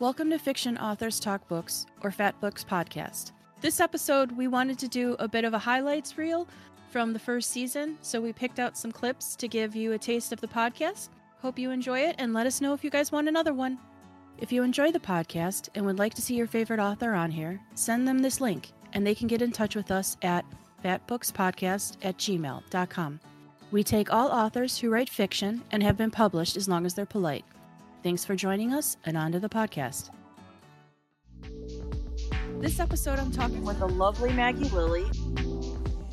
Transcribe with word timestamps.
Welcome 0.00 0.30
to 0.30 0.38
Fiction 0.40 0.76
Authors 0.76 1.20
Talk 1.20 1.46
Books, 1.46 1.86
or 2.02 2.10
Fat 2.10 2.38
Books 2.40 2.64
Podcast. 2.64 3.30
This 3.60 3.78
episode, 3.78 4.32
we 4.32 4.48
wanted 4.48 4.76
to 4.80 4.88
do 4.88 5.14
a 5.20 5.28
bit 5.28 5.44
of 5.44 5.54
a 5.54 5.58
highlights 5.58 6.18
reel 6.18 6.48
from 6.90 7.12
the 7.12 7.18
first 7.20 7.50
season, 7.52 7.96
so 8.02 8.20
we 8.20 8.32
picked 8.32 8.58
out 8.58 8.76
some 8.76 8.90
clips 8.90 9.36
to 9.36 9.46
give 9.46 9.76
you 9.76 9.92
a 9.92 9.98
taste 9.98 10.32
of 10.32 10.40
the 10.40 10.48
podcast. 10.48 11.10
Hope 11.40 11.60
you 11.60 11.70
enjoy 11.70 12.00
it, 12.00 12.16
and 12.18 12.34
let 12.34 12.44
us 12.46 12.60
know 12.60 12.74
if 12.74 12.82
you 12.82 12.90
guys 12.90 13.12
want 13.12 13.28
another 13.28 13.54
one. 13.54 13.78
If 14.38 14.50
you 14.50 14.64
enjoy 14.64 14.90
the 14.90 14.98
podcast 14.98 15.68
and 15.76 15.86
would 15.86 16.00
like 16.00 16.14
to 16.14 16.22
see 16.22 16.34
your 16.34 16.48
favorite 16.48 16.80
author 16.80 17.14
on 17.14 17.30
here, 17.30 17.60
send 17.74 18.06
them 18.08 18.18
this 18.18 18.40
link, 18.40 18.72
and 18.94 19.06
they 19.06 19.14
can 19.14 19.28
get 19.28 19.42
in 19.42 19.52
touch 19.52 19.76
with 19.76 19.92
us 19.92 20.16
at 20.22 20.44
fatbookspodcast 20.84 21.98
at 22.02 22.18
gmail.com. 22.18 23.20
We 23.70 23.84
take 23.84 24.12
all 24.12 24.28
authors 24.28 24.76
who 24.76 24.90
write 24.90 25.08
fiction 25.08 25.62
and 25.70 25.84
have 25.84 25.96
been 25.96 26.10
published 26.10 26.56
as 26.56 26.68
long 26.68 26.84
as 26.84 26.94
they're 26.94 27.06
polite. 27.06 27.44
Thanks 28.04 28.22
for 28.22 28.36
joining 28.36 28.74
us, 28.74 28.98
and 29.06 29.16
on 29.16 29.32
to 29.32 29.40
the 29.40 29.48
podcast. 29.48 30.10
This 32.60 32.78
episode, 32.78 33.18
I'm 33.18 33.32
talking 33.32 33.64
with 33.64 33.78
the 33.78 33.88
lovely 33.88 34.30
Maggie 34.30 34.68
Lilly. 34.68 35.06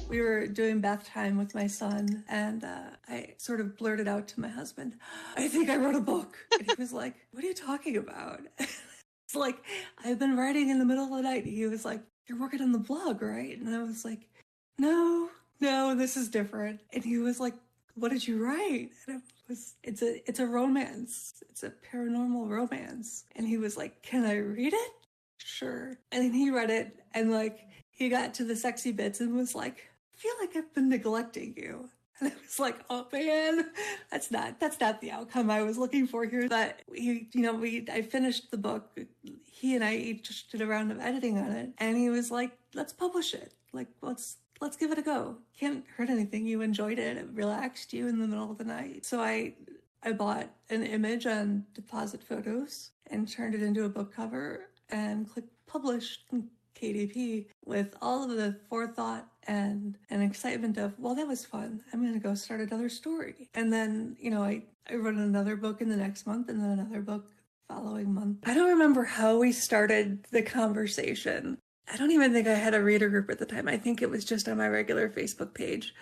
We 0.07 0.21
were 0.21 0.47
doing 0.47 0.79
bath 0.79 1.05
time 1.05 1.37
with 1.37 1.53
my 1.53 1.67
son, 1.67 2.23
and 2.29 2.63
uh, 2.63 2.91
I 3.09 3.33
sort 3.39 3.59
of 3.59 3.75
blurted 3.75 4.07
out 4.07 4.29
to 4.29 4.39
my 4.39 4.47
husband, 4.47 4.95
I 5.35 5.49
think 5.49 5.69
I 5.69 5.75
wrote 5.75 5.95
a 5.95 5.99
book. 5.99 6.37
And 6.53 6.65
he 6.65 6.75
was 6.79 6.93
like, 6.93 7.15
What 7.33 7.43
are 7.43 7.47
you 7.47 7.53
talking 7.53 7.97
about? 7.97 8.39
it's 8.57 9.35
like, 9.35 9.61
I've 10.01 10.17
been 10.17 10.37
writing 10.37 10.69
in 10.69 10.79
the 10.79 10.85
middle 10.85 11.03
of 11.03 11.11
the 11.11 11.21
night. 11.21 11.45
He 11.45 11.65
was 11.65 11.83
like, 11.83 11.99
You're 12.25 12.39
working 12.39 12.61
on 12.61 12.71
the 12.71 12.79
blog, 12.79 13.21
right? 13.21 13.59
And 13.59 13.67
I 13.75 13.83
was 13.83 14.05
like, 14.05 14.29
No, 14.77 15.27
no, 15.59 15.93
this 15.93 16.15
is 16.15 16.29
different. 16.29 16.79
And 16.93 17.03
he 17.03 17.17
was 17.17 17.41
like, 17.41 17.55
What 17.95 18.11
did 18.11 18.25
you 18.25 18.41
write? 18.41 18.91
And 19.09 19.17
I 19.17 19.30
was 19.51 19.75
it's 19.83 20.01
a 20.01 20.27
it's 20.27 20.39
a 20.39 20.47
romance. 20.47 21.43
It's 21.49 21.63
a 21.63 21.73
paranormal 21.91 22.49
romance. 22.49 23.25
And 23.35 23.47
he 23.47 23.57
was 23.57 23.77
like, 23.77 24.01
"Can 24.01 24.25
I 24.25 24.37
read 24.37 24.73
it?" 24.73 24.91
Sure. 25.37 25.97
And 26.11 26.23
then 26.23 26.33
he 26.33 26.49
read 26.49 26.69
it 26.69 26.99
and 27.13 27.31
like 27.31 27.67
he 27.91 28.09
got 28.09 28.33
to 28.35 28.43
the 28.45 28.55
sexy 28.55 28.91
bits 28.91 29.19
and 29.19 29.35
was 29.35 29.53
like, 29.53 29.89
"I 30.15 30.17
feel 30.17 30.33
like 30.39 30.55
I've 30.55 30.73
been 30.73 30.89
neglecting 30.89 31.53
you." 31.57 31.89
And 32.21 32.31
I 32.31 32.35
was 32.43 32.59
like, 32.59 32.77
"Oh 32.89 33.07
man, 33.11 33.71
that's 34.11 34.29
not 34.29 34.59
that's 34.59 34.79
not 34.79 35.01
the 35.01 35.11
outcome 35.11 35.49
I 35.49 35.63
was 35.63 35.77
looking 35.77 36.05
for 36.07 36.23
here." 36.23 36.47
But 36.47 36.81
he, 36.93 37.27
you 37.33 37.41
know, 37.41 37.55
we 37.55 37.85
I 37.91 38.03
finished 38.03 38.51
the 38.51 38.57
book. 38.57 38.97
He 39.43 39.75
and 39.75 39.83
I 39.83 39.95
each 39.95 40.47
did 40.49 40.61
a 40.61 40.67
round 40.67 40.91
of 40.91 40.99
editing 40.99 41.39
on 41.39 41.51
it, 41.51 41.71
and 41.79 41.97
he 41.97 42.09
was 42.09 42.29
like, 42.29 42.51
"Let's 42.75 42.93
publish 42.93 43.33
it. 43.33 43.53
Like, 43.73 43.87
let's 44.01 44.37
let's 44.61 44.77
give 44.77 44.91
it 44.91 44.97
a 44.97 45.01
go. 45.01 45.35
Can't 45.59 45.83
hurt 45.97 46.09
anything. 46.09 46.45
You 46.45 46.61
enjoyed 46.61 46.99
it. 46.99 47.17
It 47.17 47.27
relaxed 47.33 47.91
you 47.93 48.07
in 48.07 48.19
the 48.19 48.27
middle 48.27 48.51
of 48.51 48.57
the 48.57 48.63
night. 48.63 49.05
So 49.05 49.19
I 49.19 49.55
I 50.03 50.13
bought 50.13 50.49
an 50.69 50.83
image 50.83 51.27
on 51.27 51.65
Depositphotos 51.75 52.89
and 53.07 53.27
turned 53.27 53.53
it 53.53 53.61
into 53.61 53.85
a 53.85 53.89
book 53.89 54.13
cover 54.13 54.69
and 54.89 55.29
clicked 55.29 55.53
publish 55.67 56.19
in 56.31 56.47
KDP 56.75 57.45
with 57.65 57.95
all 58.01 58.23
of 58.23 58.35
the 58.35 58.57
forethought 58.67 59.27
and 59.47 59.97
an 60.09 60.21
excitement 60.21 60.77
of, 60.77 60.97
well, 60.97 61.15
that 61.15 61.27
was 61.27 61.45
fun. 61.45 61.83
I'm 61.93 62.01
going 62.01 62.13
to 62.13 62.19
go 62.19 62.33
start 62.33 62.61
another 62.61 62.89
story. 62.89 63.49
And 63.53 63.71
then, 63.71 64.17
you 64.19 64.31
know, 64.31 64.43
I, 64.43 64.63
I 64.89 64.95
wrote 64.95 65.15
another 65.15 65.55
book 65.55 65.81
in 65.81 65.89
the 65.89 65.95
next 65.95 66.25
month 66.25 66.49
and 66.49 66.59
then 66.61 66.71
another 66.71 67.01
book 67.01 67.29
following 67.67 68.13
month. 68.13 68.39
I 68.45 68.53
don't 68.53 68.69
remember 68.69 69.03
how 69.03 69.37
we 69.37 69.51
started 69.51 70.25
the 70.31 70.41
conversation, 70.41 71.57
I 71.91 71.97
don't 71.97 72.11
even 72.11 72.31
think 72.31 72.47
I 72.47 72.53
had 72.53 72.73
a 72.73 72.81
reader 72.81 73.09
group 73.09 73.29
at 73.29 73.37
the 73.37 73.45
time. 73.45 73.67
I 73.67 73.77
think 73.77 74.01
it 74.01 74.09
was 74.09 74.23
just 74.23 74.47
on 74.47 74.57
my 74.57 74.69
regular 74.69 75.09
Facebook 75.09 75.53
page. 75.53 75.93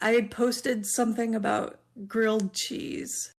I 0.00 0.12
had 0.12 0.30
posted 0.30 0.86
something 0.86 1.34
about 1.34 1.80
grilled 2.08 2.54
cheese. 2.54 3.30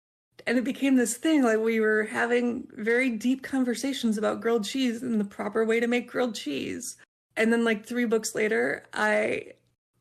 And 0.47 0.59
it 0.59 0.65
became 0.65 0.97
this 0.97 1.17
thing 1.17 1.43
like 1.43 1.59
we 1.59 1.81
were 1.81 2.05
having 2.05 2.69
very 2.73 3.09
deep 3.09 3.43
conversations 3.43 4.19
about 4.19 4.43
grilled 4.43 4.65
cheese 4.65 5.03
and 5.03 5.19
the 5.19 5.25
proper 5.25 5.65
way 5.65 5.81
to 5.81 5.87
make 5.87 6.11
grilled 6.11 6.35
cheese. 6.35 6.97
And 7.37 7.51
then, 7.51 7.65
like, 7.65 7.87
three 7.87 8.05
books 8.05 8.35
later, 8.35 8.85
I 8.93 9.53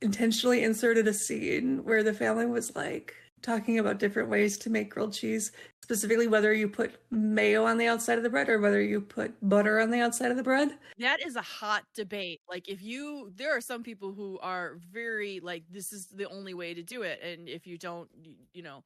intentionally 0.01 0.61
inserted 0.63 1.07
a 1.07 1.13
scene 1.13 1.85
where 1.85 2.03
the 2.03 2.13
family 2.13 2.45
was 2.45 2.75
like, 2.75 3.15
talking 3.43 3.77
about 3.77 3.99
different 3.99 4.29
ways 4.29 4.57
to 4.59 4.69
make 4.69 4.89
grilled 4.89 5.13
cheese, 5.13 5.51
specifically 5.83 6.27
whether 6.27 6.53
you 6.53 6.67
put 6.67 6.95
mayo 7.11 7.65
on 7.65 7.77
the 7.77 7.87
outside 7.87 8.17
of 8.17 8.23
the 8.23 8.29
bread 8.29 8.49
or 8.49 8.59
whether 8.59 8.81
you 8.81 9.01
put 9.01 9.35
butter 9.47 9.79
on 9.79 9.91
the 9.91 9.99
outside 9.99 10.31
of 10.31 10.37
the 10.37 10.43
bread. 10.43 10.79
That 10.97 11.25
is 11.25 11.35
a 11.35 11.41
hot 11.41 11.83
debate. 11.93 12.41
Like 12.49 12.67
if 12.69 12.81
you 12.81 13.31
there 13.35 13.55
are 13.55 13.61
some 13.61 13.83
people 13.83 14.13
who 14.13 14.39
are 14.39 14.77
very 14.91 15.39
like 15.39 15.65
this 15.69 15.91
is 15.91 16.07
the 16.07 16.29
only 16.29 16.53
way 16.53 16.73
to 16.73 16.83
do 16.83 17.01
it 17.01 17.19
and 17.21 17.49
if 17.49 17.67
you 17.67 17.77
don't 17.77 18.09
you, 18.21 18.35
you 18.53 18.63
know 18.63 18.83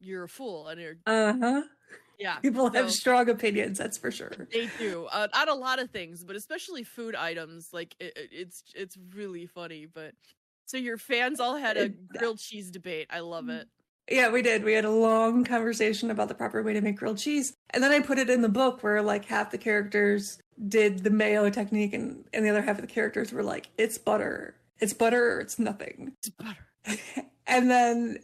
you're 0.00 0.24
a 0.24 0.28
fool 0.28 0.68
and 0.68 0.80
you're 0.80 0.96
Uh-huh. 1.06 1.62
Yeah. 2.18 2.38
People 2.42 2.70
have 2.70 2.90
strong 2.90 3.28
opinions, 3.28 3.78
that's 3.78 3.98
for 3.98 4.10
sure. 4.10 4.32
They 4.52 4.66
do. 4.78 5.06
Uh, 5.06 5.28
on 5.34 5.48
a 5.48 5.54
lot 5.54 5.78
of 5.78 5.90
things, 5.90 6.24
but 6.24 6.36
especially 6.36 6.82
food 6.82 7.14
items 7.14 7.72
like 7.72 7.94
it, 8.00 8.12
it's 8.16 8.64
it's 8.74 8.96
really 9.14 9.46
funny, 9.46 9.86
but 9.86 10.14
so 10.70 10.76
your 10.76 10.96
fans 10.96 11.40
all 11.40 11.56
had 11.56 11.76
a 11.76 11.88
grilled 11.88 12.38
cheese 12.38 12.70
debate. 12.70 13.08
I 13.10 13.20
love 13.20 13.48
it. 13.48 13.68
Yeah, 14.08 14.30
we 14.30 14.40
did. 14.40 14.64
We 14.64 14.72
had 14.72 14.84
a 14.84 14.90
long 14.90 15.44
conversation 15.44 16.10
about 16.10 16.28
the 16.28 16.34
proper 16.34 16.62
way 16.62 16.72
to 16.72 16.80
make 16.80 16.96
grilled 16.96 17.18
cheese. 17.18 17.54
And 17.70 17.82
then 17.82 17.90
I 17.90 18.00
put 18.00 18.18
it 18.18 18.30
in 18.30 18.40
the 18.40 18.48
book 18.48 18.82
where 18.82 19.02
like 19.02 19.24
half 19.24 19.50
the 19.50 19.58
characters 19.58 20.38
did 20.68 21.00
the 21.00 21.10
mayo 21.10 21.50
technique 21.50 21.92
and, 21.92 22.24
and 22.32 22.44
the 22.44 22.50
other 22.50 22.62
half 22.62 22.76
of 22.76 22.82
the 22.82 22.92
characters 22.92 23.32
were 23.32 23.42
like, 23.42 23.68
it's 23.78 23.98
butter. 23.98 24.54
It's 24.78 24.92
butter 24.92 25.34
or 25.34 25.40
it's 25.40 25.58
nothing. 25.58 26.12
It's 26.18 26.30
butter. 26.30 26.98
and 27.46 27.70
then 27.70 28.18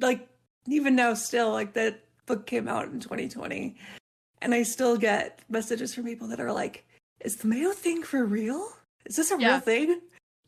like 0.00 0.28
even 0.66 0.96
now 0.96 1.12
still 1.12 1.50
like 1.50 1.74
that 1.74 2.00
book 2.26 2.46
came 2.46 2.68
out 2.68 2.86
in 2.86 3.00
2020 3.00 3.76
and 4.40 4.54
I 4.54 4.62
still 4.62 4.96
get 4.96 5.40
messages 5.48 5.94
from 5.94 6.04
people 6.04 6.28
that 6.28 6.40
are 6.40 6.52
like, 6.52 6.84
is 7.20 7.36
the 7.36 7.48
mayo 7.48 7.72
thing 7.72 8.02
for 8.02 8.24
real? 8.24 8.66
Is 9.06 9.16
this 9.16 9.30
a 9.30 9.38
yeah. 9.38 9.52
real 9.52 9.60
thing? 9.60 10.00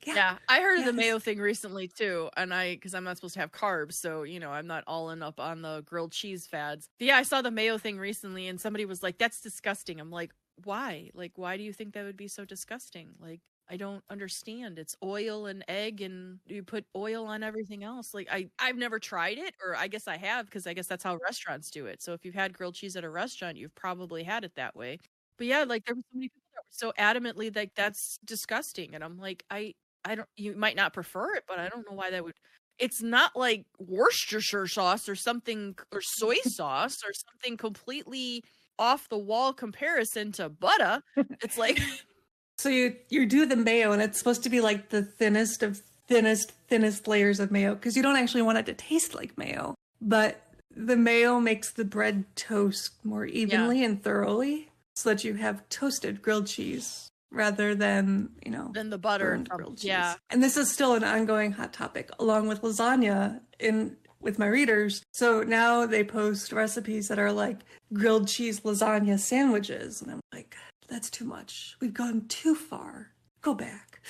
Yeah. 0.04 0.15
yeah. 0.15 0.38
I 0.48 0.60
heard 0.60 0.76
yes. 0.76 0.87
of 0.87 0.87
the 0.87 0.92
mayo 0.92 1.19
thing 1.19 1.38
recently 1.38 1.88
too, 1.88 2.31
and 2.37 2.53
I 2.53 2.75
because 2.75 2.94
I'm 2.94 3.04
not 3.04 3.16
supposed 3.16 3.34
to 3.34 3.41
have 3.41 3.53
carbs, 3.53 3.94
so 3.94 4.22
you 4.22 4.38
know 4.41 4.50
I'm 4.50 4.66
not 4.66 4.84
all 4.87 5.10
in 5.10 5.22
up 5.22 5.41
on 5.41 5.62
the 5.62 5.82
grilled 5.87 6.12
cheese 6.12 6.47
fads. 6.47 6.88
But 6.98 7.06
yeah, 7.09 7.16
I 7.16 7.22
saw 7.22 7.42
the 7.42 7.50
mayo 7.50 7.78
thing 7.78 7.98
recently, 7.98 8.48
and 8.48 8.60
somebody 8.60 8.84
was 8.84 9.03
like, 9.03 9.19
"That's 9.19 9.41
disgusting." 9.41 10.00
I'm 10.00 10.10
like, 10.10 10.32
"Why? 10.65 11.10
Like, 11.15 11.32
why 11.37 11.56
do 11.56 11.62
you 11.62 11.72
think 11.72 11.94
that 11.94 12.04
would 12.04 12.16
be 12.16 12.28
so 12.28 12.44
disgusting? 12.44 13.15
Like, 13.19 13.41
I 13.69 13.76
don't 13.78 14.04
understand. 14.10 14.78
It's 14.78 14.94
oil 15.03 15.47
and 15.47 15.65
egg, 15.69 16.00
and 16.03 16.41
you 16.47 16.62
put 16.62 16.84
oil 16.94 17.26
on 17.26 17.42
everything 17.42 17.82
else. 17.84 18.12
Like, 18.15 18.28
I 18.31 18.50
I've 18.59 18.76
never 18.76 18.98
tried 18.98 19.38
it, 19.38 19.54
or 19.65 19.75
I 19.76 19.88
guess 19.88 20.06
I 20.09 20.16
have 20.19 20.47
because 20.47 20.66
I 20.66 20.75
guess 20.75 20.86
that's 20.86 21.04
how 21.04 21.16
restaurants 21.25 21.71
do 21.71 21.86
it. 21.86 22.03
So 22.03 22.12
if 22.12 22.25
you've 22.26 22.34
had 22.34 22.53
grilled 22.53 22.75
cheese 22.75 22.97
at 22.97 23.04
a 23.04 23.10
restaurant, 23.10 23.56
you've 23.56 23.75
probably 23.75 24.22
had 24.25 24.44
it 24.44 24.54
that 24.56 24.76
way. 24.76 24.98
But 25.38 25.47
yeah, 25.47 25.65
like 25.65 25.84
there 25.84 25.94
were 25.94 26.03
so 26.03 26.16
many 26.16 26.28
people 26.28 26.42
that 26.54 26.60
were 26.62 26.66
so 26.71 26.92
adamantly 26.98 27.54
like 27.54 27.75
that's 27.75 28.19
disgusting, 28.25 28.94
and 28.94 29.03
I'm 29.04 29.19
like, 29.19 29.44
I 29.50 29.75
I 30.04 30.15
don't 30.15 30.28
you 30.37 30.54
might 30.56 30.76
not 30.76 30.92
prefer 30.92 31.34
it, 31.34 31.44
but 31.48 31.59
I 31.59 31.69
don't 31.69 31.88
know 31.88 31.97
why 31.97 32.10
that 32.10 32.25
would 32.25 32.34
it's 32.78 33.03
not 33.03 33.37
like 33.37 33.66
Worcestershire 33.78 34.66
sauce 34.66 35.09
or 35.09 35.15
something 35.15 35.76
or 35.92 36.00
soy 36.00 36.37
sauce 36.44 36.98
or 37.04 37.12
something 37.12 37.56
completely 37.56 38.42
off 38.78 39.09
the 39.09 39.19
wall 39.19 39.53
comparison 39.53 40.32
to 40.32 40.48
butter. 40.48 41.03
It's 41.42 41.59
like 41.59 41.81
So 42.59 42.69
you 42.69 42.97
you 43.09 43.26
do 43.26 43.47
the 43.47 43.56
mayo 43.56 43.92
and 43.92 44.03
it's 44.03 44.19
supposed 44.19 44.42
to 44.44 44.50
be 44.50 44.60
like 44.60 44.91
the 44.91 45.03
thinnest 45.03 45.62
of 45.62 45.82
thinnest 46.06 46.53
thinnest 46.69 47.09
layers 47.09 47.41
of 47.41 47.50
mayo 47.50 47.75
because 47.75 47.97
you 47.97 48.03
don't 48.03 48.16
actually 48.16 48.42
want 48.42 48.59
it 48.59 48.66
to 48.66 48.75
taste 48.75 49.15
like 49.15 49.36
mayo. 49.36 49.75
But 50.00 50.41
the 50.76 50.97
mayo 50.97 51.41
makes 51.41 51.72
the 51.72 51.84
bread 51.84 52.25
toast 52.36 52.92
more 53.04 53.26
evenly 53.26 53.81
yeah. 53.81 53.86
and 53.86 54.03
thoroughly 54.03 54.69
so 54.94 55.09
that 55.10 55.25
you 55.25 55.34
have 55.34 55.69
toasted 55.69 56.22
grilled 56.22 56.47
cheese 56.47 57.09
rather 57.34 57.75
than 57.75 58.31
you 58.45 58.50
know 58.50 58.71
than 58.72 58.91
the 58.91 58.99
butter 58.99 59.33
and 59.33 59.49
grilled 59.49 59.78
cheese. 59.78 59.87
Yeah, 59.87 60.15
and 60.31 60.43
this 60.43 60.56
is 60.56 60.71
still 60.71 60.95
an 60.95 61.05
ongoing 61.05 61.53
hot 61.53 61.72
topic, 61.72 62.11
along 62.19 62.49
with 62.49 62.62
lasagna 62.62 63.41
in 63.59 63.97
with 64.21 64.39
my 64.39 64.47
readers. 64.47 65.03
So 65.12 65.43
now 65.43 65.87
they 65.87 66.05
post 66.05 66.53
recipes 66.53 67.09
that 67.09 67.19
are 67.19 67.33
like 67.33 67.61
grilled 67.93 68.28
cheese 68.28 68.61
lasagna 68.61 69.19
sandwiches, 69.19 70.00
and 70.00 70.10
I'm 70.10 70.21
like, 70.33 70.57
that's 70.89 71.10
too 71.10 71.25
much. 71.25 71.77
We've 71.81 71.95
gone 71.95 72.27
too 72.28 72.54
far. 72.54 73.10
Go 73.42 73.54
back. 73.54 74.01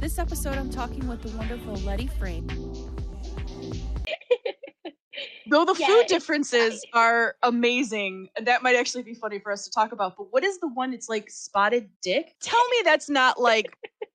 This 0.00 0.18
episode, 0.18 0.56
I'm 0.56 0.70
talking 0.70 1.06
with 1.06 1.22
the 1.22 1.36
wonderful 1.36 1.74
Letty 1.76 2.08
Frame. 2.18 2.48
Though 5.50 5.64
the 5.64 5.76
yeah, 5.78 5.86
food 5.86 6.06
differences 6.06 6.84
are 6.92 7.36
amazing, 7.42 8.28
and 8.36 8.46
that 8.46 8.62
might 8.62 8.76
actually 8.76 9.02
be 9.02 9.14
funny 9.14 9.38
for 9.38 9.52
us 9.52 9.64
to 9.64 9.70
talk 9.70 9.92
about. 9.92 10.16
But 10.16 10.32
what 10.32 10.44
is 10.44 10.58
the 10.58 10.68
one? 10.68 10.92
It's 10.92 11.08
like 11.08 11.30
spotted 11.30 11.88
dick. 12.02 12.34
Tell 12.40 12.62
me 12.68 12.76
that's 12.84 13.08
not 13.08 13.40
like 13.40 13.76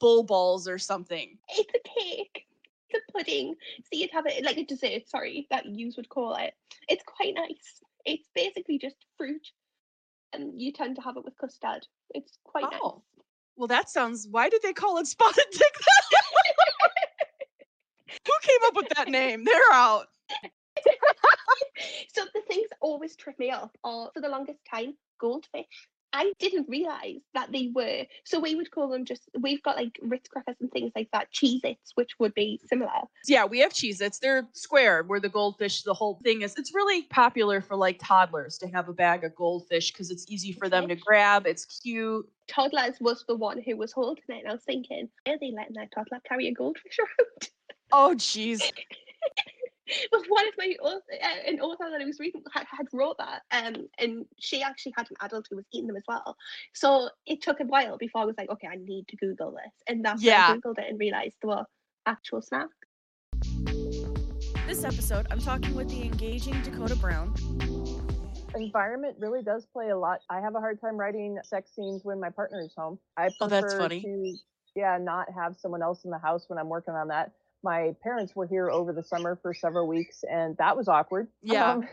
bull 0.00 0.22
balls 0.22 0.68
or 0.68 0.78
something. 0.78 1.38
It's 1.50 1.72
a 1.74 2.00
cake. 2.00 2.46
It's 2.90 3.04
a 3.08 3.12
pudding. 3.12 3.54
So 3.80 3.98
you'd 3.98 4.10
have 4.12 4.26
it 4.26 4.44
like 4.44 4.58
a 4.58 4.64
dessert. 4.64 5.08
Sorry, 5.08 5.46
that 5.50 5.66
you 5.66 5.92
would 5.96 6.08
call 6.08 6.36
it. 6.36 6.54
It's 6.88 7.04
quite 7.04 7.34
nice. 7.34 7.82
It's 8.04 8.28
basically 8.34 8.78
just 8.78 8.96
fruit, 9.16 9.48
and 10.32 10.60
you 10.60 10.72
tend 10.72 10.96
to 10.96 11.02
have 11.02 11.16
it 11.16 11.24
with 11.24 11.36
custard. 11.38 11.86
It's 12.14 12.38
quite 12.44 12.64
oh. 12.64 12.70
nice. 12.70 13.24
Well, 13.56 13.68
that 13.68 13.88
sounds. 13.88 14.28
Why 14.30 14.48
did 14.48 14.62
they 14.62 14.72
call 14.72 14.98
it 14.98 15.06
spotted 15.06 15.46
dick? 15.50 15.62
Who 18.26 18.32
came 18.42 18.58
up 18.64 18.76
with 18.76 18.88
that 18.96 19.08
name? 19.08 19.44
They're 19.44 19.72
out. 19.72 20.08
so 22.12 22.24
the 22.34 22.40
thing's 22.48 22.70
always 22.80 23.16
trip 23.16 23.38
me 23.38 23.50
up 23.50 23.76
are 23.84 24.10
for 24.14 24.20
the 24.20 24.28
longest 24.28 24.60
time 24.70 24.94
goldfish. 25.18 25.88
I 26.12 26.32
didn't 26.38 26.66
realize 26.68 27.20
that 27.34 27.52
they 27.52 27.70
were. 27.74 28.04
So 28.24 28.40
we 28.40 28.54
would 28.54 28.70
call 28.70 28.88
them 28.88 29.04
just, 29.04 29.28
we've 29.38 29.62
got 29.62 29.76
like 29.76 29.98
Ritz 30.00 30.28
crackers 30.28 30.56
and 30.60 30.70
things 30.72 30.92
like 30.96 31.08
that, 31.12 31.28
Cheez 31.30 31.62
Its, 31.62 31.92
which 31.94 32.12
would 32.18 32.32
be 32.32 32.58
similar. 32.68 32.90
Yeah, 33.26 33.44
we 33.44 33.58
have 33.58 33.72
Cheez 33.72 34.00
Its. 34.00 34.18
They're 34.18 34.46
square 34.52 35.02
where 35.02 35.20
the 35.20 35.28
goldfish, 35.28 35.82
the 35.82 35.92
whole 35.92 36.18
thing 36.24 36.40
is. 36.40 36.54
It's 36.56 36.74
really 36.74 37.02
popular 37.02 37.60
for 37.60 37.76
like 37.76 38.00
toddlers 38.02 38.56
to 38.58 38.68
have 38.68 38.88
a 38.88 38.94
bag 38.94 39.24
of 39.24 39.34
goldfish 39.34 39.92
because 39.92 40.10
it's 40.10 40.24
easy 40.30 40.52
for 40.52 40.70
them 40.70 40.88
to 40.88 40.96
grab. 40.96 41.46
It's 41.46 41.80
cute. 41.82 42.26
Toddlers 42.48 42.96
was 42.98 43.24
the 43.28 43.36
one 43.36 43.60
who 43.60 43.76
was 43.76 43.92
holding 43.92 44.24
it. 44.28 44.38
And 44.40 44.48
I 44.48 44.52
was 44.52 44.64
thinking, 44.64 45.10
are 45.28 45.38
they 45.38 45.52
letting 45.54 45.74
their 45.74 45.88
toddler 45.94 46.20
carry 46.26 46.48
a 46.48 46.52
goldfish 46.52 46.98
around? 46.98 47.50
Oh, 47.92 48.14
jeez. 48.16 48.62
but 50.10 50.22
one 50.28 50.46
of 50.48 50.54
my 50.58 50.74
author, 50.82 51.02
uh, 51.22 51.50
an 51.50 51.60
author 51.60 51.90
that 51.90 52.00
I 52.00 52.04
was 52.04 52.18
reading 52.18 52.42
had, 52.52 52.66
had 52.70 52.86
wrote 52.92 53.16
that, 53.18 53.42
um, 53.52 53.86
and 53.98 54.24
she 54.38 54.62
actually 54.62 54.94
had 54.96 55.08
an 55.10 55.16
adult 55.20 55.46
who 55.50 55.56
was 55.56 55.64
eating 55.72 55.86
them 55.86 55.96
as 55.96 56.04
well. 56.08 56.36
So 56.74 57.08
it 57.26 57.42
took 57.42 57.60
a 57.60 57.64
while 57.64 57.96
before 57.96 58.22
I 58.22 58.24
was 58.24 58.34
like, 58.38 58.50
okay, 58.50 58.68
I 58.68 58.76
need 58.76 59.06
to 59.08 59.16
Google 59.16 59.52
this, 59.52 59.72
and 59.88 60.04
that's 60.04 60.22
Yeah. 60.22 60.50
when 60.50 60.56
I 60.56 60.60
googled 60.60 60.78
it 60.78 60.90
and 60.90 60.98
realized 60.98 61.36
they 61.42 61.48
were 61.48 61.64
actual 62.06 62.42
snacks. 62.42 62.74
This 64.66 64.84
episode, 64.84 65.26
I'm 65.30 65.40
talking 65.40 65.74
with 65.74 65.88
the 65.88 66.02
engaging 66.02 66.60
Dakota 66.62 66.96
Brown. 66.96 67.34
environment 68.56 69.16
really 69.18 69.42
does 69.42 69.66
play 69.66 69.90
a 69.90 69.98
lot. 69.98 70.20
I 70.30 70.40
have 70.40 70.54
a 70.54 70.60
hard 70.60 70.80
time 70.80 70.96
writing 70.96 71.38
sex 71.44 71.72
scenes 71.74 72.04
when 72.04 72.18
my 72.18 72.30
partner 72.30 72.62
is 72.62 72.72
home. 72.76 72.98
I 73.16 73.28
prefer 73.28 73.40
Oh, 73.40 73.48
that's 73.48 73.74
funny. 73.74 74.00
to 74.00 74.38
yeah, 74.74 74.98
not 74.98 75.30
have 75.32 75.56
someone 75.56 75.82
else 75.82 76.04
in 76.04 76.10
the 76.10 76.18
house 76.18 76.44
when 76.48 76.58
I'm 76.58 76.68
working 76.68 76.94
on 76.94 77.08
that. 77.08 77.32
My 77.66 77.96
parents 78.00 78.36
were 78.36 78.46
here 78.46 78.70
over 78.70 78.92
the 78.92 79.02
summer 79.02 79.36
for 79.42 79.52
several 79.52 79.88
weeks 79.88 80.22
and 80.30 80.56
that 80.58 80.76
was 80.76 80.86
awkward. 80.86 81.26
Yeah. 81.42 81.72
Um, 81.72 81.88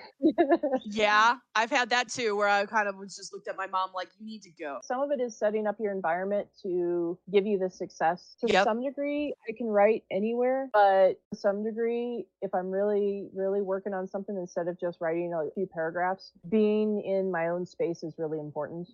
Yeah, 0.86 1.38
I've 1.56 1.72
had 1.72 1.90
that 1.90 2.10
too, 2.10 2.36
where 2.36 2.48
I 2.48 2.66
kind 2.68 2.88
of 2.88 2.96
was 2.98 3.16
just 3.16 3.34
looked 3.34 3.48
at 3.48 3.58
my 3.58 3.66
mom 3.66 3.90
like, 3.96 4.10
you 4.20 4.26
need 4.26 4.44
to 4.44 4.52
go. 4.52 4.80
some 4.84 5.02
of 5.02 5.10
it 5.10 5.20
is 5.20 5.36
setting 5.38 5.66
up 5.66 5.78
your 5.80 5.92
environment 5.92 6.48
to 6.62 7.18
give 7.32 7.48
you 7.48 7.58
the 7.58 7.72
success. 7.72 8.36
To 8.42 8.54
Yep. 8.54 8.64
some 8.66 8.84
degree, 8.84 9.34
I 9.50 9.54
can 9.58 9.66
write 9.68 10.04
anywhere, 10.12 10.70
but 10.74 11.14
to 11.32 11.40
some 11.40 11.64
degree, 11.64 12.28
if 12.44 12.54
I'm 12.54 12.70
really, 12.70 13.30
really 13.34 13.62
working 13.62 13.94
on 13.96 14.08
something 14.08 14.38
instead 14.38 14.68
of 14.68 14.80
just 14.80 15.02
writing 15.02 15.34
a 15.34 15.50
few 15.56 15.66
paragraphs, 15.66 16.32
being 16.50 17.02
in 17.02 17.32
my 17.32 17.48
own 17.48 17.66
space 17.66 18.04
is 18.04 18.14
really 18.20 18.40
important. 18.40 18.88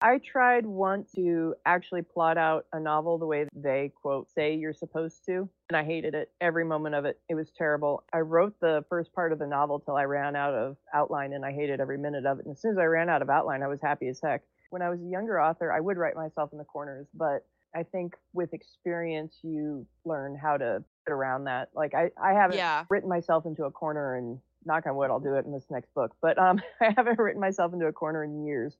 I 0.00 0.18
tried 0.18 0.66
once 0.66 1.10
to 1.12 1.54
actually 1.64 2.02
plot 2.02 2.36
out 2.36 2.66
a 2.72 2.78
novel 2.78 3.16
the 3.18 3.26
way 3.26 3.46
they 3.54 3.92
quote 4.00 4.30
say 4.30 4.54
you're 4.54 4.74
supposed 4.74 5.24
to, 5.26 5.48
and 5.70 5.76
I 5.76 5.84
hated 5.84 6.14
it 6.14 6.30
every 6.40 6.64
moment 6.64 6.94
of 6.94 7.06
it. 7.06 7.18
It 7.30 7.34
was 7.34 7.50
terrible. 7.56 8.04
I 8.12 8.18
wrote 8.18 8.54
the 8.60 8.84
first 8.90 9.12
part 9.14 9.32
of 9.32 9.38
the 9.38 9.46
novel 9.46 9.80
till 9.80 9.96
I 9.96 10.04
ran 10.04 10.36
out 10.36 10.52
of 10.54 10.76
outline, 10.92 11.32
and 11.32 11.44
I 11.44 11.52
hated 11.52 11.80
every 11.80 11.96
minute 11.96 12.26
of 12.26 12.38
it. 12.38 12.44
And 12.46 12.54
as 12.54 12.60
soon 12.60 12.72
as 12.72 12.78
I 12.78 12.84
ran 12.84 13.08
out 13.08 13.22
of 13.22 13.30
outline, 13.30 13.62
I 13.62 13.68
was 13.68 13.80
happy 13.80 14.08
as 14.08 14.20
heck. 14.20 14.42
When 14.70 14.82
I 14.82 14.90
was 14.90 15.00
a 15.00 15.06
younger 15.06 15.40
author, 15.40 15.72
I 15.72 15.80
would 15.80 15.96
write 15.96 16.14
myself 16.16 16.50
in 16.52 16.58
the 16.58 16.64
corners, 16.64 17.06
but 17.14 17.46
I 17.74 17.82
think 17.82 18.16
with 18.34 18.52
experience, 18.52 19.38
you 19.42 19.86
learn 20.04 20.36
how 20.36 20.56
to 20.58 20.84
get 21.06 21.12
around 21.12 21.44
that. 21.44 21.70
Like 21.74 21.94
I, 21.94 22.10
I 22.22 22.32
haven't 22.34 22.58
Yeah. 22.58 22.84
written 22.90 23.08
myself 23.08 23.46
into 23.46 23.64
a 23.64 23.70
corner, 23.70 24.16
and 24.16 24.40
knock 24.66 24.86
on 24.86 24.96
wood, 24.96 25.10
I'll 25.10 25.20
do 25.20 25.36
it 25.36 25.46
in 25.46 25.52
this 25.52 25.66
next 25.70 25.94
book. 25.94 26.14
But 26.20 26.36
um, 26.38 26.60
I 26.80 26.92
haven't 26.96 27.18
written 27.18 27.40
myself 27.40 27.72
into 27.72 27.86
a 27.86 27.92
corner 27.92 28.24
in 28.24 28.44
years. 28.44 28.76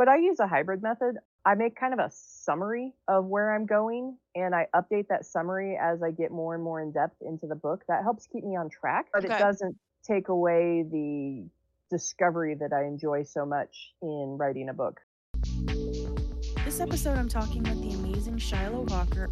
But 0.00 0.08
I 0.08 0.16
use 0.16 0.40
a 0.40 0.46
hybrid 0.46 0.82
method. 0.82 1.16
I 1.44 1.54
make 1.56 1.76
kind 1.78 1.92
of 1.92 1.98
a 1.98 2.10
summary 2.10 2.94
of 3.06 3.26
where 3.26 3.54
I'm 3.54 3.66
going, 3.66 4.16
and 4.34 4.54
I 4.54 4.66
update 4.74 5.08
that 5.08 5.26
summary 5.26 5.78
as 5.78 6.02
I 6.02 6.10
get 6.10 6.30
more 6.30 6.54
and 6.54 6.64
more 6.64 6.80
in 6.80 6.90
depth 6.90 7.16
into 7.20 7.46
the 7.46 7.54
book. 7.54 7.84
That 7.86 8.02
helps 8.02 8.26
keep 8.26 8.42
me 8.42 8.56
on 8.56 8.70
track, 8.70 9.08
but 9.12 9.26
Okay. 9.26 9.34
it 9.34 9.38
doesn't 9.38 9.76
take 10.02 10.30
away 10.30 10.84
the 10.90 11.46
discovery 11.90 12.54
that 12.54 12.72
I 12.72 12.84
enjoy 12.84 13.24
so 13.24 13.44
much 13.44 13.92
in 14.00 14.38
writing 14.38 14.70
a 14.70 14.72
book. 14.72 15.02
This 16.64 16.80
episode, 16.80 17.18
I'm 17.18 17.28
talking 17.28 17.62
with 17.64 17.82
the 17.82 17.90
amazing 17.92 18.38
Shiloh 18.38 18.86
Walker. 18.88 19.28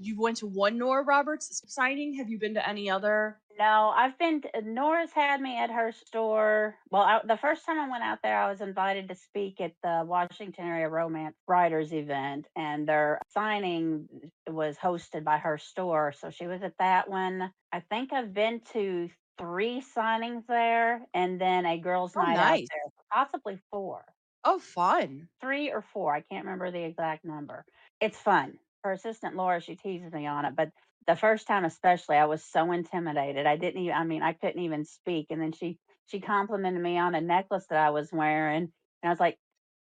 You 0.00 0.20
went 0.20 0.38
to 0.38 0.48
one 0.48 0.78
Nora 0.78 1.04
Roberts 1.04 1.62
signing. 1.68 2.14
Have 2.14 2.28
you 2.28 2.40
been 2.40 2.54
to 2.54 2.68
any 2.68 2.90
other? 2.90 3.38
No, 3.58 3.90
I've 3.94 4.16
been. 4.18 4.42
Nora's 4.62 5.12
had 5.12 5.40
me 5.40 5.58
at 5.58 5.70
her 5.70 5.92
store. 5.92 6.78
Well, 6.90 7.02
I, 7.02 7.20
the 7.24 7.36
first 7.36 7.66
time 7.66 7.78
I 7.78 7.88
went 7.90 8.02
out 8.02 8.20
there, 8.22 8.38
I 8.38 8.48
was 8.48 8.60
invited 8.60 9.08
to 9.08 9.14
speak 9.14 9.60
at 9.60 9.74
the 9.82 10.04
Washington 10.06 10.64
Area 10.64 10.88
Romance 10.88 11.36
Writers 11.46 11.92
event, 11.92 12.48
and 12.56 12.88
their 12.88 13.20
signing 13.28 14.30
was 14.48 14.78
hosted 14.78 15.24
by 15.24 15.38
her 15.38 15.58
store. 15.58 16.12
So 16.12 16.30
she 16.30 16.46
was 16.46 16.62
at 16.62 16.78
that 16.78 17.10
one. 17.10 17.52
I 17.72 17.80
think 17.80 18.12
I've 18.12 18.32
been 18.32 18.60
to 18.72 19.10
three 19.38 19.80
signings 19.80 20.46
there, 20.46 21.06
and 21.12 21.40
then 21.40 21.66
a 21.66 21.78
girls' 21.78 22.16
Oh, 22.16 22.22
night 22.22 22.40
out 22.40 22.60
there, 22.70 22.82
possibly 23.12 23.60
four, 23.70 24.14
Oh, 24.44 24.60
fun. 24.60 25.30
three 25.40 25.70
or 25.72 25.82
four. 25.82 26.14
I 26.14 26.20
can't 26.20 26.44
remember 26.44 26.70
the 26.70 26.84
exact 26.84 27.24
number. 27.24 27.64
It's 28.00 28.18
fun. 28.20 28.58
Her 28.84 28.92
assistant 28.92 29.36
Laura, 29.36 29.60
she 29.60 29.76
teases 29.76 30.12
me 30.12 30.26
on 30.26 30.44
it, 30.44 30.56
but 30.56 30.72
the 31.06 31.16
first 31.16 31.46
time 31.46 31.64
especially 31.64 32.16
i 32.16 32.26
was 32.26 32.44
so 32.44 32.72
intimidated 32.72 33.46
i 33.46 33.56
didn't 33.56 33.82
even 33.82 33.94
i 33.96 34.04
mean 34.04 34.22
i 34.22 34.32
couldn't 34.32 34.62
even 34.62 34.84
speak 34.84 35.26
and 35.30 35.40
then 35.40 35.52
she 35.52 35.78
she 36.06 36.20
complimented 36.20 36.82
me 36.82 36.98
on 36.98 37.14
a 37.14 37.20
necklace 37.20 37.66
that 37.68 37.78
i 37.78 37.90
was 37.90 38.12
wearing 38.12 38.62
and 38.64 38.72
i 39.04 39.10
was 39.10 39.20
like 39.20 39.38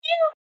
Ew. 0.04 0.32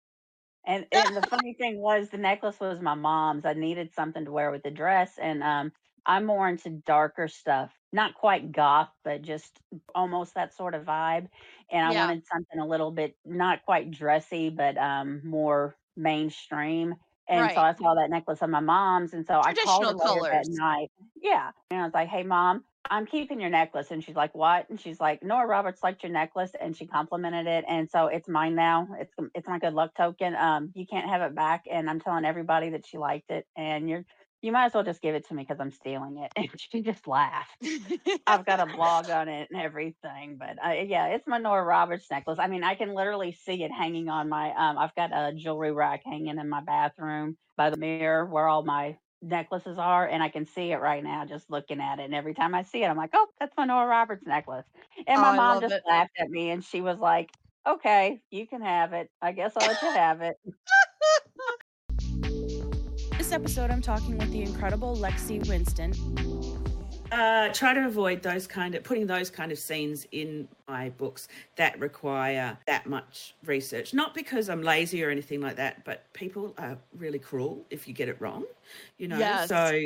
and, 0.66 0.86
and 0.92 1.16
the 1.16 1.22
funny 1.30 1.54
thing 1.58 1.78
was 1.80 2.10
the 2.10 2.18
necklace 2.18 2.58
was 2.60 2.80
my 2.80 2.94
mom's 2.94 3.44
i 3.46 3.52
needed 3.52 3.92
something 3.94 4.24
to 4.24 4.32
wear 4.32 4.50
with 4.50 4.62
the 4.62 4.70
dress 4.70 5.18
and 5.18 5.42
um 5.42 5.72
i'm 6.04 6.24
more 6.24 6.48
into 6.48 6.70
darker 6.70 7.28
stuff 7.28 7.72
not 7.92 8.14
quite 8.14 8.52
goth 8.52 8.90
but 9.04 9.22
just 9.22 9.60
almost 9.94 10.34
that 10.34 10.54
sort 10.54 10.74
of 10.74 10.84
vibe 10.84 11.28
and 11.70 11.86
i 11.86 11.90
Yeah. 11.90 11.92
wanted 11.92 12.24
something 12.26 12.58
a 12.60 12.66
little 12.66 12.90
bit 12.90 13.16
not 13.24 13.64
quite 13.64 13.90
dressy 13.90 14.50
but 14.50 14.76
um 14.76 15.20
more 15.24 15.76
mainstream 15.96 16.94
and 17.28 17.52
so 17.52 17.60
I 17.60 17.74
saw 17.74 17.94
that 17.94 18.10
necklace 18.10 18.42
on 18.42 18.50
my 18.50 18.60
mom's, 18.60 19.12
and 19.14 19.26
so 19.26 19.40
I 19.40 19.54
called 19.54 19.88
her 19.88 19.94
later 19.96 20.26
that 20.30 20.46
night. 20.46 20.90
Yeah, 21.20 21.50
and 21.70 21.80
I 21.80 21.84
was 21.84 21.94
like, 21.94 22.08
"Hey, 22.08 22.22
mom, 22.22 22.64
I'm 22.90 23.06
keeping 23.06 23.40
your 23.40 23.50
necklace," 23.50 23.90
and 23.90 24.02
she's 24.04 24.16
like, 24.16 24.34
"What?" 24.34 24.68
And 24.70 24.80
she's 24.80 25.00
like, 25.00 25.22
"Nora 25.22 25.46
Roberts 25.46 25.82
liked 25.82 26.02
your 26.02 26.12
necklace," 26.12 26.54
and 26.60 26.76
she 26.76 26.86
complimented 26.86 27.46
it, 27.46 27.64
and 27.68 27.90
so 27.90 28.06
it's 28.06 28.28
mine 28.28 28.54
now. 28.54 28.88
It's 29.00 29.14
it's 29.34 29.48
my 29.48 29.58
good 29.58 29.74
luck 29.74 29.94
token. 29.96 30.34
Um, 30.36 30.72
you 30.74 30.86
can't 30.86 31.08
have 31.08 31.22
it 31.22 31.34
back, 31.34 31.64
and 31.70 31.88
I'm 31.90 32.00
telling 32.00 32.24
everybody 32.24 32.70
that 32.70 32.86
she 32.86 32.98
liked 32.98 33.30
it, 33.30 33.46
and 33.56 33.88
you're 33.88 34.04
you 34.42 34.52
might 34.52 34.66
as 34.66 34.74
well 34.74 34.84
just 34.84 35.02
give 35.02 35.14
it 35.14 35.26
to 35.28 35.34
me 35.34 35.42
because 35.42 35.60
I'm 35.60 35.70
stealing 35.70 36.18
it. 36.18 36.32
And 36.36 36.60
she 36.60 36.82
just 36.82 37.06
laughed. 37.06 37.56
I've 38.28 38.44
got 38.44 38.60
a 38.60 38.66
blog 38.66 39.08
on 39.10 39.28
it 39.28 39.48
and 39.50 39.60
everything. 39.60 40.36
But 40.38 40.58
uh, 40.64 40.70
yeah, 40.72 41.08
it's 41.08 41.26
my 41.28 41.38
Nora 41.38 41.64
Roberts 41.64 42.10
necklace. 42.10 42.38
I 42.40 42.48
mean, 42.48 42.64
I 42.64 42.74
can 42.74 42.94
literally 42.94 43.32
see 43.32 43.62
it 43.62 43.70
hanging 43.70 44.08
on 44.08 44.28
my. 44.28 44.50
Um, 44.54 44.78
I've 44.78 44.94
got 44.94 45.10
a 45.12 45.32
jewelry 45.34 45.72
rack 45.72 46.02
hanging 46.04 46.38
in 46.38 46.48
my 46.48 46.60
bathroom 46.60 47.38
by 47.56 47.70
the 47.70 47.76
mirror 47.76 48.26
where 48.26 48.48
all 48.48 48.64
my 48.64 48.98
necklaces 49.22 49.78
are, 49.78 50.06
and 50.08 50.22
I 50.22 50.28
can 50.28 50.44
see 50.44 50.72
it 50.72 50.76
right 50.76 51.02
now 51.02 51.24
just 51.24 51.50
looking 51.50 51.80
at 51.80 52.00
it. 52.00 52.04
And 52.04 52.14
every 52.14 52.34
time 52.34 52.54
I 52.54 52.62
see 52.62 52.82
it, 52.82 52.88
I'm 52.88 52.96
like, 52.96 53.10
oh, 53.14 53.28
that's 53.38 53.54
my 53.56 53.64
Nora 53.64 53.86
Roberts 53.86 54.26
necklace. 54.26 54.66
And 55.06 55.20
Oh, 55.20 55.20
my 55.20 55.30
I 55.30 55.40
mom 55.40 55.60
just 55.60 55.76
it. 55.76 55.84
laughed 55.86 56.12
at 56.18 56.28
me, 56.28 56.50
and 56.50 56.64
she 56.64 56.80
was 56.80 56.98
like, 56.98 57.30
okay, 57.66 58.22
you 58.30 58.46
can 58.46 58.62
have 58.62 58.92
it. 58.92 59.10
I 59.22 59.32
guess 59.32 59.56
I'll 59.56 59.64
let 59.66 59.82
you 59.82 59.92
have 59.92 60.20
it. 60.20 60.36
This 63.26 63.32
episode, 63.32 63.72
I'm 63.72 63.82
talking 63.82 64.16
with 64.18 64.30
the 64.30 64.42
incredible 64.42 64.96
Lexi 64.96 65.44
Winston. 65.48 65.92
uh, 67.10 67.52
try 67.52 67.74
to 67.74 67.84
avoid 67.84 68.22
those 68.22 68.46
kind 68.46 68.76
of 68.76 68.84
putting 68.84 69.04
those 69.08 69.30
kind 69.30 69.50
of 69.50 69.58
scenes 69.58 70.06
in 70.12 70.46
my 70.68 70.90
books 70.90 71.26
that 71.56 71.76
require 71.80 72.56
that 72.68 72.86
much 72.86 73.34
research. 73.44 73.92
Not 73.92 74.14
because 74.14 74.48
I'm 74.48 74.62
lazy 74.62 75.02
or 75.02 75.10
anything 75.10 75.40
like 75.40 75.56
that, 75.56 75.84
but 75.84 76.04
people 76.12 76.54
are 76.56 76.78
really 76.96 77.18
cruel 77.18 77.66
if 77.68 77.88
you 77.88 77.94
get 77.94 78.08
it 78.08 78.16
wrong. 78.20 78.44
You 78.96 79.08
know, 79.08 79.18
Yes. 79.18 79.48
so 79.48 79.80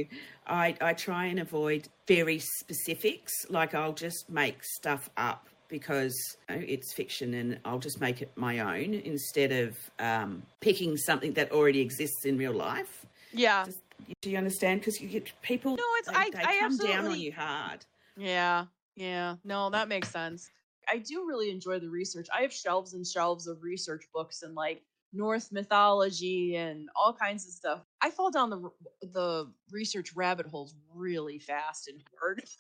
I 0.47 0.77
I 0.79 0.93
try 0.93 1.25
and 1.25 1.41
avoid 1.41 1.89
very 2.07 2.41
specifics. 2.41 3.33
Like 3.49 3.75
I'll 3.75 3.95
just 3.95 4.29
make 4.29 4.63
stuff 4.63 5.09
up 5.17 5.49
because 5.69 6.15
you 6.51 6.57
know, 6.57 6.63
it's 6.69 6.93
fiction 6.93 7.33
and 7.33 7.59
I'll 7.65 7.79
just 7.79 8.03
make 8.03 8.21
it 8.21 8.33
my 8.37 8.59
own 8.59 8.93
instead 8.93 9.51
of 9.51 9.79
um, 9.99 10.43
picking 10.61 10.99
something 10.99 11.33
that 11.35 11.53
already 11.53 11.81
exists 11.81 12.27
in 12.27 12.37
real 12.37 12.53
life. 12.53 13.00
Yeah. 13.33 13.65
Just, 13.67 13.81
do 14.23 14.31
you 14.31 14.39
understand? 14.39 14.81
Because 14.81 15.01
you 15.01 15.09
get 15.09 15.31
people. 15.43 15.77
No, 15.77 15.83
it's- 15.99 16.15
they, 16.15 16.39
I- 16.39 16.43
they 16.43 16.57
I 16.57 16.59
come 16.61 16.77
down 16.77 16.89
on 16.91 16.97
absolutely- 16.97 17.19
you 17.25 17.33
hard. 17.33 17.85
Yeah. 18.17 18.67
Yeah. 18.97 19.37
No, 19.45 19.71
that 19.71 19.89
makes 19.89 20.09
sense. 20.11 20.51
I 20.89 20.99
do 20.99 21.25
really 21.29 21.51
enjoy 21.51 21.79
the 21.79 21.89
research. 21.89 22.27
I 22.37 22.43
have 22.43 22.53
shelves 22.53 22.95
and 22.95 23.07
shelves 23.07 23.47
of 23.47 23.63
research 23.63 24.05
books 24.13 24.43
and 24.43 24.55
like 24.55 24.83
Norse 25.13 25.51
mythology 25.53 26.57
and 26.57 26.89
all 26.97 27.13
kinds 27.13 27.47
of 27.47 27.53
stuff. 27.53 27.81
I 28.01 28.11
fall 28.11 28.31
down 28.31 28.51
the 28.51 28.71
the 29.13 29.53
research 29.71 30.13
rabbit 30.17 30.47
holes 30.47 30.75
really 30.95 31.39
fast 31.39 31.89
and 31.89 32.03
hard. 32.21 32.43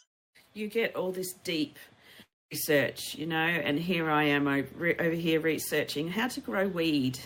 You 0.52 0.66
get 0.66 0.96
all 0.96 1.12
this 1.12 1.32
deep 1.44 1.78
research, 2.50 3.14
you 3.14 3.24
know, 3.26 3.36
and 3.36 3.78
here 3.78 4.10
I 4.10 4.24
am 4.24 4.48
over, 4.48 4.94
over 5.00 5.14
here 5.14 5.38
researching 5.38 6.08
how 6.08 6.26
to 6.26 6.40
grow 6.40 6.66
weed. 6.66 7.20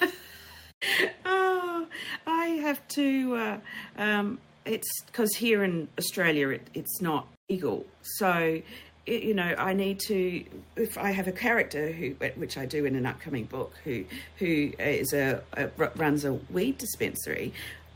oh, 1.26 1.79
I 2.26 2.46
have 2.62 2.86
to. 2.88 3.34
Uh, 3.36 3.58
um, 3.96 4.38
it's 4.64 5.02
because 5.06 5.34
here 5.34 5.64
in 5.64 5.88
Australia 5.98 6.50
it, 6.50 6.68
it's 6.74 7.00
not 7.00 7.26
legal, 7.48 7.86
so 8.02 8.60
you 9.06 9.34
know, 9.34 9.54
I 9.58 9.72
need 9.72 9.98
to, 10.00 10.44
if 10.76 10.96
I 10.96 11.10
have 11.10 11.26
a 11.26 11.32
character 11.32 11.90
who, 11.90 12.10
which 12.36 12.56
I 12.56 12.66
do 12.66 12.84
in 12.84 12.94
an 12.94 13.06
upcoming 13.06 13.44
book, 13.44 13.72
who 13.84 14.04
who 14.36 14.72
is 14.78 15.12
a, 15.12 15.42
a 15.54 15.68
runs 15.96 16.24
a 16.24 16.34
weed 16.34 16.78
dispensary, 16.78 17.52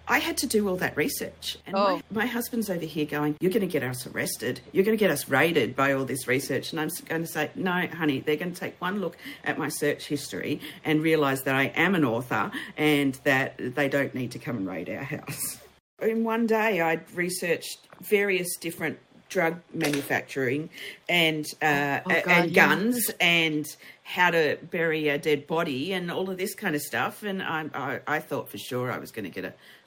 I 0.07 0.19
had 0.19 0.37
to 0.39 0.47
do 0.47 0.69
all 0.69 0.77
that 0.77 0.97
research. 0.97 1.57
And 1.67 1.75
Oh. 1.77 2.01
my, 2.11 2.23
my 2.23 2.27
husband's 2.27 2.69
over 2.69 2.85
here 2.85 3.07
going, 3.07 3.37
You're 3.41 3.51
going 3.53 3.67
to 3.67 3.73
get 3.73 3.83
us 3.83 4.07
arrested. 4.07 4.61
You're 4.73 4.85
going 4.85 4.97
to 4.97 5.01
get 5.01 5.11
us 5.11 5.29
raided 5.29 5.75
by 5.75 5.93
all 5.93 6.05
this 6.05 6.27
research. 6.29 6.73
And 6.73 6.81
I'm 6.81 6.91
going 7.09 7.23
to 7.23 7.27
say, 7.27 7.51
No, 7.55 7.87
honey, 7.87 8.21
they're 8.21 8.37
going 8.37 8.53
to 8.53 8.61
take 8.61 8.81
one 8.81 9.01
look 9.01 9.17
at 9.45 9.59
my 9.59 9.69
search 9.69 10.07
history 10.07 10.61
and 10.85 11.03
realize 11.03 11.43
that 11.45 11.55
I 11.55 11.73
am 11.75 11.95
an 11.95 12.05
author 12.05 12.51
and 12.77 13.15
that 13.25 13.55
they 13.59 13.89
don't 13.89 14.15
need 14.15 14.33
to 14.33 14.39
come 14.39 14.59
and 14.59 14.67
raid 14.67 14.89
our 14.91 15.05
house. 15.05 15.59
In 16.03 16.25
one 16.25 16.47
day, 16.47 16.81
I'd 16.81 17.11
researched 17.15 17.79
various 18.03 18.57
different 18.57 18.99
drug 19.29 19.61
manufacturing 19.73 20.71
and 21.09 21.45
uh, 21.63 22.01
Oh, 22.07 22.11
God, 22.11 22.23
and 22.27 22.51
yeah. 22.51 22.67
guns 22.67 23.11
and 23.21 23.67
how 24.03 24.31
to 24.31 24.59
bury 24.71 25.09
a 25.09 25.19
dead 25.19 25.47
body 25.47 25.93
and 25.93 26.11
all 26.11 26.29
of 26.31 26.37
this 26.39 26.55
kind 26.55 26.75
of 26.77 26.83
stuff. 26.83 27.23
And 27.23 27.43
I, 27.43 27.67
I, 27.75 28.01
I 28.07 28.19
thought 28.21 28.49
for 28.49 28.59
sure 28.59 28.93
I 28.93 28.99
was 28.99 29.11
going 29.11 29.25
to 29.25 29.31
get 29.31 29.45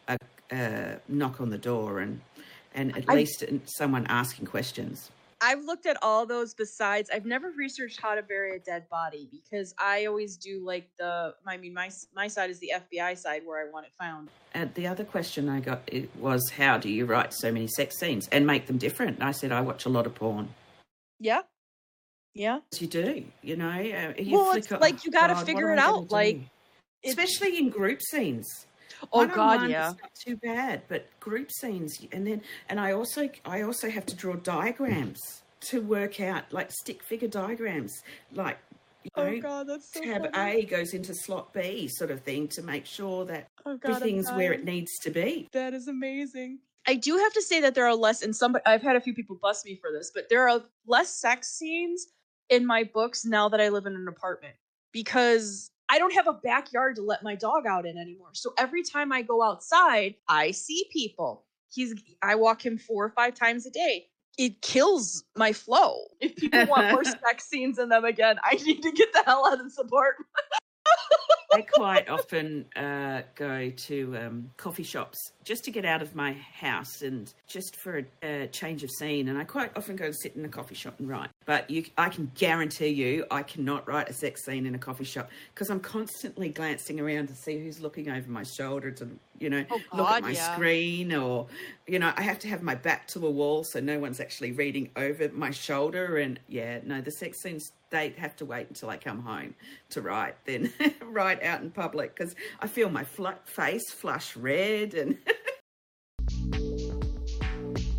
a, 0.07 0.13
a, 0.13 0.17
a 0.55 0.99
knock 1.07 1.39
on 1.41 1.49
the 1.49 1.57
door 1.57 1.99
and 1.99 2.21
and 2.73 2.95
at 2.97 3.05
I- 3.07 3.13
least 3.15 3.43
someone 3.65 4.05
asking 4.07 4.45
questions. 4.45 5.09
I've 5.39 5.63
looked 5.63 5.85
at 5.85 5.97
all 6.01 6.25
those 6.25 6.53
besides 6.53 7.09
I've 7.13 7.25
never 7.25 7.51
researched 7.51 8.01
how 8.01 8.15
to 8.15 8.23
bury 8.23 8.55
a 8.55 8.59
dead 8.59 8.89
body 8.89 9.29
because 9.31 9.73
I 9.77 10.05
always 10.05 10.37
do 10.37 10.65
like 10.65 10.89
the 10.97 11.35
I 11.45 11.57
mean 11.57 11.73
my 11.73 11.89
my 12.15 12.27
side 12.27 12.49
is 12.49 12.59
the 12.59 12.71
FBI 12.75 13.17
side 13.17 13.43
where 13.45 13.65
I 13.65 13.71
want 13.71 13.85
it 13.85 13.93
found. 13.99 14.29
And 14.53 14.73
the 14.73 14.87
other 14.87 15.03
question 15.03 15.49
I 15.49 15.59
got 15.59 15.81
it 15.87 16.09
was, 16.17 16.49
how 16.49 16.77
do 16.77 16.89
you 16.89 17.05
write 17.05 17.33
so 17.33 17.51
many 17.51 17.67
sex 17.67 17.99
scenes 17.99 18.27
and 18.29 18.47
make 18.47 18.65
them 18.67 18.77
different? 18.77 19.17
And 19.17 19.23
I 19.23 19.31
said, 19.31 19.51
I 19.51 19.61
watch 19.61 19.85
a 19.85 19.89
lot 19.89 20.05
of 20.05 20.15
porn. 20.15 20.49
Yeah. 21.19 21.41
Yeah. 22.33 22.59
Yes, 22.71 22.81
you 22.81 22.87
do, 22.87 23.25
you 23.41 23.55
know. 23.55 23.69
uh, 23.69 24.13
you 24.21 24.37
Well, 24.37 24.55
it's 24.55 24.69
like 24.69 25.05
you 25.05 25.11
gotta 25.11 25.35
figure 25.35 25.71
it 25.71 25.79
out, 25.79 26.11
like, 26.11 26.39
especially 27.03 27.57
in 27.57 27.69
group 27.69 28.01
scenes. 28.01 28.66
Oh 29.11 29.19
One-on-one, 29.19 29.59
god, 29.59 29.69
yeah. 29.69 29.91
it's 29.91 30.01
not 30.01 30.15
too 30.15 30.37
bad, 30.37 30.81
but 30.87 31.07
group 31.19 31.51
scenes, 31.51 31.99
and 32.11 32.25
then 32.25 32.41
and 32.69 32.79
I 32.79 32.93
also 32.93 33.29
I 33.45 33.61
also 33.61 33.89
have 33.89 34.05
to 34.07 34.15
draw 34.15 34.35
diagrams 34.35 35.43
to 35.61 35.81
work 35.81 36.19
out 36.19 36.51
like 36.51 36.71
stick 36.71 37.03
figure 37.03 37.27
diagrams, 37.27 38.03
like 38.33 38.57
you 39.03 39.11
oh, 39.15 39.23
know, 39.25 39.31
Oh 39.37 39.41
god, 39.41 39.67
that's 39.67 39.93
so 39.93 40.01
tab 40.01 40.31
funny. 40.31 40.61
A 40.61 40.65
goes 40.65 40.93
into 40.93 41.13
slot 41.13 41.53
B, 41.53 41.87
sort 41.87 42.11
of 42.11 42.21
thing, 42.21 42.47
to 42.49 42.61
make 42.61 42.85
sure 42.85 43.25
that 43.25 43.47
Oh 43.65 43.77
god, 43.77 43.97
everything's 43.97 44.31
where 44.31 44.53
it 44.53 44.65
needs 44.65 44.97
to 44.99 45.09
be. 45.09 45.47
That 45.51 45.73
is 45.73 45.87
amazing. 45.87 46.59
I 46.87 46.95
do 46.95 47.17
have 47.17 47.33
to 47.33 47.41
say 47.41 47.59
that 47.61 47.75
there 47.75 47.85
are 47.85 47.95
less, 47.95 48.21
and 48.21 48.35
some 48.35 48.55
I've 48.65 48.81
had 48.81 48.95
a 48.95 49.01
few 49.01 49.13
people 49.13 49.37
bust 49.41 49.65
me 49.65 49.75
for 49.75 49.91
this, 49.91 50.11
but 50.13 50.29
there 50.29 50.47
are 50.47 50.61
less 50.85 51.19
sex 51.19 51.57
scenes 51.57 52.07
in 52.49 52.65
my 52.65 52.83
books 52.83 53.25
now 53.25 53.49
that 53.49 53.59
I 53.59 53.69
live 53.69 53.85
in 53.85 53.95
an 53.95 54.07
apartment 54.07 54.55
because 54.93 55.69
I 55.89 55.99
don't 55.99 56.13
have 56.13 56.27
a 56.27 56.33
backyard 56.33 56.95
to 56.97 57.01
let 57.01 57.23
my 57.23 57.35
dog 57.35 57.65
out 57.65 57.85
in 57.85 57.97
anymore. 57.97 58.29
So 58.33 58.53
every 58.57 58.83
time 58.83 59.11
I 59.11 59.21
go 59.21 59.41
outside, 59.41 60.15
I 60.27 60.51
see 60.51 60.85
people. 60.91 61.45
He's 61.71 61.95
I 62.21 62.35
walk 62.35 62.65
him 62.65 62.77
four 62.77 63.05
or 63.05 63.09
five 63.09 63.35
times 63.35 63.65
a 63.65 63.71
day. 63.71 64.07
It 64.37 64.61
kills 64.61 65.23
my 65.35 65.51
flow. 65.51 65.97
If 66.21 66.35
people 66.35 66.65
want 66.67 66.91
more 66.91 67.03
sex 67.25 67.49
scenes 67.49 67.79
in 67.79 67.89
them 67.89 68.05
again, 68.05 68.37
I 68.43 68.55
need 68.55 68.81
to 68.83 68.91
get 68.91 69.11
the 69.13 69.23
hell 69.25 69.47
out 69.47 69.59
of 69.59 69.63
this 69.63 69.77
apartment. 69.77 70.27
I 71.53 71.61
quite 71.61 72.09
often 72.09 72.65
uh, 72.75 73.21
go 73.35 73.69
to 73.69 74.17
um, 74.17 74.51
coffee 74.57 74.83
shops 74.83 75.31
just 75.43 75.63
to 75.63 75.71
get 75.71 75.85
out 75.85 76.01
of 76.01 76.13
my 76.13 76.33
house 76.33 77.01
and 77.01 77.33
just 77.47 77.75
for 77.75 78.05
a, 78.21 78.43
a 78.43 78.47
change 78.47 78.83
of 78.83 78.91
scene. 78.91 79.29
And 79.29 79.37
I 79.37 79.43
quite 79.43 79.71
often 79.75 79.95
go 79.95 80.05
and 80.05 80.15
sit 80.15 80.35
in 80.35 80.45
a 80.45 80.49
coffee 80.49 80.75
shop 80.75 80.99
and 80.99 81.09
write. 81.09 81.29
But 81.47 81.69
you, 81.69 81.85
I 81.97 82.09
can 82.09 82.29
guarantee 82.35 82.89
you, 82.89 83.25
I 83.31 83.41
cannot 83.41 83.87
write 83.87 84.09
a 84.09 84.13
sex 84.13 84.43
scene 84.43 84.65
in 84.65 84.75
a 84.75 84.77
coffee 84.77 85.05
shop 85.05 85.29
because 85.55 85.69
I'm 85.69 85.79
constantly 85.79 86.49
glancing 86.49 86.99
around 86.99 87.27
to 87.27 87.35
see 87.35 87.57
who's 87.57 87.79
looking 87.79 88.09
over 88.09 88.29
my 88.29 88.43
shoulder 88.43 88.91
to, 88.91 89.07
you 89.39 89.49
know, 89.49 89.63
Oh, 89.71 89.79
look 89.93 90.09
at 90.09 90.23
my 90.23 90.31
yeah. 90.31 90.53
screen 90.53 91.13
or, 91.13 91.47
you 91.87 91.99
know, 91.99 92.11
I 92.17 92.21
have 92.21 92.37
to 92.39 92.49
have 92.49 92.63
my 92.63 92.75
back 92.75 93.07
to 93.09 93.25
a 93.25 93.31
wall 93.31 93.63
so 93.63 93.79
no 93.79 93.97
one's 93.97 94.19
actually 94.19 94.51
reading 94.51 94.89
over 94.97 95.29
my 95.33 95.51
shoulder. 95.51 96.17
And 96.17 96.37
yeah, 96.49 96.79
no, 96.83 96.99
the 96.99 97.11
sex 97.11 97.41
scenes, 97.41 97.71
they 97.91 98.09
have 98.17 98.35
to 98.35 98.45
wait 98.45 98.67
until 98.67 98.89
I 98.89 98.97
come 98.97 99.21
home 99.21 99.55
to 99.91 100.01
write, 100.01 100.35
then 100.43 100.73
write 101.01 101.41
out 101.43 101.61
in 101.61 101.71
public 101.71 102.13
because 102.13 102.35
I 102.59 102.67
feel 102.67 102.89
my 102.89 103.05
fl- 103.05 103.27
face 103.45 103.89
flush 103.89 104.35
red 104.35 104.95
and. 104.95 105.17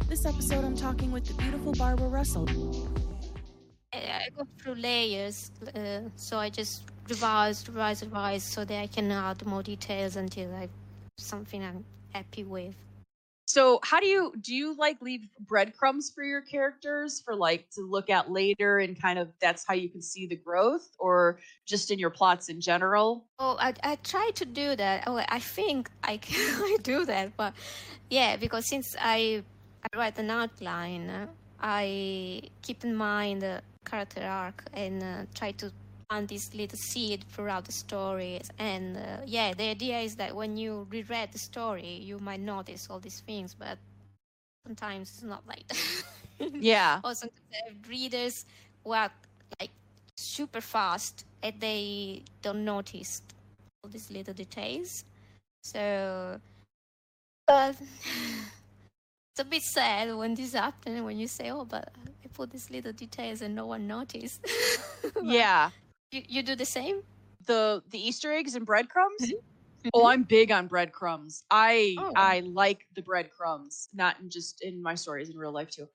This 0.08 0.24
episode, 0.24 0.64
I'm 0.64 0.74
talking 0.74 1.12
with 1.12 1.26
the 1.26 1.34
beautiful 1.34 1.72
Barbara 1.72 2.08
Russell. 2.08 2.46
I 4.28 4.30
go 4.36 4.46
through 4.58 4.74
layers, 4.74 5.50
uh, 5.74 6.00
so 6.16 6.38
I 6.38 6.50
just 6.50 6.82
revise, 7.08 7.66
revise, 7.66 8.02
revise, 8.02 8.42
so 8.42 8.64
that 8.64 8.78
I 8.78 8.86
can 8.86 9.10
add 9.10 9.44
more 9.46 9.62
details 9.62 10.16
until 10.16 10.54
I 10.54 10.68
something 11.18 11.64
I'm 11.64 11.84
happy 12.12 12.44
with. 12.44 12.74
So, 13.46 13.80
how 13.82 13.98
do 14.00 14.06
you 14.06 14.34
do 14.42 14.54
you 14.54 14.76
like 14.76 15.00
leave 15.00 15.22
breadcrumbs 15.40 16.10
for 16.14 16.22
your 16.22 16.42
characters 16.42 17.22
for 17.24 17.34
like 17.34 17.70
to 17.70 17.80
look 17.80 18.10
at 18.10 18.30
later 18.30 18.80
and 18.80 19.00
kind 19.00 19.18
of 19.18 19.30
that's 19.40 19.64
how 19.66 19.72
you 19.72 19.88
can 19.88 20.02
see 20.02 20.26
the 20.26 20.36
growth 20.36 20.86
or 20.98 21.38
just 21.64 21.90
in 21.90 21.98
your 21.98 22.10
plots 22.10 22.50
in 22.50 22.60
general? 22.60 23.24
Oh, 23.38 23.56
I 23.58 23.72
I 23.82 23.96
try 23.96 24.30
to 24.34 24.44
do 24.44 24.76
that. 24.76 25.04
Oh, 25.06 25.16
I 25.26 25.38
think 25.38 25.88
I 26.04 26.18
can 26.18 26.62
I 26.62 26.76
do 26.82 27.06
that, 27.06 27.34
but 27.38 27.54
yeah, 28.10 28.36
because 28.36 28.66
since 28.66 28.94
I 29.00 29.42
I 29.82 29.96
write 29.96 30.18
an 30.18 30.30
outline, 30.30 31.08
uh, 31.08 31.26
I 31.60 32.42
keep 32.60 32.84
in 32.84 32.94
mind 32.94 33.42
character 33.90 34.22
arc 34.22 34.64
and 34.74 35.02
uh, 35.02 35.24
try 35.34 35.52
to 35.52 35.72
plant 36.08 36.28
this 36.28 36.54
little 36.54 36.78
seed 36.78 37.24
throughout 37.30 37.64
the 37.64 37.72
stories. 37.72 38.50
And 38.58 38.96
uh, 38.96 39.18
yeah, 39.26 39.54
the 39.54 39.68
idea 39.70 39.98
is 40.00 40.16
that 40.16 40.34
when 40.34 40.56
you 40.56 40.86
reread 40.90 41.32
the 41.32 41.38
story, 41.38 41.94
you 42.02 42.18
might 42.18 42.40
notice 42.40 42.88
all 42.90 43.00
these 43.00 43.20
things, 43.20 43.54
but 43.54 43.78
sometimes 44.66 45.10
it's 45.10 45.22
not 45.22 45.46
like 45.46 45.66
that. 45.68 45.78
Yeah. 46.60 47.00
or 47.04 47.14
sometimes 47.14 47.88
readers 47.88 48.44
who 48.84 48.92
are 48.92 49.10
like 49.60 49.70
super 50.16 50.60
fast 50.60 51.24
and 51.42 51.54
they 51.60 52.22
don't 52.42 52.64
notice 52.64 53.22
all 53.82 53.90
these 53.90 54.10
little 54.10 54.34
details. 54.34 55.04
So, 55.62 56.40
but 57.46 57.76
it's 59.38 59.46
a 59.46 59.50
bit 59.50 59.62
sad 59.62 60.16
when 60.16 60.34
this 60.34 60.52
happens 60.52 61.00
when 61.00 61.16
you 61.16 61.28
say, 61.28 61.50
"Oh, 61.50 61.64
but 61.64 61.92
I 62.24 62.28
put 62.34 62.50
these 62.50 62.70
little 62.70 62.92
details 62.92 63.40
and 63.40 63.54
no 63.54 63.66
one 63.66 63.86
noticed." 63.86 64.44
Yeah. 65.22 65.70
you, 66.10 66.22
you 66.26 66.42
do 66.42 66.56
the 66.56 66.64
same. 66.64 67.02
The 67.46 67.80
the 67.90 67.98
Easter 67.98 68.32
eggs 68.32 68.56
and 68.56 68.66
breadcrumbs? 68.66 69.22
Mm-hmm. 69.22 69.90
Oh, 69.94 70.00
mm-hmm. 70.00 70.06
I'm 70.08 70.22
big 70.24 70.50
on 70.50 70.66
breadcrumbs. 70.66 71.44
I 71.52 71.94
Oh. 71.98 72.12
I 72.16 72.40
like 72.40 72.86
the 72.96 73.02
breadcrumbs, 73.02 73.88
not 73.94 74.18
in 74.18 74.28
just 74.28 74.60
in 74.62 74.82
my 74.82 74.96
stories 74.96 75.30
in 75.30 75.38
real 75.38 75.52
life 75.52 75.70
too. 75.70 75.88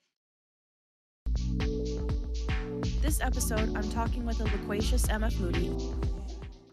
This 3.02 3.20
episode, 3.20 3.76
I'm 3.76 3.90
talking 3.92 4.26
with 4.26 4.40
a 4.40 4.46
loquacious 4.46 5.06
MF 5.08 5.38
Moody. 5.40 5.70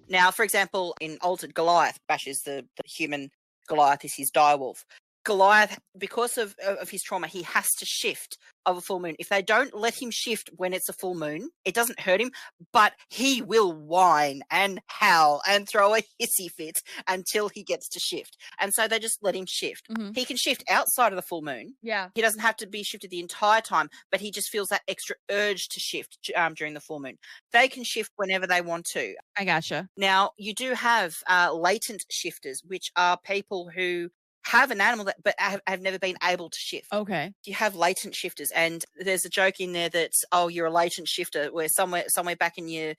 Now, 0.08 0.30
for 0.30 0.44
example, 0.44 0.94
in 1.00 1.18
Altered 1.20 1.52
Goliath, 1.52 1.98
Bash 2.06 2.28
is 2.28 2.42
the, 2.42 2.64
the 2.76 2.84
human, 2.86 3.30
Goliath 3.66 4.04
is 4.04 4.14
his 4.14 4.30
direwolf. 4.30 4.84
Goliath, 5.24 5.78
because 5.98 6.38
of, 6.38 6.54
of 6.66 6.88
his 6.90 7.02
trauma, 7.02 7.26
he 7.26 7.42
has 7.42 7.68
to 7.78 7.84
shift 7.86 8.38
of 8.66 8.76
a 8.76 8.80
full 8.80 9.00
moon. 9.00 9.16
If 9.18 9.28
they 9.28 9.42
don't 9.42 9.74
let 9.74 10.00
him 10.00 10.10
shift 10.10 10.50
when 10.56 10.72
it's 10.72 10.88
a 10.88 10.92
full 10.94 11.14
moon, 11.14 11.50
it 11.64 11.74
doesn't 11.74 12.00
hurt 12.00 12.20
him, 12.20 12.30
but 12.72 12.94
he 13.08 13.42
will 13.42 13.72
whine 13.72 14.42
and 14.50 14.80
howl 14.88 15.42
and 15.46 15.68
throw 15.68 15.94
a 15.94 16.02
hissy 16.20 16.50
fit 16.50 16.78
until 17.08 17.48
he 17.48 17.62
gets 17.62 17.88
to 17.90 17.98
shift. 18.00 18.36
And 18.58 18.72
so 18.74 18.86
they 18.88 18.98
just 18.98 19.18
let 19.22 19.34
him 19.34 19.46
shift. 19.46 19.88
Mhm. 19.90 20.14
He 20.16 20.24
can 20.24 20.36
shift 20.36 20.62
outside 20.68 21.12
of 21.12 21.16
the 21.16 21.22
full 21.22 21.42
moon, 21.42 21.76
Yeah. 21.82 22.10
he 22.14 22.20
doesn't 22.22 22.40
have 22.40 22.56
to 22.56 22.66
be 22.66 22.82
shifted 22.82 23.10
the 23.10 23.20
entire 23.20 23.60
time, 23.62 23.88
but 24.10 24.20
he 24.20 24.30
just 24.30 24.50
feels 24.50 24.68
that 24.68 24.82
extra 24.88 25.16
urge 25.30 25.68
to 25.68 25.80
shift 25.80 26.30
um, 26.36 26.54
during 26.54 26.74
the 26.74 26.80
full 26.80 27.00
moon. 27.00 27.18
They 27.52 27.68
can 27.68 27.84
shift 27.84 28.10
whenever 28.16 28.46
they 28.46 28.60
want 28.60 28.86
to. 28.92 29.14
I 29.36 29.44
gotcha. 29.44 29.88
Now, 29.96 30.32
you 30.36 30.54
do 30.54 30.74
have 30.74 31.14
uh, 31.28 31.52
latent 31.54 32.04
shifters, 32.10 32.62
which 32.64 32.90
are 32.96 33.18
people 33.18 33.68
who 33.68 34.10
have 34.44 34.70
an 34.70 34.80
animal 34.80 35.04
that 35.06 35.16
but 35.22 35.34
have, 35.38 35.60
have 35.66 35.80
never 35.80 35.98
been 35.98 36.16
able 36.22 36.50
to 36.50 36.58
shift. 36.58 36.92
Okay. 36.92 37.32
You 37.44 37.54
have 37.54 37.74
latent 37.74 38.14
shifters, 38.14 38.50
and 38.54 38.84
there's 38.98 39.24
a 39.24 39.28
joke 39.30 39.60
in 39.60 39.72
there 39.72 39.88
that's 39.88 40.22
oh, 40.32 40.48
you're 40.48 40.66
a 40.66 40.70
latent 40.72 41.08
shifter, 41.08 41.52
where 41.52 41.68
somewhere 41.68 42.04
somewhere 42.08 42.36
back 42.36 42.58
in 42.58 42.68
your 42.68 42.94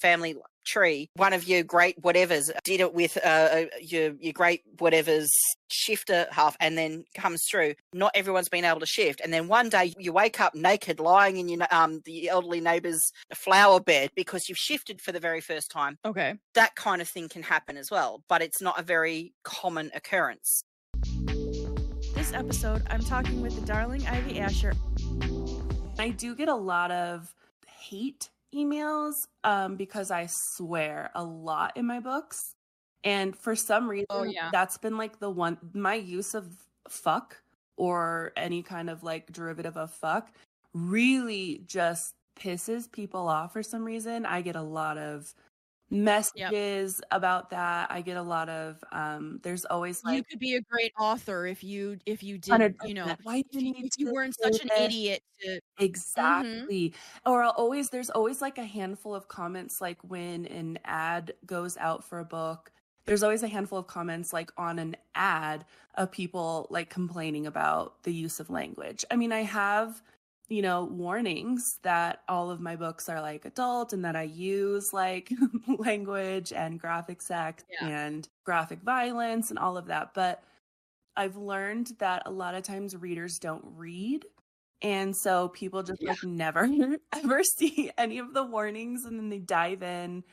family 0.00 0.36
tree, 0.64 1.10
one 1.16 1.34
of 1.34 1.46
your 1.46 1.62
great 1.62 2.00
whatevers 2.00 2.50
did 2.64 2.80
it 2.80 2.94
with 2.94 3.18
uh, 3.18 3.28
uh, 3.28 3.64
your 3.80 4.12
your 4.20 4.32
great 4.32 4.62
whatever's 4.78 5.28
shifter 5.70 6.26
half, 6.30 6.56
and 6.60 6.78
then 6.78 7.04
comes 7.16 7.42
through. 7.50 7.74
Not 7.92 8.12
everyone's 8.14 8.48
been 8.48 8.64
able 8.64 8.80
to 8.80 8.86
shift, 8.86 9.20
and 9.20 9.32
then 9.32 9.48
one 9.48 9.68
day 9.68 9.92
you 9.98 10.12
wake 10.12 10.40
up 10.40 10.54
naked, 10.54 11.00
lying 11.00 11.36
in 11.38 11.48
your 11.48 11.66
um 11.70 12.00
the 12.04 12.28
elderly 12.28 12.60
neighbour's 12.60 13.00
flower 13.34 13.80
bed 13.80 14.10
because 14.14 14.48
you've 14.48 14.58
shifted 14.58 15.00
for 15.00 15.12
the 15.12 15.20
very 15.20 15.40
first 15.40 15.70
time 15.70 15.98
Okay. 16.04 16.34
that 16.54 16.74
kind 16.76 17.02
of 17.02 17.08
thing 17.08 17.28
can 17.28 17.42
happen 17.42 17.76
as 17.76 17.90
well, 17.90 18.22
but 18.28 18.42
it's 18.42 18.62
not 18.62 18.78
a 18.78 18.82
very 18.82 19.32
common 19.42 19.90
occurrence. 19.94 20.62
This 22.34 22.40
episode, 22.42 22.82
I'm 22.90 23.00
talking 23.04 23.42
with 23.42 23.54
the 23.54 23.64
darling 23.64 24.04
Ivy 24.08 24.40
Asher. 24.40 24.72
I 26.00 26.06
I 26.06 26.08
do 26.10 26.34
get 26.34 26.48
a 26.48 26.54
lot 26.54 26.90
of 26.90 27.32
hate 27.68 28.28
emails 28.52 29.12
um, 29.44 29.76
because 29.76 30.10
I 30.10 30.26
swear 30.56 31.12
a 31.14 31.22
lot 31.22 31.76
in 31.76 31.86
my 31.86 32.00
books. 32.00 32.56
And 33.04 33.36
for 33.36 33.54
some 33.54 33.88
reason, 33.88 34.06
Oh, 34.10 34.24
yeah. 34.24 34.48
that's 34.50 34.78
been 34.78 34.96
like 34.98 35.20
the 35.20 35.30
one, 35.30 35.58
my 35.74 35.94
use 35.94 36.34
of 36.34 36.52
fuck 36.88 37.40
or 37.76 38.32
any 38.36 38.64
kind 38.64 38.90
of 38.90 39.04
like 39.04 39.30
derivative 39.30 39.76
of 39.76 39.92
fuck 39.92 40.32
really 40.72 41.62
just 41.68 42.14
pisses 42.36 42.90
people 42.90 43.28
off 43.28 43.52
for 43.52 43.62
some 43.62 43.84
reason. 43.84 44.26
I 44.26 44.42
get 44.42 44.56
a 44.56 44.62
lot 44.62 44.98
of 44.98 45.32
messages 45.90 47.00
about 47.10 47.50
that. 47.50 47.90
I 47.90 48.02
get 48.02 48.16
a 48.16 48.22
lot 48.22 48.48
of, 48.48 48.82
um, 48.92 49.40
there's 49.42 49.64
always 49.66 50.02
like, 50.04 50.14
you 50.14 50.22
could 50.24 50.38
be 50.38 50.54
a 50.54 50.60
great 50.62 50.92
author 50.98 51.46
if 51.46 51.64
you 51.64 51.98
if 52.06 52.22
you 52.22 52.38
did 52.38 52.76
you 52.82 52.94
know 52.94 53.16
Why 53.22 53.38
if 53.38 53.46
you 53.52 53.74
if 53.80 53.90
you 53.96 54.08
weren't 54.08 54.36
such 54.42 54.60
an 54.60 54.70
idiot 54.76 55.22
to 55.40 55.60
Exactly. 55.78 56.94
Or 57.26 57.42
I'll 57.42 57.50
always 57.50 57.90
there's 57.90 58.10
always 58.10 58.40
like 58.40 58.58
a 58.58 58.64
handful 58.64 59.14
of 59.14 59.28
comments 59.28 59.80
like 59.80 59.98
when 60.04 60.46
an 60.46 60.78
ad 60.84 61.34
goes 61.44 61.76
out 61.78 62.04
for 62.04 62.20
a 62.20 62.24
book. 62.24 62.72
There's 63.06 63.22
always 63.22 63.42
a 63.42 63.48
handful 63.48 63.78
of 63.78 63.86
comments 63.88 64.32
like 64.32 64.50
on 64.56 64.78
an 64.78 64.96
ad 65.14 65.66
of 65.96 66.10
people 66.12 66.66
like 66.70 66.90
complaining 66.90 67.46
about 67.46 68.02
the 68.04 68.12
use 68.14 68.38
of 68.40 68.50
language. 68.50 69.04
I 69.10 69.16
mean, 69.16 69.32
I 69.32 69.40
have 69.42 70.02
you 70.48 70.62
know 70.62 70.84
warnings 70.84 71.78
that 71.82 72.20
all 72.28 72.50
of 72.50 72.60
my 72.60 72.76
books 72.76 73.08
are 73.08 73.20
like 73.20 73.44
adult 73.44 73.92
and 73.92 74.04
that 74.04 74.16
I 74.16 74.22
use 74.24 74.92
like 74.92 75.30
language 75.78 76.52
and 76.52 76.78
graphic 76.78 77.22
sex 77.22 77.64
Yeah. 77.80 77.88
and 77.88 78.28
graphic 78.44 78.80
violence 78.82 79.50
and 79.50 79.58
all 79.58 79.76
of 79.76 79.86
that, 79.86 80.12
but 80.14 80.42
I've 81.16 81.36
learned 81.36 81.92
that 81.98 82.22
a 82.26 82.30
lot 82.30 82.54
of 82.54 82.62
times 82.64 82.96
readers 82.96 83.38
don't 83.38 83.64
read 83.76 84.26
and 84.82 85.16
so 85.16 85.48
people 85.48 85.82
just 85.82 86.02
like 86.02 86.22
never 86.24 86.68
ever 87.14 87.42
see 87.58 87.90
any 87.96 88.18
of 88.18 88.34
the 88.34 88.44
warnings 88.44 89.04
and 89.04 89.18
then 89.18 89.30
they 89.30 89.38
dive 89.38 89.82
in 89.82 90.24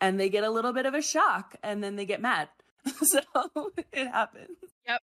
and 0.00 0.18
they 0.18 0.28
get 0.28 0.44
a 0.44 0.50
little 0.50 0.72
bit 0.72 0.86
of 0.86 0.94
a 0.94 1.02
shock 1.02 1.56
and 1.62 1.82
then 1.82 1.96
they 1.96 2.06
get 2.06 2.22
mad. 2.22 2.48
so 3.02 3.20
it 3.92 4.06
happens. 4.06 4.56
Yep. 4.86 5.02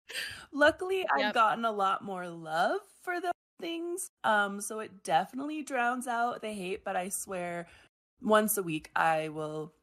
Luckily 0.53 1.05
I've 1.13 1.33
gotten 1.33 1.65
a 1.65 1.71
lot 1.71 2.03
more 2.03 2.27
love 2.29 2.79
for 3.03 3.19
those 3.21 3.31
things. 3.59 4.09
Um 4.23 4.61
so 4.61 4.79
it 4.79 5.03
definitely 5.03 5.63
drowns 5.63 6.07
out 6.07 6.41
the 6.41 6.51
hate, 6.53 6.83
but 6.83 6.95
I 6.95 7.09
swear 7.09 7.67
once 8.21 8.57
a 8.57 8.63
week 8.63 8.91
I 8.95 9.29
will 9.29 9.73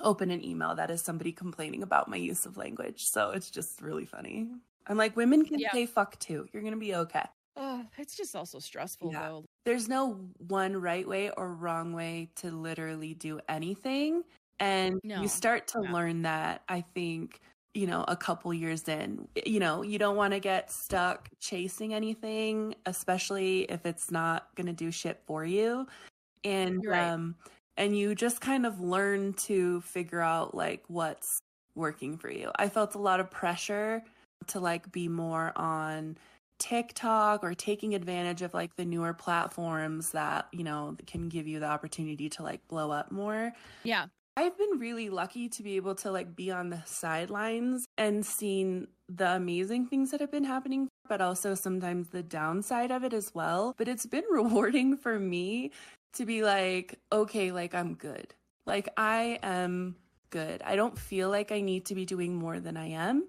open 0.00 0.30
an 0.30 0.44
email 0.44 0.74
that 0.76 0.90
is 0.90 1.02
somebody 1.02 1.32
complaining 1.32 1.82
about 1.82 2.08
my 2.08 2.16
use 2.16 2.46
of 2.46 2.56
language. 2.56 3.04
So 3.06 3.30
it's 3.32 3.50
just 3.50 3.80
really 3.82 4.06
funny. 4.06 4.50
I'm 4.86 4.96
like 4.98 5.16
women 5.16 5.44
can 5.44 5.60
Yeah. 5.60 5.70
say 5.72 5.86
fuck 5.86 6.18
too. 6.20 6.48
You're 6.52 6.62
going 6.62 6.74
to 6.74 6.80
be 6.80 6.94
okay 6.96 7.26
oh 7.56 7.84
it's 7.98 8.16
just 8.16 8.34
also 8.34 8.58
stressful 8.58 9.10
Yeah. 9.10 9.20
though 9.20 9.44
there's 9.66 9.88
no 9.88 10.14
one 10.38 10.76
right 10.76 11.06
way 11.06 11.30
or 11.30 11.54
wrong 11.54 11.92
way 11.92 12.30
to 12.36 12.50
literally 12.50 13.14
do 13.14 13.40
anything 13.48 14.24
and 14.58 15.00
No. 15.02 15.22
you 15.22 15.28
start 15.28 15.66
to 15.68 15.80
No. 15.80 15.92
learn 15.92 16.22
that 16.22 16.62
i 16.68 16.80
think 16.80 17.40
you 17.74 17.86
know 17.86 18.04
a 18.08 18.16
couple 18.16 18.52
years 18.52 18.86
in 18.88 19.26
you 19.46 19.58
know 19.58 19.82
you 19.82 19.98
don't 19.98 20.16
want 20.16 20.32
to 20.32 20.40
get 20.40 20.70
stuck 20.70 21.28
chasing 21.40 21.94
anything 21.94 22.74
especially 22.86 23.62
if 23.62 23.86
it's 23.86 24.10
not 24.10 24.48
going 24.54 24.66
to 24.66 24.72
do 24.72 24.90
shit 24.90 25.20
for 25.26 25.44
you 25.44 25.86
and 26.44 26.84
right. 26.86 27.08
um 27.08 27.34
and 27.76 27.96
you 27.96 28.14
just 28.14 28.40
kind 28.40 28.66
of 28.66 28.80
learn 28.80 29.32
to 29.34 29.80
figure 29.82 30.20
out 30.20 30.54
like 30.54 30.84
what's 30.88 31.40
working 31.74 32.18
for 32.18 32.30
you 32.30 32.50
i 32.56 32.68
felt 32.68 32.94
a 32.94 32.98
lot 32.98 33.20
of 33.20 33.30
pressure 33.30 34.02
to 34.46 34.60
like 34.60 34.90
be 34.92 35.08
more 35.08 35.52
on 35.56 36.16
TikTok 36.58 37.42
or 37.42 37.54
taking 37.54 37.94
advantage 37.94 38.40
of 38.42 38.54
like 38.54 38.76
the 38.76 38.84
newer 38.84 39.12
platforms 39.12 40.10
that, 40.12 40.46
you 40.52 40.62
know, 40.62 40.96
can 41.08 41.28
give 41.28 41.48
you 41.48 41.58
the 41.58 41.66
opportunity 41.66 42.28
to 42.28 42.44
like 42.44 42.66
blow 42.68 42.92
up 42.92 43.10
more. 43.10 43.52
yeah 43.82 44.06
I've 44.34 44.56
been 44.56 44.78
really 44.78 45.10
lucky 45.10 45.48
to 45.50 45.62
be 45.62 45.76
able 45.76 45.94
to 45.96 46.10
like 46.10 46.34
be 46.34 46.50
on 46.50 46.70
the 46.70 46.82
sidelines 46.86 47.84
and 47.98 48.24
seen 48.24 48.88
the 49.08 49.32
amazing 49.32 49.86
things 49.86 50.10
that 50.10 50.20
have 50.20 50.30
been 50.30 50.44
happening, 50.44 50.88
but 51.06 51.20
also 51.20 51.54
sometimes 51.54 52.08
the 52.08 52.22
downside 52.22 52.90
of 52.90 53.04
it 53.04 53.12
as 53.12 53.34
well. 53.34 53.74
But 53.76 53.88
it's 53.88 54.06
been 54.06 54.24
rewarding 54.30 54.96
for 54.96 55.18
me 55.18 55.70
to 56.14 56.24
be 56.24 56.42
like, 56.42 56.98
okay, 57.12 57.52
like 57.52 57.74
I'm 57.74 57.94
good. 57.94 58.32
Like 58.64 58.88
I 58.96 59.38
am 59.42 59.96
good. 60.30 60.62
I 60.64 60.76
don't 60.76 60.98
feel 60.98 61.28
like 61.28 61.52
I 61.52 61.60
need 61.60 61.84
to 61.86 61.94
be 61.94 62.06
doing 62.06 62.34
more 62.34 62.58
than 62.58 62.78
I 62.78 62.86
am. 62.86 63.28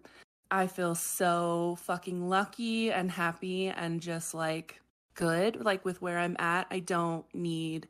I 0.52 0.68
feel 0.68 0.96
so 0.96 1.78
fucking 1.82 2.30
lucky 2.30 2.92
and 2.92 3.12
happy 3.12 3.68
and 3.68 4.00
just 4.00 4.34
like 4.34 4.80
good, 5.16 5.66
like 5.66 5.84
with 5.84 6.02
where 6.02 6.20
I'm 6.20 6.38
at. 6.40 6.68
I 6.72 6.80
don't 6.80 7.26
need 7.34 7.90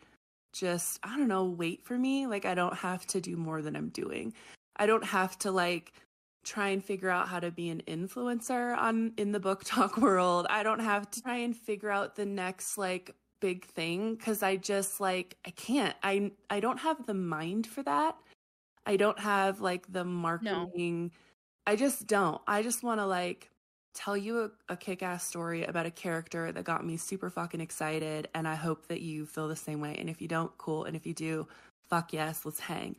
just, 0.53 0.99
I 1.03 1.17
don't 1.17 1.27
know, 1.27 1.45
wait 1.45 1.83
for 1.83 1.97
me. 1.97 2.27
Like, 2.27 2.45
I 2.45 2.55
don't 2.55 2.75
have 2.75 3.05
to 3.07 3.19
do 3.19 3.35
more 3.35 3.61
than 3.61 3.75
I'm 3.75 3.89
doing. 3.89 4.33
I 4.75 4.85
don't 4.85 5.03
have 5.03 5.37
to 5.39 5.51
like 5.51 5.93
try 6.43 6.69
and 6.69 6.83
figure 6.83 7.09
out 7.09 7.27
how 7.27 7.39
to 7.39 7.51
be 7.51 7.69
an 7.69 7.81
influencer 7.87 8.77
on 8.77 9.13
in 9.17 9.31
the 9.31 9.39
book 9.39 9.63
talk 9.65 9.97
world. 9.97 10.47
I 10.49 10.63
don't 10.63 10.79
have 10.79 11.09
to 11.11 11.21
try 11.21 11.37
and 11.37 11.55
figure 11.55 11.89
out 11.89 12.15
the 12.15 12.25
next 12.25 12.77
like 12.77 13.15
big 13.39 13.65
thing 13.65 14.15
cuz 14.17 14.41
I 14.41 14.55
just 14.57 14.99
like 14.99 15.37
I 15.45 15.51
can't. 15.51 15.95
I 16.03 16.31
I 16.49 16.59
don't 16.59 16.79
have 16.79 17.05
the 17.05 17.13
mind 17.13 17.67
for 17.67 17.83
that. 17.83 18.17
I 18.85 18.97
don't 18.97 19.19
have 19.19 19.61
like 19.61 19.91
the 19.91 20.03
marketing. 20.03 21.11
I 21.65 21.75
just 21.75 22.07
don't. 22.07 22.41
I 22.47 22.61
just 22.63 22.83
want 22.83 22.99
to 22.99 23.05
like 23.05 23.49
tell 23.93 24.17
you 24.17 24.43
a, 24.43 24.73
a 24.73 24.77
kick-ass 24.77 25.25
story 25.25 25.63
about 25.65 25.85
a 25.85 25.91
character 25.91 26.51
that 26.51 26.63
got 26.63 26.85
me 26.85 26.97
super 26.97 27.29
fucking 27.29 27.61
excited 27.61 28.27
and 28.33 28.47
I 28.47 28.55
hope 28.55 28.87
that 28.87 29.01
you 29.01 29.25
feel 29.25 29.47
the 29.47 29.55
same 29.55 29.79
way. 29.81 29.95
And 29.97 30.09
if 30.09 30.21
you 30.21 30.27
don't, 30.27 30.55
cool. 30.57 30.85
And 30.85 30.95
if 30.95 31.05
you 31.05 31.13
do, 31.13 31.47
fuck 31.89 32.13
yes, 32.13 32.45
let's 32.45 32.59
hang. 32.59 32.95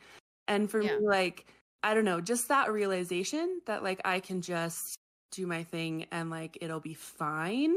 And 0.48 0.70
for 0.70 0.83
Yeah. 0.83 0.98
me 0.98 1.07
like 1.07 1.46
I 1.83 1.92
don't 1.92 2.04
know, 2.07 2.20
just 2.20 2.48
that 2.48 2.72
realization 2.72 3.61
that 3.66 3.83
like 3.83 4.00
I 4.04 4.20
can 4.20 4.40
just 4.40 4.96
do 5.33 5.46
my 5.46 5.64
thing 5.64 6.07
and 6.12 6.30
like 6.30 6.57
it'll 6.61 6.80
be 6.80 6.94
fine. 6.94 7.76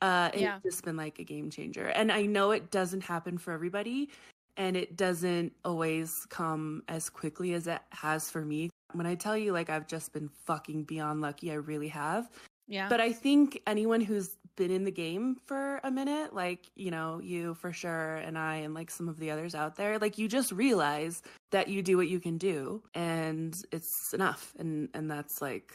Uh 0.00 0.30
it's 0.32 0.42
Yeah. 0.42 0.58
just 0.64 0.84
been 0.84 0.96
like 0.96 1.18
a 1.18 1.24
game 1.24 1.50
changer. 1.50 1.88
And 1.88 2.10
I 2.10 2.22
know 2.22 2.50
it 2.52 2.70
doesn't 2.70 3.02
happen 3.02 3.38
for 3.38 3.52
everybody 3.52 4.10
and 4.56 4.76
it 4.76 4.96
doesn't 4.96 5.52
always 5.64 6.26
come 6.30 6.82
as 6.88 7.10
quickly 7.10 7.52
as 7.52 7.66
it 7.66 7.80
has 7.90 8.30
for 8.30 8.44
me. 8.44 8.70
When 8.92 9.06
I 9.06 9.14
tell 9.14 9.36
you 9.36 9.52
like 9.52 9.70
I've 9.70 9.86
just 9.86 10.12
been 10.12 10.28
fucking 10.28 10.84
beyond 10.84 11.20
lucky, 11.20 11.50
I 11.50 11.54
really 11.54 11.88
have. 11.88 12.30
yeah 12.68 12.88
But 12.88 13.00
I 13.00 13.12
think 13.12 13.60
anyone 13.66 14.00
who's 14.00 14.36
been 14.56 14.70
in 14.70 14.84
the 14.84 14.90
game 14.90 15.36
for 15.44 15.80
a 15.84 15.90
minute, 15.90 16.34
like, 16.34 16.70
you 16.76 16.90
know, 16.90 17.20
you 17.22 17.54
for 17.54 17.72
sure 17.72 18.16
and 18.16 18.38
I 18.38 18.56
and 18.56 18.74
like 18.74 18.90
some 18.90 19.08
of 19.08 19.18
the 19.18 19.30
others 19.30 19.54
out 19.54 19.76
there, 19.76 19.98
like 19.98 20.18
you 20.18 20.28
just 20.28 20.50
realize 20.52 21.22
that 21.52 21.68
you 21.68 21.82
do 21.82 21.96
what 21.96 22.08
you 22.08 22.20
can 22.20 22.38
do 22.38 22.82
and 22.94 23.56
it's 23.72 24.12
enough. 24.14 24.54
And 24.58 24.88
and 24.94 25.10
that's 25.10 25.42
like 25.42 25.74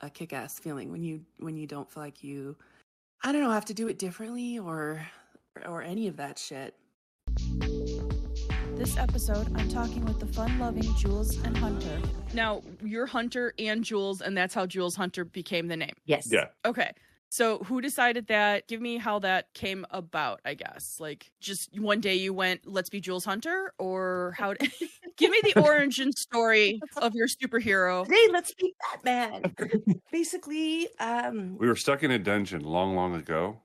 a 0.00 0.10
kick 0.10 0.32
ass 0.32 0.58
feeling 0.58 0.90
when 0.90 1.02
you 1.02 1.24
when 1.38 1.56
you 1.56 1.66
don't 1.66 1.90
feel 1.90 2.02
like 2.02 2.22
you 2.22 2.56
I 3.22 3.32
don't 3.32 3.42
know, 3.42 3.50
have 3.50 3.64
to 3.66 3.74
do 3.74 3.88
it 3.88 3.98
differently 3.98 4.58
or 4.58 5.06
or 5.64 5.82
any 5.82 6.08
of 6.08 6.16
that 6.16 6.38
shit. 6.38 6.74
This 8.76 8.96
episode, 8.98 9.48
I'm 9.56 9.68
talking 9.68 10.04
with 10.04 10.20
the 10.20 10.26
fun 10.26 10.58
loving 10.58 10.94
Jules 10.96 11.36
and 11.44 11.56
Hunter. 11.56 11.98
Now, 12.34 12.62
you're 12.84 13.06
Hunter 13.06 13.54
and 13.58 13.82
Jules, 13.82 14.20
and 14.20 14.36
that's 14.36 14.54
how 14.54 14.66
Jules 14.66 14.94
Hunter 14.94 15.24
became 15.24 15.68
the 15.68 15.76
name. 15.76 15.94
Yes. 16.04 16.28
Yeah. 16.30 16.46
Okay. 16.64 16.92
So, 17.28 17.58
who 17.60 17.80
decided 17.80 18.26
that? 18.28 18.68
Give 18.68 18.80
me 18.80 18.98
how 18.98 19.18
that 19.20 19.52
came 19.54 19.84
about, 19.90 20.40
I 20.44 20.54
guess. 20.54 20.98
Like, 21.00 21.32
just 21.40 21.70
one 21.78 22.00
day 22.00 22.14
you 22.14 22.32
went, 22.32 22.66
let's 22.66 22.88
be 22.90 23.00
Jules 23.00 23.24
Hunter? 23.24 23.72
Or 23.78 24.34
how? 24.38 24.54
d- 24.54 24.70
Give 25.16 25.30
me 25.30 25.40
the 25.42 25.60
origin 25.64 26.12
story 26.12 26.78
of 26.98 27.14
your 27.14 27.26
superhero. 27.28 28.04
Today, 28.04 28.26
let's 28.30 28.52
be 28.54 28.74
Batman. 29.04 29.54
Basically, 30.12 30.88
um, 31.00 31.56
We 31.58 31.66
were 31.66 31.76
stuck 31.76 32.02
in 32.02 32.10
a 32.10 32.18
dungeon 32.18 32.60
long, 32.62 32.94
long 32.94 33.14
ago. 33.14 33.58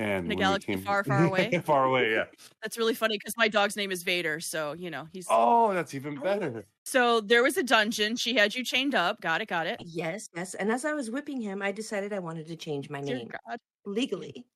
And 0.00 0.26
In 0.26 0.32
a 0.32 0.36
when 0.36 0.36
we 0.36 0.36
galaxy 0.36 0.76
far, 0.76 1.04
far 1.04 1.24
away? 1.28 1.50
far 1.64 1.84
away, 1.84 2.12
yeah. 2.12 2.24
That's 2.62 2.78
really 2.78 2.94
funny 2.94 3.16
because 3.18 3.34
my 3.36 3.48
dog's 3.48 3.76
name 3.76 3.90
is 3.92 4.02
Vader. 4.02 4.40
So, 4.40 4.72
you 4.72 4.90
know, 4.90 5.08
he's. 5.12 5.26
Oh, 5.30 5.74
that's 5.74 5.94
even 5.94 6.18
better. 6.18 6.66
So, 6.84 7.20
there 7.20 7.42
was 7.42 7.56
a 7.56 7.62
dungeon. 7.62 8.16
She 8.16 8.34
had 8.34 8.54
you 8.54 8.64
chained 8.64 8.94
up. 8.94 9.20
Got 9.20 9.42
it. 9.42 9.48
Got 9.48 9.66
it. 9.66 9.80
yes, 9.84 10.28
yes. 10.34 10.54
And 10.54 10.70
as 10.72 10.84
I 10.84 10.94
was 10.94 11.10
whipping 11.10 11.40
him, 11.40 11.60
I 11.62 11.72
decided 11.72 12.12
I 12.12 12.18
wanted 12.20 12.46
to 12.48 12.56
change 12.56 12.88
my 12.88 13.00
Dear 13.02 13.16
name 13.16 13.28
God. 13.46 13.58
legally. 13.84 14.46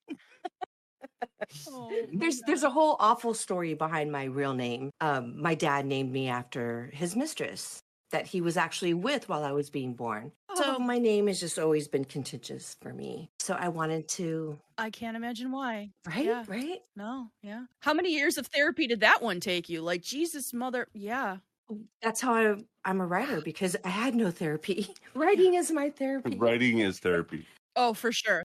Oh, 1.68 1.90
There's 2.12 2.40
there's 2.46 2.62
a 2.62 2.70
whole 2.70 2.96
awful 2.98 3.34
story 3.34 3.74
behind 3.74 4.10
my 4.10 4.24
real 4.24 4.54
name. 4.54 4.90
Um, 5.00 5.40
my 5.40 5.54
dad 5.54 5.86
named 5.86 6.12
me 6.12 6.28
after 6.28 6.90
his 6.92 7.14
mistress 7.16 7.82
that 8.14 8.26
he 8.28 8.40
was 8.40 8.56
actually 8.56 8.94
with 8.94 9.28
while 9.28 9.42
I 9.42 9.50
was 9.50 9.70
being 9.70 9.92
born. 9.92 10.30
So 10.54 10.76
Oh. 10.76 10.78
my 10.78 10.98
name 11.00 11.26
has 11.26 11.40
just 11.40 11.58
always 11.58 11.88
been 11.88 12.04
contentious 12.04 12.76
for 12.80 12.92
me. 12.92 13.28
So 13.40 13.54
I 13.54 13.68
wanted 13.70 14.06
to, 14.10 14.56
I 14.78 14.90
can't 14.90 15.16
imagine 15.16 15.50
why. 15.50 15.90
right, 16.06 16.24
Yeah. 16.24 16.44
right. 16.46 16.80
No, 16.94 17.30
yeah. 17.42 17.64
How 17.80 17.92
many 17.92 18.12
years 18.14 18.38
of 18.38 18.46
therapy 18.46 18.86
did 18.86 19.00
that 19.00 19.20
one 19.20 19.40
take 19.40 19.68
you? 19.68 19.82
Like 19.82 20.00
Jesus, 20.00 20.52
mother. 20.52 20.86
Yeah. 20.94 21.38
Oh, 21.68 21.80
that's 22.02 22.20
how 22.20 22.34
I, 22.34 22.54
I'm 22.84 23.00
a 23.00 23.06
writer 23.06 23.40
because 23.44 23.74
I 23.84 23.88
had 23.88 24.14
no 24.14 24.30
therapy. 24.30 24.94
Writing 25.14 25.54
is 25.54 25.72
my 25.72 25.90
therapy. 25.90 26.36
Writing 26.36 26.78
is 26.78 27.00
therapy. 27.00 27.44
Oh, 27.74 27.94
for 27.94 28.12
sure. 28.12 28.44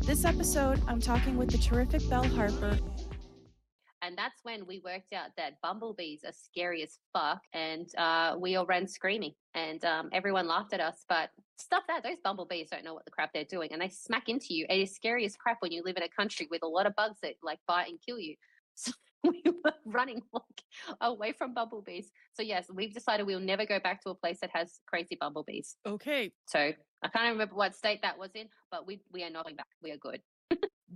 This 0.00 0.24
episode, 0.24 0.82
I'm 0.88 1.00
talking 1.00 1.36
with 1.36 1.50
the 1.50 1.58
terrific 1.58 2.06
Belle 2.10 2.24
Harper. 2.28 2.76
And 4.04 4.18
that's 4.18 4.40
when 4.42 4.66
we 4.66 4.82
worked 4.84 5.12
out 5.12 5.30
that 5.36 5.60
bumblebees 5.62 6.24
are 6.24 6.32
scary 6.32 6.82
as 6.82 6.98
fuck, 7.12 7.40
and 7.54 7.88
uh, 7.96 8.36
we 8.38 8.56
all 8.56 8.66
ran 8.66 8.86
screaming, 8.86 9.32
and 9.54 9.82
um, 9.84 10.10
everyone 10.12 10.46
laughed 10.46 10.74
at 10.74 10.80
us. 10.80 11.04
But 11.08 11.30
stuff 11.56 11.84
that 11.88 12.02
those 12.02 12.18
bumblebees 12.22 12.68
don't 12.70 12.84
know 12.84 12.94
what 12.94 13.06
the 13.06 13.10
crap 13.10 13.32
they're 13.32 13.44
doing, 13.44 13.72
and 13.72 13.80
they 13.80 13.88
smack 13.88 14.28
into 14.28 14.52
you. 14.52 14.66
It 14.68 14.80
is 14.80 14.94
scary 14.94 15.24
as 15.24 15.36
crap 15.36 15.58
when 15.60 15.72
you 15.72 15.82
live 15.82 15.96
in 15.96 16.02
a 16.02 16.08
country 16.08 16.46
with 16.50 16.62
a 16.62 16.66
lot 16.66 16.86
of 16.86 16.94
bugs 16.96 17.18
that 17.22 17.34
like 17.42 17.60
bite 17.66 17.88
and 17.88 17.98
kill 18.04 18.18
you. 18.18 18.36
So 18.76 18.92
we 19.22 19.42
were 19.64 19.72
running 19.86 20.20
like 20.34 20.42
away 21.00 21.32
from 21.32 21.54
bumblebees. 21.54 22.10
So 22.34 22.42
yes, 22.42 22.66
we've 22.70 22.92
decided 22.92 23.24
we'll 23.24 23.40
never 23.40 23.64
go 23.64 23.80
back 23.80 24.02
to 24.02 24.10
a 24.10 24.14
place 24.14 24.40
that 24.40 24.50
has 24.52 24.80
crazy 24.86 25.16
bumblebees. 25.18 25.76
Okay. 25.86 26.32
So 26.46 26.58
I 26.58 27.08
can't 27.08 27.32
remember 27.32 27.54
what 27.54 27.74
state 27.74 28.02
that 28.02 28.18
was 28.18 28.32
in, 28.34 28.48
but 28.70 28.86
we 28.86 29.00
we 29.12 29.24
are 29.24 29.30
not 29.30 29.44
going 29.44 29.56
back. 29.56 29.68
We 29.82 29.92
are 29.92 29.96
good. 29.96 30.20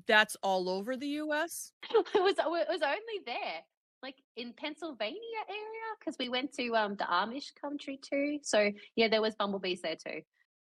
That's 0.06 0.37
all 0.42 0.68
over 0.68 0.96
the 0.96 1.08
US? 1.22 1.72
it 1.90 2.22
was 2.22 2.34
it 2.38 2.68
was 2.68 2.82
only 2.82 3.22
there, 3.26 3.61
like 4.02 4.16
in 4.37 4.52
Pennsylvania 4.52 5.18
area, 5.48 5.88
because 5.98 6.16
we 6.18 6.28
went 6.28 6.52
to 6.54 6.74
um 6.74 6.96
the 6.96 7.04
Amish 7.04 7.54
country 7.61 7.98
too. 8.02 8.38
So 8.42 8.70
yeah, 8.96 9.08
there 9.08 9.22
was 9.22 9.34
bumblebees 9.34 9.82
there 9.82 9.96
too. 9.96 10.20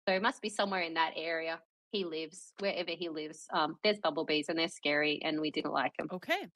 So 0.09 0.15
it 0.15 0.23
must 0.23 0.43
be 0.43 0.49
somewhere 0.49 0.81
in 0.81 0.95
that 0.95 1.13
area. 1.17 1.61
He 1.93 2.05
lives 2.05 2.53
wherever 2.59 2.91
he 2.91 3.09
lives. 3.09 3.47
Um, 3.53 3.77
there's 3.85 3.99
bumblebees 4.01 4.49
and 4.49 4.59
they're 4.59 4.69
scary, 4.69 5.21
and 5.23 5.41
we 5.41 5.51
didn't 5.51 5.73
like 5.73 5.97
them. 5.97 6.09
Okay. 6.13 6.49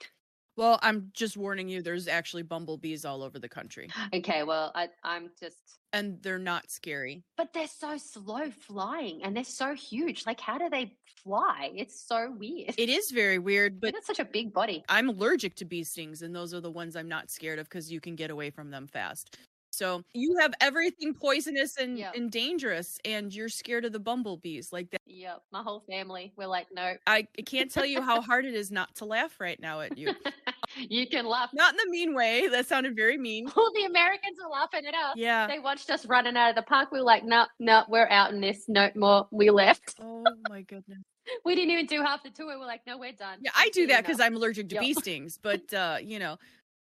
Well, 0.56 0.78
I'm 0.82 1.10
just 1.12 1.36
warning 1.36 1.68
you, 1.68 1.82
there's 1.82 2.08
actually 2.08 2.42
bumblebees 2.42 3.04
all 3.04 3.22
over 3.22 3.38
the 3.38 3.48
country. 3.48 3.90
Okay, 4.14 4.42
well, 4.42 4.72
I, 4.74 4.88
I'm 5.04 5.30
just. 5.38 5.78
And 5.92 6.22
they're 6.22 6.38
not 6.38 6.70
scary. 6.70 7.22
But 7.36 7.52
they're 7.52 7.68
so 7.68 7.98
slow 7.98 8.50
flying, 8.50 9.22
and 9.22 9.36
they're 9.36 9.44
so 9.44 9.74
huge. 9.74 10.24
Like, 10.26 10.40
how 10.40 10.56
do 10.56 10.70
they 10.70 10.96
fly? 11.22 11.72
It's 11.74 12.00
so 12.00 12.32
weird. 12.32 12.74
It 12.78 12.88
is 12.88 13.10
very 13.10 13.38
weird, 13.38 13.80
but 13.80 13.94
it's 13.94 14.06
such 14.06 14.18
a 14.18 14.24
big 14.24 14.52
body. 14.52 14.82
I'm 14.88 15.10
allergic 15.10 15.56
to 15.56 15.66
bee 15.66 15.84
stings, 15.84 16.22
and 16.22 16.34
those 16.34 16.54
are 16.54 16.60
the 16.60 16.70
ones 16.70 16.96
I'm 16.96 17.08
not 17.08 17.30
scared 17.30 17.58
of 17.58 17.68
because 17.68 17.92
you 17.92 18.00
can 18.00 18.16
get 18.16 18.30
away 18.30 18.50
from 18.50 18.70
them 18.70 18.86
fast. 18.86 19.38
So 19.72 20.02
you 20.14 20.38
have 20.40 20.54
everything 20.62 21.12
poisonous 21.12 21.76
and, 21.76 21.98
and 21.98 22.30
dangerous, 22.30 22.98
and 23.04 23.34
you're 23.34 23.50
scared 23.50 23.84
of 23.84 23.92
the 23.92 24.00
bumblebees 24.00 24.72
like 24.72 24.90
that. 24.90 25.00
Yep, 25.16 25.44
my 25.50 25.62
whole 25.62 25.80
family. 25.80 26.34
We're 26.36 26.46
like, 26.46 26.66
no. 26.74 26.94
I 27.06 27.26
can't 27.46 27.70
tell 27.70 27.86
you 27.86 28.02
how 28.02 28.20
hard 28.20 28.44
it 28.44 28.52
is 28.52 28.70
not 28.70 28.94
to 28.96 29.06
laugh 29.06 29.40
right 29.40 29.58
now 29.58 29.80
at 29.80 29.96
you. 29.96 30.14
you 30.76 31.08
can 31.08 31.24
laugh. 31.24 31.48
Not 31.54 31.72
in 31.72 31.78
the 31.82 31.90
mean 31.90 32.14
way. 32.14 32.48
That 32.48 32.66
sounded 32.66 32.94
very 32.94 33.16
mean. 33.16 33.48
All 33.56 33.72
the 33.74 33.84
Americans 33.84 34.36
were 34.42 34.50
laughing 34.50 34.84
at 34.86 34.92
us. 34.92 35.14
Yeah. 35.16 35.46
They 35.46 35.58
watched 35.58 35.88
us 35.88 36.04
running 36.04 36.36
out 36.36 36.50
of 36.50 36.56
the 36.56 36.62
park. 36.62 36.92
We 36.92 36.98
were 36.98 37.04
like, 37.04 37.24
no, 37.24 37.46
no, 37.58 37.84
we're 37.88 38.08
out 38.08 38.34
in 38.34 38.42
this. 38.42 38.66
No 38.68 38.90
more. 38.94 39.26
We 39.30 39.48
left. 39.48 39.94
Oh 40.02 40.24
my 40.50 40.62
goodness. 40.62 40.98
We 41.44 41.56
didn't 41.56 41.72
even 41.72 41.86
do 41.86 42.02
half 42.02 42.22
the 42.22 42.30
tour. 42.30 42.46
We're 42.56 42.66
like, 42.66 42.82
no, 42.86 42.98
we're 42.98 43.10
done. 43.10 43.38
Yeah, 43.40 43.50
I 43.56 43.68
do 43.70 43.88
that 43.88 44.04
because. 44.04 44.20
I'm 44.20 44.36
allergic 44.36 44.68
to 44.68 44.76
Yep. 44.76 44.80
bee 44.80 44.94
stings, 44.94 45.40
but 45.42 45.74
uh, 45.74 45.96
you 46.00 46.20
know, 46.20 46.36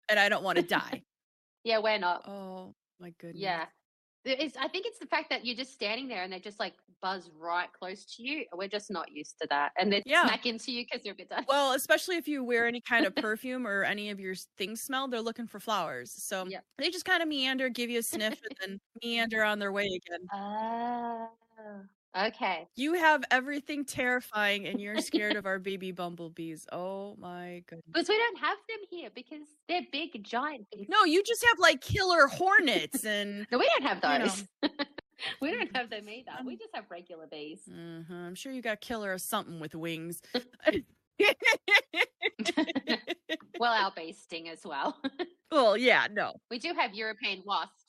and 0.08 0.18
I 0.18 0.30
don't 0.30 0.42
want 0.42 0.56
to 0.56 0.62
die. 0.62 1.02
Yeah, 1.62 1.80
we're 1.80 1.98
not. 1.98 2.26
Oh 2.26 2.74
my 2.98 3.12
goodness. 3.18 3.42
Yeah. 3.42 3.66
It's, 4.24 4.56
I 4.56 4.68
think 4.68 4.84
it's 4.86 4.98
the 4.98 5.06
fact 5.06 5.30
that 5.30 5.46
you're 5.46 5.56
just 5.56 5.72
standing 5.72 6.06
there 6.08 6.22
and 6.22 6.32
they 6.32 6.40
just 6.40 6.60
like 6.60 6.74
buzz 7.00 7.30
right 7.30 7.72
close 7.72 8.04
to 8.16 8.22
you. 8.22 8.44
We're 8.52 8.68
just 8.68 8.90
not 8.90 9.10
used 9.10 9.38
to 9.40 9.46
that. 9.48 9.72
And 9.78 9.92
they 9.92 10.02
Yeah. 10.04 10.22
smack 10.22 10.44
into 10.46 10.72
you 10.72 10.84
because 10.84 11.04
you're 11.04 11.14
a 11.14 11.16
bit 11.16 11.30
done. 11.30 11.46
Well, 11.48 11.72
especially 11.72 12.16
if 12.16 12.28
you 12.28 12.44
wear 12.44 12.66
any 12.68 12.80
kind 12.80 13.06
of 13.06 13.16
perfume 13.16 13.66
or 13.66 13.82
any 13.82 14.10
of 14.10 14.20
your 14.20 14.34
things 14.56 14.80
smell, 14.82 15.08
they're 15.08 15.20
looking 15.20 15.46
for 15.46 15.58
flowers. 15.58 16.12
So 16.12 16.52
they 16.78 16.90
just 16.90 17.04
kind 17.04 17.22
of 17.22 17.28
meander, 17.28 17.68
give 17.68 17.90
you 17.90 17.98
a 17.98 18.02
sniff, 18.02 18.40
and 18.42 18.56
then 18.60 18.80
meander 19.02 19.42
on 19.42 19.58
their 19.58 19.72
way 19.72 19.86
again. 19.86 20.30
Oh, 20.32 21.30
okay. 22.16 22.66
You 22.76 22.94
have 22.94 23.24
everything 23.30 23.84
terrifying, 23.84 24.66
and 24.66 24.80
you're 24.80 25.00
scared 25.00 25.36
of 25.36 25.46
our 25.46 25.58
baby 25.58 25.92
bumblebees. 25.92 26.66
Oh 26.72 27.16
my 27.18 27.62
goodness. 27.66 27.84
Because 27.86 28.08
we 28.08 28.16
don't 28.18 28.38
have 28.38 28.58
them 28.68 28.78
here 28.90 29.10
because 29.14 29.42
they're 29.68 29.82
big, 29.92 30.22
giant 30.24 30.66
things. 30.72 30.86
No, 30.88 31.04
you 31.04 31.22
just 31.22 31.44
have 31.46 31.58
like 31.58 31.80
killer 31.80 32.26
hornets 32.26 33.04
and. 33.04 33.46
No, 33.50 33.58
we 33.58 33.68
don't 33.78 33.82
have 33.88 33.98
you 34.02 34.18
know. 34.18 34.26
those. 34.26 34.44
we 35.40 35.52
don't 35.52 35.70
have 35.76 35.90
them 35.90 36.08
either. 36.08 36.32
We 36.44 36.56
just 36.56 36.70
have 36.74 36.84
regular 36.90 37.26
bees. 37.30 37.60
Mhm, 37.70 38.10
I'm 38.10 38.34
sure 38.34 38.52
you 38.52 38.62
got 38.62 38.80
killer 38.80 39.12
of 39.12 39.20
something 39.20 39.60
with 39.60 39.74
wings. 39.74 40.20
well, 43.58 43.72
our 43.72 43.92
bees 43.94 44.18
sting 44.18 44.48
as 44.48 44.60
well. 44.64 45.00
well, 45.52 45.76
yeah, 45.76 46.06
no. 46.10 46.34
We 46.50 46.58
do 46.58 46.72
have 46.74 46.94
European 46.94 47.42
wasps, 47.44 47.84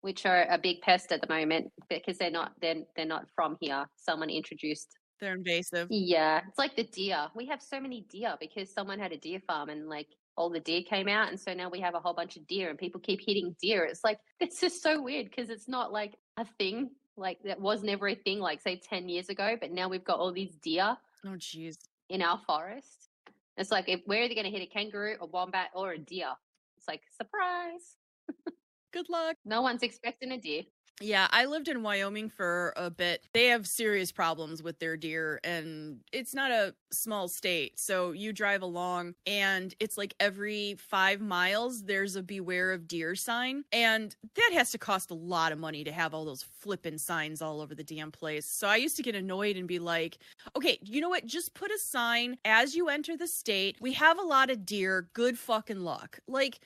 which 0.00 0.26
are 0.26 0.46
a 0.50 0.58
big 0.58 0.80
pest 0.82 1.12
at 1.12 1.20
the 1.20 1.28
moment 1.28 1.72
because 1.88 2.18
they're 2.18 2.30
not 2.30 2.52
they're 2.60 2.82
they're 2.94 3.06
not 3.06 3.26
from 3.34 3.56
here. 3.60 3.86
Someone 3.96 4.30
introduced. 4.30 4.88
They're 5.20 5.34
invasive. 5.34 5.88
Yeah, 5.90 6.42
it's 6.46 6.58
like 6.58 6.76
the 6.76 6.84
deer. 6.84 7.28
We 7.34 7.46
have 7.46 7.62
so 7.62 7.80
many 7.80 8.02
deer 8.10 8.34
because 8.38 8.72
someone 8.72 8.98
had 8.98 9.12
a 9.12 9.16
deer 9.16 9.40
farm 9.46 9.70
and 9.70 9.88
like 9.88 10.08
all 10.36 10.50
the 10.50 10.60
deer 10.60 10.82
came 10.82 11.08
out, 11.08 11.30
and 11.30 11.40
so 11.40 11.54
now 11.54 11.70
we 11.70 11.80
have 11.80 11.94
a 11.94 12.00
whole 12.00 12.12
bunch 12.12 12.36
of 12.36 12.46
deer, 12.46 12.68
and 12.68 12.78
people 12.78 13.00
keep 13.00 13.20
hitting 13.26 13.56
deer. 13.60 13.84
It's 13.84 14.04
like 14.04 14.18
it's 14.40 14.60
just 14.60 14.82
so 14.82 15.00
weird 15.02 15.26
because 15.30 15.48
it's 15.50 15.68
not 15.68 15.92
like 15.92 16.14
a 16.36 16.44
thing. 16.58 16.90
Like 17.16 17.38
that 17.44 17.58
was 17.58 17.82
never 17.82 18.08
a 18.08 18.14
thing, 18.14 18.40
like 18.40 18.60
say 18.60 18.76
ten 18.76 19.08
years 19.08 19.30
ago, 19.30 19.56
but 19.58 19.70
now 19.72 19.88
we've 19.88 20.04
got 20.04 20.18
all 20.18 20.32
these 20.32 20.54
deer 20.56 20.96
Oh, 21.24 21.30
jeez. 21.30 21.76
in 22.10 22.20
our 22.20 22.38
forest. 22.46 23.08
It's 23.56 23.70
like 23.70 23.88
if 23.88 24.02
we're 24.06 24.28
they 24.28 24.34
going 24.34 24.44
to 24.44 24.50
hit 24.50 24.60
a 24.60 24.66
kangaroo, 24.70 25.16
a 25.18 25.24
wombat, 25.24 25.70
or 25.74 25.92
a 25.92 25.98
deer. 25.98 26.32
It's 26.76 26.86
like 26.86 27.00
surprise. 27.16 27.96
Good 28.96 29.08
luck. 29.08 29.36
No 29.44 29.62
one's 29.62 29.84
expecting 29.84 30.32
a 30.32 30.38
deer. 30.38 30.64
Yeah, 31.00 31.28
I 31.30 31.44
lived 31.44 31.68
in 31.68 31.82
Wyoming 31.82 32.30
for 32.30 32.72
a 32.74 32.88
bit. 32.88 33.22
They 33.34 33.46
have 33.46 33.66
serious 33.66 34.12
problems 34.12 34.62
with 34.62 34.78
their 34.78 34.96
deer, 34.96 35.40
and 35.44 36.00
it's 36.10 36.34
not 36.34 36.50
a 36.50 36.74
small 36.90 37.28
state. 37.28 37.78
So 37.78 38.12
you 38.12 38.32
drive 38.32 38.62
along, 38.62 39.14
and 39.26 39.74
it's 39.78 39.98
like 39.98 40.14
every 40.18 40.76
five 40.78 41.20
miles, 41.20 41.82
there's 41.82 42.16
a 42.16 42.22
beware 42.22 42.72
of 42.72 42.88
deer 42.88 43.14
sign. 43.14 43.64
And 43.72 44.16
that 44.36 44.50
has 44.54 44.70
to 44.70 44.78
cost 44.78 45.10
a 45.10 45.14
lot 45.14 45.52
of 45.52 45.58
money 45.58 45.84
to 45.84 45.92
have 45.92 46.14
all 46.14 46.24
those 46.24 46.46
flippin' 46.60 46.98
signs 46.98 47.42
all 47.42 47.60
over 47.60 47.74
the 47.74 47.84
damn 47.84 48.10
place. 48.10 48.46
So 48.46 48.66
I 48.66 48.76
used 48.76 48.96
to 48.96 49.02
get 49.02 49.14
annoyed 49.14 49.56
and 49.56 49.68
be 49.68 49.78
like, 49.78 50.16
okay, 50.56 50.78
you 50.82 51.02
know 51.02 51.10
what? 51.10 51.26
Just 51.26 51.52
put 51.52 51.70
a 51.70 51.78
sign 51.78 52.38
as 52.46 52.74
you 52.74 52.88
enter 52.88 53.18
the 53.18 53.28
state. 53.28 53.76
We 53.82 53.92
have 53.92 54.18
a 54.18 54.22
lot 54.22 54.48
of 54.48 54.64
deer. 54.64 55.10
Good 55.12 55.38
fucking 55.38 55.80
luck. 55.80 56.20
Like, 56.26 56.58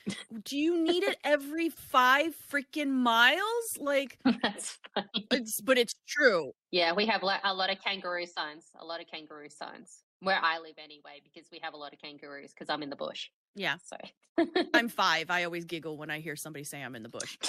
do 0.45 0.57
you 0.57 0.81
need 0.81 1.03
it 1.03 1.17
every 1.25 1.67
five 1.67 2.33
freaking 2.49 2.91
miles? 2.91 3.77
Like, 3.77 4.19
That's 4.41 4.79
funny. 4.93 5.27
it's, 5.31 5.61
but 5.61 5.77
it's 5.77 5.95
true. 6.07 6.51
Yeah, 6.71 6.93
we 6.93 7.05
have 7.07 7.23
a 7.23 7.53
lot 7.53 7.69
of 7.69 7.83
kangaroo 7.83 8.25
signs. 8.25 8.65
A 8.79 8.85
lot 8.85 9.01
of 9.01 9.07
kangaroo 9.07 9.49
signs 9.49 10.03
where 10.19 10.39
I 10.41 10.59
live 10.59 10.75
anyway, 10.77 11.21
because 11.23 11.49
we 11.51 11.59
have 11.63 11.73
a 11.73 11.77
lot 11.77 11.93
of 11.93 11.99
kangaroos. 11.99 12.53
Because 12.53 12.69
I'm 12.69 12.83
in 12.83 12.89
the 12.89 12.95
bush. 12.95 13.29
Yeah. 13.55 13.77
So 13.83 13.97
I'm 14.73 14.89
five. 14.89 15.29
I 15.29 15.43
always 15.43 15.65
giggle 15.65 15.97
when 15.97 16.09
I 16.09 16.19
hear 16.19 16.35
somebody 16.35 16.63
say 16.63 16.81
I'm 16.81 16.95
in 16.95 17.03
the 17.03 17.09
bush. 17.09 17.37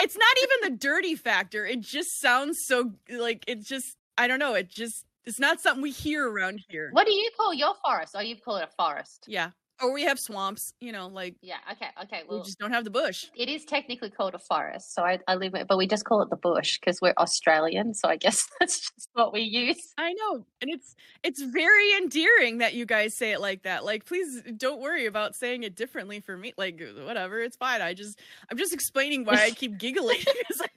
it's 0.00 0.16
not 0.16 0.36
even 0.42 0.72
the 0.72 0.78
dirty 0.78 1.14
factor. 1.16 1.66
It 1.66 1.80
just 1.80 2.20
sounds 2.20 2.58
so 2.66 2.92
like 3.10 3.44
it 3.46 3.64
just 3.64 3.96
I 4.16 4.26
don't 4.26 4.38
know. 4.38 4.54
It 4.54 4.70
just 4.70 5.04
it's 5.24 5.38
not 5.38 5.60
something 5.60 5.82
we 5.82 5.90
hear 5.90 6.28
around 6.28 6.60
here. 6.68 6.90
what 6.92 7.06
do 7.06 7.12
you 7.12 7.30
call 7.36 7.52
your 7.52 7.74
forest? 7.84 8.14
Oh, 8.16 8.20
you 8.20 8.36
call 8.36 8.56
it 8.56 8.64
a 8.64 8.82
forest. 8.82 9.24
Yeah. 9.28 9.50
Or 9.82 9.92
we 9.92 10.02
have 10.04 10.18
swamps, 10.20 10.74
you 10.80 10.92
know, 10.92 11.08
like 11.08 11.36
Yeah. 11.42 11.56
Okay. 11.72 11.86
Okay. 12.02 12.22
we 12.28 12.38
just 12.42 12.58
don't 12.58 12.72
have 12.72 12.84
the 12.84 12.90
bush. 12.90 13.26
it 13.36 13.48
is 13.48 13.64
technically 13.64 14.10
called 14.10 14.34
a 14.34 14.38
forest. 14.38 14.94
So 14.94 15.02
I, 15.02 15.18
I 15.26 15.36
live 15.36 15.54
it, 15.54 15.66
but 15.68 15.78
we 15.78 15.86
just 15.86 16.04
call 16.04 16.20
it 16.22 16.30
the 16.30 16.36
bush 16.36 16.78
because 16.78 17.00
we're 17.00 17.14
Australian. 17.18 17.94
So 17.94 18.08
I 18.08 18.16
guess 18.16 18.46
that's 18.60 18.80
just 18.80 19.08
what 19.14 19.32
we 19.32 19.40
use. 19.40 19.78
I 19.98 20.12
know. 20.12 20.44
And 20.60 20.70
it's 20.70 20.94
it's 21.22 21.42
very 21.42 21.92
endearing 21.96 22.58
that 22.58 22.74
you 22.74 22.84
guys 22.86 23.16
say 23.16 23.32
it 23.32 23.40
like 23.40 23.62
that. 23.62 23.84
Like 23.84 24.04
please 24.04 24.42
don't 24.56 24.80
worry 24.80 25.06
about 25.06 25.34
saying 25.34 25.62
it 25.62 25.74
differently 25.74 26.20
for 26.20 26.36
me. 26.36 26.52
Like 26.56 26.82
whatever, 27.04 27.40
it's 27.40 27.56
fine. 27.56 27.80
I 27.80 27.94
just 27.94 28.18
I'm 28.50 28.58
just 28.58 28.74
explaining 28.74 29.24
why 29.24 29.42
I 29.44 29.50
keep 29.50 29.78
giggling. 29.78 30.18
It's 30.50 30.60
like, 30.60 30.72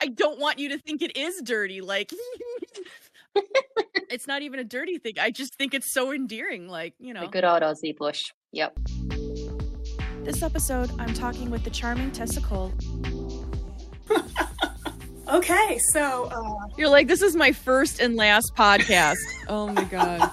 I 0.00 0.06
don't 0.06 0.38
want 0.40 0.58
you 0.58 0.70
to 0.70 0.78
think 0.78 1.02
it 1.02 1.16
is 1.16 1.40
dirty. 1.42 1.80
Like 1.80 2.10
it's 4.10 4.26
not 4.26 4.42
even 4.42 4.58
a 4.60 4.64
dirty 4.64 4.98
thing. 4.98 5.14
I 5.20 5.30
just 5.30 5.54
think 5.56 5.74
it's 5.74 5.92
so 5.92 6.12
endearing. 6.12 6.68
Like, 6.68 6.94
you 6.98 7.14
know. 7.14 7.22
The 7.22 7.28
good 7.28 7.44
old 7.44 7.62
Aussie 7.62 7.96
bush. 7.96 8.32
Yep. 8.52 8.78
This 10.24 10.42
episode, 10.42 10.90
I'm 10.98 11.12
talking 11.14 11.50
with 11.50 11.64
the 11.64 11.70
charming 11.70 12.12
Tessa 12.12 12.40
Cole. 12.40 12.72
Okay, 15.32 15.78
so 15.92 16.24
uh, 16.24 16.66
You're 16.76 16.90
like, 16.90 17.08
this 17.08 17.22
is 17.22 17.34
my 17.34 17.52
first 17.52 18.00
and 18.00 18.16
last 18.16 18.52
podcast. 18.54 19.16
oh 19.48 19.68
my 19.68 19.84
god. 19.84 20.30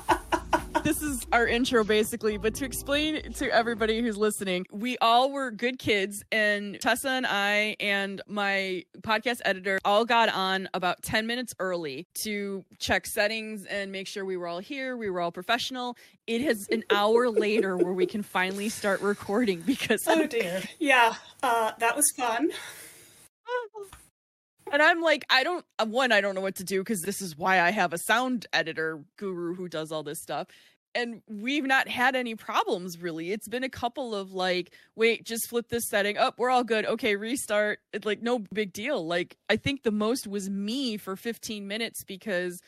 This 0.84 1.02
is 1.02 1.28
our 1.34 1.46
intro 1.48 1.84
basically, 1.84 2.38
but 2.38 2.56
to 2.56 2.66
explain 2.66 3.34
to 3.34 3.54
everybody 3.54 4.02
who's 4.02 4.18
listening, 4.18 4.66
we 4.72 4.98
all 5.00 5.32
were 5.32 5.52
good 5.52 5.78
kids 5.78 6.24
and 6.32 6.80
Tessa 6.80 7.10
and 7.10 7.26
I 7.28 7.76
and 7.80 8.22
my 8.28 8.86
podcast 9.02 9.42
editor 9.44 9.80
all 9.84 10.06
got 10.06 10.30
on 10.30 10.70
about 10.74 11.02
10 11.02 11.28
minutes 11.28 11.54
early 11.60 12.08
to 12.16 12.64
check 12.80 13.06
settings 13.06 13.66
and 13.66 13.92
make 13.92 14.08
sure 14.08 14.24
we 14.24 14.38
were 14.38 14.48
all 14.48 14.60
here, 14.60 14.96
we 14.96 15.10
were 15.10 15.20
all 15.20 15.32
professional. 15.32 15.98
It 16.28 16.42
is 16.42 16.68
an 16.70 16.84
hour 16.90 17.30
later 17.30 17.76
where 17.76 17.94
we 17.94 18.06
can 18.06 18.24
finally 18.24 18.70
start 18.70 19.02
recording 19.02 19.62
because 19.62 20.06
oh 20.08 20.28
dear, 20.28 20.62
yeah, 20.80 21.16
uh, 21.44 21.74
that 21.80 21.96
was 21.96 22.10
fun. 22.16 22.52
And 24.72 24.82
I'm 24.82 25.02
like, 25.02 25.26
I 25.30 25.44
don't, 25.44 25.66
uh, 25.80 25.86
one, 25.86 26.12
I 26.12 26.22
don't 26.22 26.36
know 26.36 26.42
what 26.42 26.56
to 26.56 26.64
do 26.64 26.82
because 26.82 27.02
this 27.02 27.22
is 27.22 27.38
why 27.38 27.62
I 27.62 27.72
have 27.72 27.94
a 27.94 27.98
sound 27.98 28.46
editor 28.54 29.04
guru 29.18 29.56
who 29.56 29.68
does 29.68 29.92
all 29.92 30.04
this 30.04 30.22
stuff. 30.22 30.48
And 30.96 31.22
we've 31.28 31.66
not 31.66 31.88
had 31.88 32.16
any 32.16 32.36
problems 32.36 33.00
really. 33.00 33.32
It's 33.32 33.48
been 33.48 33.64
a 33.64 33.70
couple 33.70 34.16
of 34.16 34.34
like, 34.34 34.74
wait, 34.96 35.24
just 35.24 35.48
flip 35.48 35.70
this 35.70 35.88
setting 35.88 36.18
up. 36.18 36.40
we're 36.40 36.50
all 36.50 36.64
good. 36.64 36.86
Okay, 36.86 37.16
restart. 37.16 37.80
It's 37.94 38.06
like, 38.06 38.22
no 38.22 38.40
big 38.40 38.74
deal. 38.74 39.06
Like, 39.06 39.38
I 39.50 39.56
think 39.56 39.84
the 39.84 39.92
most 39.92 40.28
was 40.28 40.50
me 40.50 40.98
for 40.98 41.16
15 41.16 41.68
minutes 41.68 42.04
because 42.04 42.60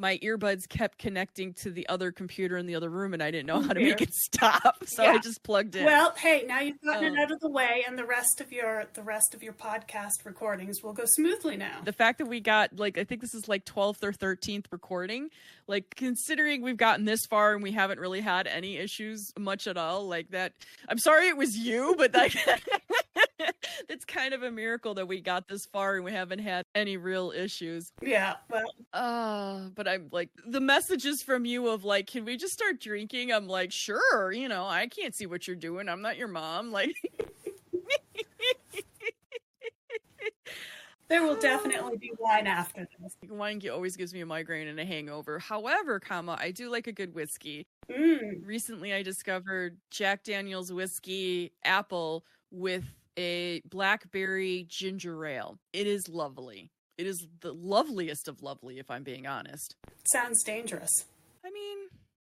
my 0.00 0.16
earbuds 0.18 0.66
kept 0.68 0.96
connecting 0.98 1.52
to 1.52 1.70
the 1.70 1.86
other 1.88 2.10
computer 2.10 2.56
in 2.56 2.64
the 2.66 2.74
other 2.74 2.88
room 2.88 3.12
and 3.12 3.22
I 3.22 3.30
didn't 3.30 3.46
know 3.46 3.56
Oh, 3.56 3.60
how 3.60 3.74
to 3.74 3.80
make 3.80 4.00
it 4.00 4.14
stop. 4.14 4.78
So 4.86 5.04
I 5.04 5.18
just 5.18 5.42
plugged 5.42 5.76
in. 5.76 5.84
Well, 5.84 6.14
hey, 6.16 6.44
now 6.48 6.60
you've 6.60 6.80
gotten 6.80 7.08
Um, 7.08 7.14
it 7.14 7.18
out 7.22 7.30
of 7.30 7.40
the 7.40 7.50
way, 7.50 7.84
and 7.86 7.98
the 7.98 8.04
rest 8.06 8.40
of 8.40 8.50
your 8.50 8.86
the 8.94 9.02
rest 9.02 9.34
of 9.34 9.42
your 9.42 9.52
podcast 9.52 10.24
recordings 10.24 10.82
will 10.82 10.94
go 10.94 11.04
smoothly 11.06 11.56
now. 11.56 11.80
the 11.84 11.92
fact 11.92 12.18
that 12.18 12.26
we 12.26 12.40
got 12.40 12.76
like 12.78 12.96
I 12.96 13.04
think 13.04 13.20
this 13.20 13.34
is 13.34 13.46
like 13.48 13.64
12th 13.66 14.02
or 14.02 14.12
13th 14.12 14.64
recording, 14.72 15.28
like 15.66 15.94
considering 15.96 16.62
we've 16.62 16.76
gotten 16.78 17.04
this 17.04 17.20
far 17.28 17.52
and 17.54 17.62
we 17.62 17.72
haven't 17.72 18.00
really 18.00 18.20
had 18.22 18.46
any 18.46 18.78
issues 18.78 19.32
much 19.38 19.66
at 19.66 19.76
all, 19.76 20.08
like 20.08 20.30
that 20.30 20.54
I'm 20.88 20.98
sorry 20.98 21.28
it 21.28 21.36
was 21.36 21.54
you, 21.56 21.94
but 21.98 22.14
like 22.14 22.34
it's 23.88 24.04
kind 24.04 24.34
of 24.34 24.42
a 24.42 24.50
miracle 24.50 24.94
that 24.94 25.06
we 25.06 25.20
got 25.20 25.48
this 25.48 25.66
far 25.66 25.96
and 25.96 26.04
we 26.04 26.12
haven't 26.12 26.40
had 26.40 26.64
any 26.74 26.96
real 26.96 27.32
issues. 27.34 27.90
Yeah, 28.02 28.36
well, 28.50 28.72
Uh, 28.92 29.68
but 29.74 29.88
I'm 29.88 30.08
like 30.12 30.30
the 30.46 30.60
messages 30.60 31.22
from 31.22 31.44
you 31.44 31.68
of 31.68 31.84
like, 31.84 32.06
can 32.06 32.24
we 32.24 32.36
just 32.36 32.52
start 32.52 32.80
drinking? 32.80 33.32
I'm 33.32 33.46
like, 33.48 33.72
sure, 33.72 34.32
you 34.32 34.48
know, 34.48 34.66
I 34.66 34.86
can't 34.86 35.14
see 35.14 35.26
what 35.26 35.46
you're 35.46 35.56
doing. 35.56 35.88
I'm 35.88 36.02
not 36.02 36.16
your 36.16 36.28
mom. 36.28 36.70
Like 36.80 36.94
there 41.08 41.22
will 41.22 41.36
definitely 41.40 41.98
be 41.98 42.12
wine 42.18 42.46
after 42.46 42.86
this. 43.02 43.16
wine 43.28 43.60
always 43.70 43.96
gives 43.96 44.14
me 44.14 44.20
a 44.20 44.26
migraine 44.26 44.68
and 44.68 44.80
a 44.80 44.84
hangover. 44.84 45.38
However, 45.38 46.00
comma, 46.00 46.38
I 46.40 46.52
do 46.52 46.70
like 46.70 46.86
a 46.86 46.92
good 46.92 47.14
whiskey. 47.14 47.66
Mm. 47.90 48.46
Recently, 48.46 48.94
I 48.94 49.02
discovered 49.02 49.76
Jack 49.90 50.22
Daniel's 50.22 50.72
whiskey 50.72 51.52
apple 51.64 52.24
with 52.50 52.84
a 53.18 53.60
blackberry 53.68 54.66
ginger 54.68 55.24
ale. 55.26 55.58
It 55.72 55.86
is 55.86 56.08
lovely. 56.08 56.70
It 56.98 57.06
is 57.06 57.26
the 57.40 57.52
loveliest 57.52 58.28
of 58.28 58.42
lovely, 58.42 58.78
if 58.78 58.90
I'm 58.90 59.02
being 59.02 59.26
honest. 59.26 59.74
Sounds 60.12 60.42
dangerous. 60.44 60.90
I 61.44 61.50
mean, 61.50 61.78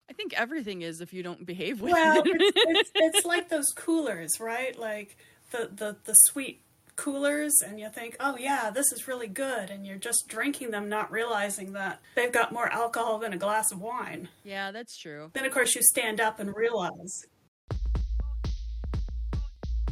I 0.09 0.13
think 0.13 0.33
everything 0.33 0.81
is 0.81 0.99
if 1.01 1.13
you 1.13 1.23
don't 1.23 1.45
behave 1.45 1.81
with 1.81 1.93
Well, 1.93 2.19
it. 2.19 2.25
it's, 2.27 2.57
it's, 2.65 2.91
it's 3.17 3.25
like 3.25 3.49
those 3.49 3.71
coolers, 3.75 4.39
right? 4.39 4.77
Like 4.77 5.17
the, 5.51 5.69
the, 5.73 5.95
the 6.03 6.13
sweet 6.25 6.61
coolers, 6.97 7.53
and 7.65 7.79
you 7.79 7.89
think, 7.89 8.15
oh 8.19 8.37
yeah, 8.37 8.69
this 8.69 8.91
is 8.91 9.07
really 9.07 9.27
good, 9.27 9.69
and 9.69 9.85
you're 9.85 9.97
just 9.97 10.25
drinking 10.27 10.71
them, 10.71 10.87
not 10.89 11.11
realizing 11.11 11.73
that 11.73 12.01
they've 12.15 12.31
got 12.31 12.51
more 12.53 12.67
alcohol 12.71 13.17
than 13.19 13.33
a 13.33 13.37
glass 13.37 13.71
of 13.71 13.81
wine. 13.81 14.29
yeah, 14.43 14.71
that's 14.71 14.97
true. 14.97 15.29
Then, 15.33 15.45
of 15.45 15.51
course, 15.53 15.75
you 15.75 15.81
stand 15.83 16.19
up 16.21 16.39
and 16.39 16.55
realize. 16.55 17.23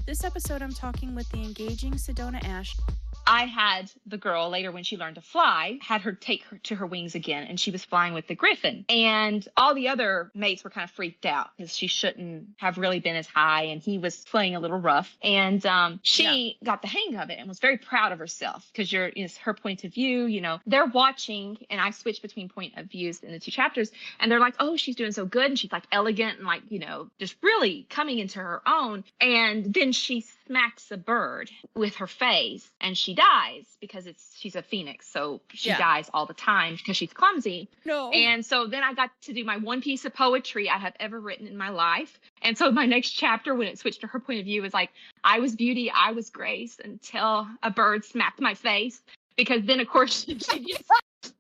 This 0.06 0.26
episode, 0.26 0.62
I'm 0.62 0.74
talking 0.74 1.16
with 1.16 1.30
the 1.30 1.38
engaging 1.38 1.94
Sedona 1.94 2.44
Ash. 2.44 2.76
I 3.26 3.46
had 3.46 3.92
the 4.06 4.18
girl 4.18 4.50
later 4.50 4.72
when 4.72 4.84
she 4.84 4.98
learned 4.98 5.16
to 5.16 5.22
fly, 5.22 5.80
had 5.82 6.02
her 6.02 6.14
take 6.14 6.44
her 6.46 6.58
to 6.64 6.76
her 6.76 6.86
wings 6.86 7.16
again, 7.16 7.46
and 7.48 7.60
she 7.60 7.72
was 7.72 7.84
flying 7.84 8.14
with 8.14 8.28
the 8.28 8.36
griffin. 8.36 8.86
And 8.90 9.48
all 9.56 9.74
the 9.74 9.90
other 9.90 10.32
mates 10.34 10.64
were 10.64 10.70
kind 10.70 10.84
of 10.84 10.92
freaked 10.92 11.26
out 11.26 11.50
because 11.56 11.76
she 11.76 11.88
shouldn't 11.88 12.50
have 12.58 12.78
really 12.78 13.00
been 13.00 13.16
as 13.16 13.28
high, 13.28 13.64
and 13.64 13.82
he 13.82 13.98
was 13.98 14.18
playing 14.18 14.56
a 14.56 14.60
little 14.60 14.80
rough. 14.80 15.16
And 15.22 15.66
um, 15.66 16.00
she 16.04 16.58
got 16.64 16.82
the 16.82 16.88
hang 16.88 17.18
of 17.18 17.30
it 17.30 17.40
and 17.40 17.48
was 17.48 17.60
very 17.60 17.78
proud 17.78 18.12
of 18.12 18.20
herself 18.20 18.68
because 18.72 18.92
you're 18.92 19.12
it's 19.16 19.38
her 19.38 19.54
point 19.54 19.84
of 19.84 19.94
view. 19.94 20.26
You 20.26 20.42
know, 20.42 20.60
they're 20.66 20.86
watching, 20.86 21.58
and 21.70 21.80
I 21.80 21.92
switch 21.92 22.22
between 22.22 22.50
point 22.50 22.74
of 22.78 22.88
views 22.88 23.22
in 23.22 23.32
the 23.32 23.40
two 23.40 23.52
chapters, 23.52 23.92
and 24.20 24.32
they're 24.32 24.40
like, 24.40 24.56
"Oh, 24.60 24.76
she's 24.76 24.96
doing 24.96 25.12
so 25.12 25.26
good," 25.26 25.46
and 25.46 25.60
she's 25.60 25.72
like 25.72 25.84
elegant 25.92 26.38
and 26.40 26.48
like 26.48 26.64
you 26.70 26.80
know 26.80 27.10
just 27.20 27.36
really 27.42 27.86
coming 27.90 28.20
into 28.20 28.40
her 28.40 28.62
own. 28.68 29.04
And 29.22 29.74
then 29.74 29.92
she 29.92 30.26
smacks 30.48 30.92
a 30.92 30.98
bird 30.98 31.50
with 31.76 31.96
her 31.96 32.08
face 32.08 32.70
and 32.82 32.98
she 32.98 33.13
dies 33.14 33.66
because 33.80 34.06
it's 34.08 34.36
she's 34.38 34.56
a 34.56 34.62
phoenix 34.62 35.08
so 35.08 35.42
she 35.54 35.70
Yeah. 35.70 35.78
dies 35.78 36.10
all 36.14 36.26
the 36.26 36.34
time 36.34 36.76
because 36.76 36.98
she's 36.98 37.14
clumsy 37.14 37.70
No. 37.86 38.12
and 38.12 38.46
so 38.46 38.68
then 38.68 38.84
i 38.84 38.94
got 38.94 39.10
to 39.24 39.34
do 39.34 39.44
my 39.44 39.58
one 39.58 39.82
piece 39.82 40.06
of 40.06 40.14
poetry 40.14 40.70
i 40.70 40.78
have 40.78 40.94
ever 41.00 41.20
written 41.20 41.48
in 41.48 41.58
my 41.58 41.70
life 41.70 42.20
and 42.42 42.58
so 42.58 42.72
my 42.72 42.86
next 42.86 43.12
chapter 43.12 43.56
when 43.56 43.68
it 43.68 43.80
switched 43.80 44.02
to 44.02 44.08
her 44.08 44.20
point 44.20 44.40
of 44.40 44.46
view 44.46 44.62
was 44.62 44.74
like 44.74 44.90
i 45.24 45.40
was 45.40 45.56
beauty 45.56 45.92
i 45.96 46.12
was 46.12 46.30
grace 46.30 46.80
until 46.84 47.48
a 47.64 47.70
bird 47.72 48.04
smacked 48.06 48.42
my 48.42 48.54
face 48.54 49.02
because 49.38 49.64
then 49.66 49.80
of 49.80 49.88
course 49.88 50.24
she 50.28 50.36
just, 50.36 50.84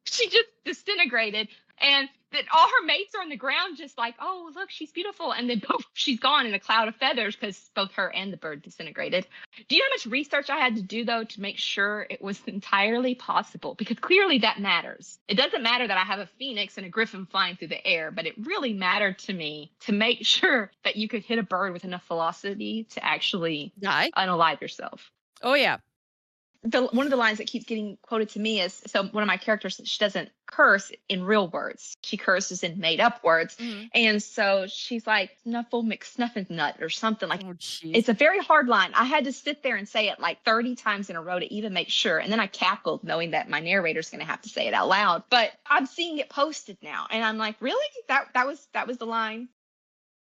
she 0.05 0.29
just 0.29 0.47
disintegrated 0.65 1.47
and 1.79 2.07
that 2.33 2.45
all 2.53 2.67
her 2.67 2.85
mates 2.85 3.15
are 3.15 3.21
on 3.21 3.29
the 3.29 3.37
ground 3.37 3.77
just 3.77 3.97
like 3.97 4.15
oh 4.19 4.51
look 4.53 4.69
she's 4.69 4.91
beautiful. 4.91 5.31
And 5.31 5.49
then 5.49 5.61
poof 5.61 5.85
she's 5.93 6.19
gone 6.19 6.45
in 6.45 6.53
a 6.53 6.59
cloud 6.59 6.87
of 6.87 6.95
feathers 6.95 7.35
because 7.35 7.71
both 7.75 7.93
her 7.93 8.13
and 8.13 8.31
the 8.31 8.37
bird 8.37 8.61
disintegrated. 8.61 9.25
Do 9.67 9.75
you 9.75 9.81
know 9.81 9.85
how 9.89 9.95
much 9.95 10.05
research 10.07 10.49
i 10.49 10.57
had 10.57 10.75
to 10.75 10.81
do 10.81 11.05
though 11.05 11.23
to 11.23 11.41
make 11.41 11.57
sure 11.57 12.05
it 12.09 12.21
was 12.21 12.41
entirely 12.47 13.15
possible? 13.15 13.75
Because 13.75 13.97
clearly 13.99 14.39
that 14.39 14.59
matters. 14.59 15.19
It 15.27 15.35
doesn't 15.35 15.63
matter 15.63 15.87
that 15.87 15.97
i 15.97 16.03
have 16.03 16.19
a 16.19 16.29
phoenix 16.37 16.77
and 16.77 16.85
a 16.85 16.89
griffin 16.89 17.25
flying 17.25 17.55
through 17.55 17.69
the 17.69 17.87
air 17.87 18.11
but 18.11 18.25
it 18.25 18.35
really 18.37 18.73
mattered 18.73 19.17
to 19.19 19.33
me 19.33 19.71
to 19.81 19.91
make 19.91 20.25
sure 20.25 20.71
that 20.83 20.95
you 20.95 21.07
could 21.07 21.23
hit 21.23 21.39
a 21.39 21.43
bird 21.43 21.73
with 21.73 21.85
enough 21.85 22.05
velocity 22.07 22.85
to 22.91 23.03
actually 23.03 23.73
die? 23.79 24.09
unalive 24.17 24.61
yourself. 24.61 25.11
Oh 25.41 25.53
yeah. 25.53 25.77
The 26.63 26.84
one 26.88 27.06
of 27.06 27.12
the 27.12 27.17
lines 27.17 27.39
that 27.39 27.47
keeps 27.47 27.65
getting 27.65 27.97
quoted 28.02 28.30
to 28.30 28.39
me 28.39 28.62
is 28.62 28.82
so 28.88 29.04
one 29.04 29.21
of 29.21 29.28
my 29.28 29.38
characters 29.38 29.82
she 29.84 29.99
doesn't 29.99 30.30
curse 30.45 30.91
in 31.10 31.23
real 31.23 31.47
words. 31.47 31.97
She 32.04 32.15
curses 32.15 32.63
in 32.63 32.80
made 32.80 32.99
up 32.99 33.23
words. 33.23 33.56
Mm-hmm. 33.58 33.86
and 33.93 34.23
so 34.23 34.65
she's 34.67 35.06
like 35.06 35.32
snuffle 35.43 35.84
mcsnuffin 35.84 36.49
nut 36.49 36.78
or 36.82 36.89
something 36.89 37.28
like 37.28 37.43
Oh, 37.43 37.56
it's 37.84 38.10
a 38.10 38.13
very 38.13 38.39
hard 38.39 38.67
line. 38.67 38.91
I 38.93 39.04
had 39.04 39.26
to 39.26 39.34
sit 39.34 39.63
there 39.63 39.76
and 39.76 39.88
say 39.88 40.10
it 40.10 40.19
like 40.19 40.43
30 40.45 40.76
times 40.76 41.10
in 41.10 41.15
a 41.15 41.21
row 41.21 41.39
to 41.39 41.54
even 41.54 41.73
make 41.73 41.89
sure. 41.89 42.17
And 42.19 42.32
then 42.32 42.39
i 42.39 42.47
cackled 42.47 43.04
knowing 43.04 43.32
that 43.32 43.49
my 43.49 43.60
narrator's 43.60 44.10
going 44.10 44.21
to 44.21 44.28
have 44.28 44.41
to 44.43 44.49
say 44.49 44.67
it 44.67 44.73
out 44.73 44.88
loud. 44.88 45.23
But 45.30 45.52
i'm 45.65 45.86
seeing 45.86 46.19
it 46.19 46.30
posted 46.30 46.78
now. 46.82 47.08
And 47.10 47.23
i'm 47.23 47.38
like 47.38 47.56
really? 47.60 47.86
That 48.08 48.28
that 48.34 48.47
was 48.47 48.65
that 48.73 48.88
was 48.88 48.97
the 48.97 49.06
line 49.06 49.49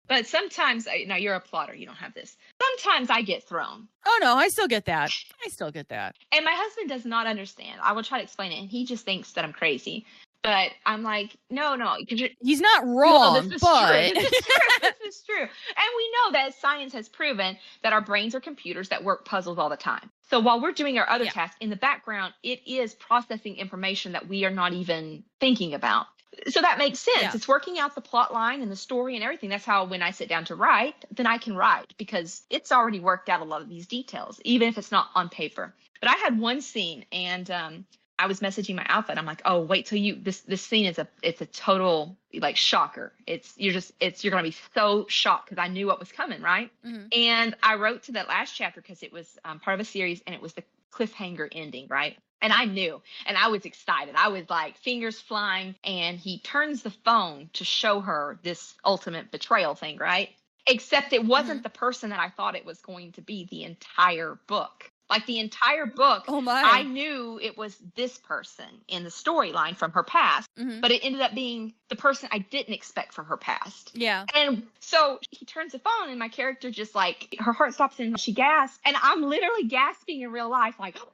but 0.08 0.26
sometimes 0.28 0.88
I- 0.88 1.06
now 1.08 1.16
you're 1.16 1.36
a 1.36 1.40
plotter 1.40 1.74
you 1.76 1.86
don't 1.86 1.96
have 1.96 2.14
this 2.14 2.36
sometimes 2.62 3.10
i 3.10 3.22
get 3.22 3.44
thrown 3.44 3.88
Oh 4.10 4.20
no, 4.22 4.36
I 4.36 4.48
still 4.48 4.70
get 4.70 4.86
that. 4.86 5.12
I 5.46 5.50
still 5.50 5.70
get 5.70 5.90
that. 5.90 6.16
and 6.32 6.46
my 6.46 6.54
husband 6.56 6.88
does 6.88 7.04
not 7.04 7.28
understand. 7.28 7.82
I 7.84 7.92
will 7.92 8.04
try 8.04 8.20
to 8.20 8.24
explain 8.24 8.54
it, 8.54 8.60
and 8.62 8.70
he 8.70 8.86
just 8.86 9.04
thinks 9.04 9.34
that 9.34 9.44
I'm 9.44 9.52
crazy. 9.52 10.06
But 10.44 10.72
I'm 10.86 11.04
like, 11.04 11.36
no, 11.50 11.76
no, 11.76 11.98
He's 12.08 12.62
not 12.62 12.86
No, 12.86 12.94
wrong, 12.96 13.34
this 13.50 13.56
is 13.56 13.62
but 13.62 13.88
true. 14.14 14.22
This 14.22 14.32
is 14.32 14.46
true. 14.46 14.80
this 15.02 15.16
is 15.16 15.24
true. 15.24 15.42
And 15.42 15.50
we 15.98 16.12
know 16.12 16.32
that 16.40 16.54
science 16.56 16.94
has 16.94 17.10
proven 17.10 17.58
that 17.84 17.92
our 17.92 18.00
brains 18.00 18.34
are 18.34 18.40
computers 18.40 18.88
that 18.90 19.04
work 19.04 19.26
puzzles 19.26 19.58
all 19.60 19.68
the 19.70 19.76
time. 19.76 20.10
So 20.30 20.40
while 20.40 20.62
we're 20.62 20.72
doing 20.72 20.98
our 21.00 21.10
other 21.10 21.26
tasks 21.26 21.58
in 21.60 21.70
the 21.70 21.76
background, 21.76 22.34
it 22.44 22.66
is 22.66 22.94
processing 22.94 23.58
information 23.58 24.14
that 24.14 24.30
we 24.30 24.46
are 24.46 24.52
not 24.52 24.72
even 24.72 25.26
thinking 25.42 25.74
about. 25.74 26.06
So 26.50 26.62
that 26.62 26.78
makes 26.78 27.00
sense. 27.00 27.22
Yeah. 27.22 27.32
It's 27.34 27.48
working 27.48 27.80
out 27.80 27.96
the 27.96 28.02
plot 28.02 28.34
line 28.34 28.62
and 28.62 28.72
the 28.72 28.76
story 28.76 29.16
and 29.16 29.24
everything. 29.24 29.50
That's 29.50 29.66
how 29.66 29.86
when 29.86 30.02
I 30.02 30.12
sit 30.12 30.30
down 30.30 30.46
to 30.46 30.56
write, 30.56 30.96
then 31.12 31.26
I 31.28 31.38
can 31.38 31.56
write 31.56 31.94
because 31.98 32.44
it's 32.50 32.72
already 32.72 33.00
worked 33.00 33.30
out 33.30 33.42
a 33.42 33.46
lot 33.46 33.62
of 33.62 33.70
these 33.70 33.88
details, 33.88 34.40
even 34.44 34.68
if 34.68 34.78
it's 34.78 34.92
not 34.92 35.10
on 35.16 35.30
paper. 35.30 35.74
But 36.00 36.10
I 36.10 36.16
had 36.16 36.40
one 36.40 36.62
scene 36.62 37.06
and 37.12 37.50
um 37.50 37.86
I 38.20 38.26
was 38.26 38.40
messaging 38.40 38.76
my 38.76 38.86
outfit. 38.88 39.18
I'm 39.20 39.28
like, 39.28 39.44
oh, 39.46 39.62
wait 39.62 39.86
till 39.86 40.00
you 40.00 40.16
this 40.20 40.42
this 40.42 40.62
scene 40.62 40.86
is 40.86 40.98
a 40.98 41.08
it's 41.22 41.42
a 41.42 41.46
total 41.46 42.18
like 42.34 42.58
shocker. 42.58 43.14
It's 43.28 43.54
you're 43.58 43.74
just 43.74 43.92
it's 44.00 44.24
you're 44.24 44.32
gonna 44.32 44.44
be 44.44 44.56
so 44.74 45.06
shocked 45.08 45.50
because 45.50 45.62
I 45.62 45.68
knew 45.68 45.88
what 45.88 46.00
was 46.00 46.12
coming, 46.12 46.42
right? 46.42 46.72
Mhm. 46.86 47.16
And 47.16 47.56
I 47.62 47.76
wrote 47.76 48.04
to 48.04 48.14
that 48.14 48.28
last 48.28 48.56
chapter 48.56 48.82
because 48.82 49.04
it 49.04 49.12
was 49.14 49.38
um, 49.46 49.60
part 49.60 49.76
of 49.76 49.82
a 49.82 49.90
series 49.90 50.22
and 50.26 50.36
it 50.36 50.42
was 50.42 50.54
the 50.54 50.64
cliffhanger 50.94 51.48
ending, 51.52 51.88
right? 51.90 52.18
And 52.42 52.54
I 52.54 52.66
knew, 52.66 53.02
and 53.26 53.36
I 53.36 53.48
was 53.48 53.66
excited. 53.66 54.16
I 54.16 54.28
was 54.28 54.50
like 54.50 54.78
fingers 54.78 55.20
flying, 55.20 55.76
and 55.84 56.20
he 56.20 56.40
turns 56.40 56.84
the 56.84 56.92
phone 56.92 57.50
to 57.54 57.64
show 57.64 58.00
her 58.00 58.40
this 58.44 58.76
ultimate 58.86 59.32
betrayal 59.32 59.74
thing, 59.74 59.98
right? 59.98 60.30
Except 60.68 61.14
it 61.14 61.22
mm-hmm. 61.22 61.30
wasn't 61.30 61.64
the 61.64 61.70
person 61.70 62.12
that 62.12 62.20
I 62.20 62.30
thought 62.30 62.56
it 62.56 62.66
was 62.66 62.80
going 62.82 63.14
to 63.14 63.22
be 63.22 63.48
the 63.50 63.64
entire 63.64 64.40
book. 64.48 64.92
Like 65.10 65.26
the 65.26 65.40
entire 65.40 65.86
book, 65.86 66.26
Oh 66.28 66.42
my. 66.42 66.62
I 66.66 66.84
knew 66.84 67.40
it 67.42 67.58
was 67.58 67.78
this 67.96 68.18
person 68.18 68.66
in 68.90 69.04
the 69.06 69.10
storyline 69.10 69.76
from 69.78 69.92
her 69.94 70.04
past, 70.04 70.50
Mhm. 70.60 70.82
but 70.82 70.92
it 70.92 71.00
ended 71.04 71.22
up 71.22 71.34
being 71.34 71.74
the 71.88 71.96
person 71.96 72.28
I 72.32 72.40
didn't 72.40 72.74
expect 72.74 73.14
from 73.14 73.26
her 73.28 73.38
past. 73.38 73.92
Yeah. 73.94 74.26
And 74.36 74.68
so 74.82 75.20
he 75.32 75.46
turns 75.46 75.72
the 75.72 75.80
phone, 75.80 76.10
and 76.10 76.20
my 76.20 76.28
character 76.28 76.70
just 76.72 76.94
like 76.94 77.34
her 77.40 77.54
heart 77.54 77.74
stops 77.74 78.00
and 78.00 78.20
she 78.20 78.34
gasps, 78.34 78.80
and 78.84 78.98
I'm 79.02 79.22
literally 79.24 79.64
gasping 79.64 80.22
in 80.22 80.32
real 80.32 80.50
life, 80.50 80.76
like, 80.80 80.98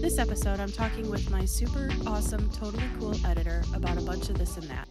This 0.00 0.18
episode, 0.18 0.60
I'm 0.60 0.70
talking 0.70 1.10
with 1.10 1.28
my 1.30 1.44
super 1.44 1.90
awesome, 2.06 2.48
totally 2.50 2.84
cool 3.00 3.14
editor 3.26 3.64
about 3.74 3.96
a 3.98 4.02
bunch 4.02 4.28
of 4.28 4.38
this 4.38 4.56
and 4.56 4.68
that. 4.68 4.86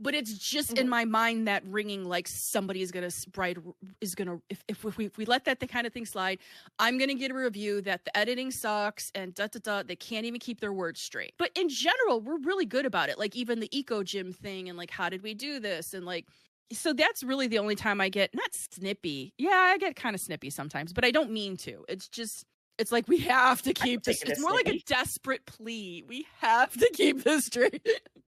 But 0.00 0.14
it's 0.14 0.32
just 0.38 0.70
Mm-hmm. 0.70 0.80
in 0.80 0.88
my 0.88 1.04
mind 1.04 1.48
that 1.48 1.62
ringing 1.66 2.04
like 2.04 2.26
somebody 2.26 2.82
is 2.82 2.90
gonna 2.90 3.10
write 3.36 3.58
is 4.00 4.14
gonna 4.14 4.40
if, 4.48 4.62
if, 4.68 4.84
if 4.84 4.96
we 4.96 5.06
if 5.06 5.16
we 5.18 5.24
let 5.24 5.44
that 5.44 5.60
the 5.60 5.66
kind 5.66 5.86
of 5.86 5.92
thing 5.92 6.06
slide 6.06 6.38
i'm 6.78 6.98
gonna 6.98 7.14
get 7.14 7.30
a 7.30 7.34
review 7.34 7.80
that 7.82 8.04
the 8.04 8.16
editing 8.16 8.50
sucks 8.50 9.10
and 9.14 9.34
da 9.34 9.46
da 9.46 9.58
da 9.62 9.82
they 9.82 9.96
can't 9.96 10.24
even 10.26 10.40
keep 10.40 10.60
their 10.60 10.72
words 10.72 11.00
straight. 11.00 11.34
But 11.38 11.50
in 11.54 11.68
general 11.68 12.20
we're 12.20 12.38
really 12.38 12.66
good 12.66 12.86
about 12.86 13.08
it 13.08 13.18
like 13.18 13.36
even 13.36 13.60
the 13.60 13.68
eco 13.76 14.02
gym 14.02 14.32
thing 14.32 14.68
and 14.68 14.76
like 14.78 14.90
how 14.90 15.08
did 15.08 15.22
we 15.22 15.34
do 15.34 15.60
this? 15.60 15.94
And 15.94 16.04
like 16.06 16.26
so 16.72 16.92
that's 16.92 17.22
really 17.24 17.48
the 17.48 17.58
only 17.58 17.74
time 17.74 18.00
i 18.00 18.08
get 18.08 18.32
not 18.34 18.54
snippy. 18.54 19.32
Yeah 19.38 19.50
i 19.72 19.78
get 19.78 19.96
kind 19.96 20.14
of 20.14 20.20
snippy 20.20 20.50
sometimes 20.50 20.92
but 20.92 21.04
i 21.04 21.10
don't 21.10 21.30
mean 21.30 21.56
to. 21.58 21.84
It's 21.88 22.08
just 22.08 22.44
it's 22.78 22.92
like 22.92 23.08
we 23.08 23.18
have 23.18 23.60
to 23.62 23.74
keep 23.74 24.04
this 24.04 24.22
it 24.22 24.30
it's 24.30 24.40
more 24.40 24.52
like 24.52 24.68
a 24.68 24.78
desperate 24.86 25.44
plea. 25.46 26.04
We 26.08 26.26
have 26.40 26.72
to 26.76 26.88
keep 26.94 27.24
this 27.24 27.46
straight 27.46 27.86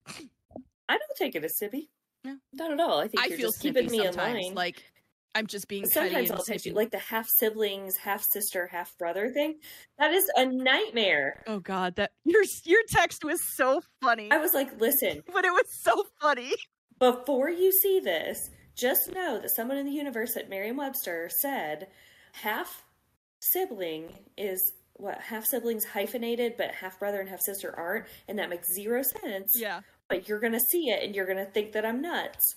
I 0.89 0.93
don't 0.97 1.15
take 1.17 1.35
it 1.35 1.43
as 1.45 1.55
snippy. 1.57 1.89
No. 2.25 2.35
Not 2.51 2.71
at 2.71 2.79
all. 2.79 2.99
I 2.99 3.07
think 3.07 3.23
I 3.23 3.27
you're 3.27 3.37
feel 3.37 3.49
just 3.49 3.61
keeping 3.61 3.89
me 3.89 4.05
in 4.05 4.15
line. 4.15 4.53
like 4.55 4.83
I'm 5.35 5.47
just 5.47 5.67
being 5.67 5.85
sometimes 5.85 6.31
I'll 6.31 6.43
text 6.43 6.65
you 6.65 6.73
like 6.73 6.91
the 6.91 6.97
half 6.97 7.27
siblings, 7.29 7.95
half 7.95 8.23
sister, 8.33 8.67
half 8.67 8.97
brother 8.97 9.29
thing. 9.29 9.59
That 9.99 10.11
is 10.11 10.29
a 10.35 10.45
nightmare. 10.45 11.43
Oh 11.47 11.59
God, 11.59 11.95
that 11.95 12.11
your 12.25 12.43
your 12.65 12.81
text 12.89 13.23
was 13.23 13.39
so 13.55 13.81
funny. 14.01 14.31
I 14.31 14.37
was 14.37 14.53
like, 14.53 14.81
listen, 14.81 15.23
but 15.33 15.45
it 15.45 15.51
was 15.51 15.65
so 15.69 16.03
funny. 16.19 16.53
Before 16.97 17.49
you 17.49 17.71
see 17.71 18.01
this, 18.01 18.49
just 18.75 19.13
know 19.13 19.39
that 19.39 19.51
someone 19.51 19.77
in 19.77 19.85
the 19.85 19.91
universe 19.91 20.35
at 20.35 20.49
Merriam-Webster 20.49 21.29
said 21.41 21.87
half 22.33 22.83
sibling 23.39 24.09
is 24.37 24.73
what 24.95 25.21
half 25.21 25.45
siblings 25.45 25.85
hyphenated, 25.85 26.55
but 26.57 26.71
half 26.71 26.99
brother 26.99 27.21
and 27.21 27.29
half 27.29 27.39
sister 27.39 27.73
aren't, 27.77 28.05
and 28.27 28.37
that 28.39 28.49
makes 28.49 28.73
zero 28.73 29.01
sense. 29.21 29.53
Yeah. 29.55 29.81
But 30.09 30.27
you're 30.27 30.39
gonna 30.39 30.59
see 30.59 30.89
it, 30.89 31.03
and 31.03 31.15
you're 31.15 31.27
gonna 31.27 31.45
think 31.45 31.71
that 31.73 31.85
I'm 31.85 32.01
nuts. 32.01 32.55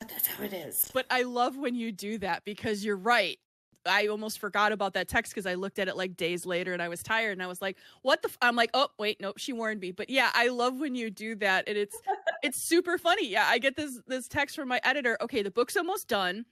But 0.00 0.08
that's 0.10 0.26
how 0.26 0.44
it 0.44 0.52
is. 0.52 0.90
But 0.92 1.06
I 1.10 1.22
love 1.22 1.56
when 1.56 1.74
you 1.74 1.92
do 1.92 2.18
that 2.18 2.44
because 2.44 2.84
you're 2.84 2.96
right. 2.96 3.38
I 3.86 4.06
almost 4.06 4.38
forgot 4.38 4.72
about 4.72 4.94
that 4.94 5.08
text 5.08 5.32
because 5.32 5.46
I 5.46 5.54
looked 5.54 5.78
at 5.78 5.88
it 5.88 5.96
like 5.96 6.16
days 6.16 6.46
later 6.46 6.72
and 6.72 6.80
I 6.80 6.88
was 6.88 7.02
tired 7.02 7.32
and 7.32 7.42
I 7.42 7.46
was 7.46 7.60
like, 7.60 7.76
"What 8.02 8.22
the?" 8.22 8.28
F-? 8.28 8.38
I'm 8.40 8.56
like, 8.56 8.70
"Oh, 8.74 8.88
wait, 8.98 9.20
nope, 9.20 9.38
she 9.38 9.52
warned 9.52 9.80
me." 9.80 9.92
But 9.92 10.10
yeah, 10.10 10.30
I 10.34 10.48
love 10.48 10.78
when 10.78 10.94
you 10.94 11.10
do 11.10 11.34
that, 11.36 11.68
and 11.68 11.76
it's 11.76 11.96
it's 12.42 12.66
super 12.66 12.98
funny. 12.98 13.28
Yeah, 13.28 13.46
I 13.46 13.58
get 13.58 13.76
this 13.76 14.00
this 14.06 14.28
text 14.28 14.56
from 14.56 14.68
my 14.68 14.80
editor. 14.84 15.16
Okay, 15.20 15.42
the 15.42 15.50
book's 15.50 15.76
almost 15.76 16.08
done. 16.08 16.44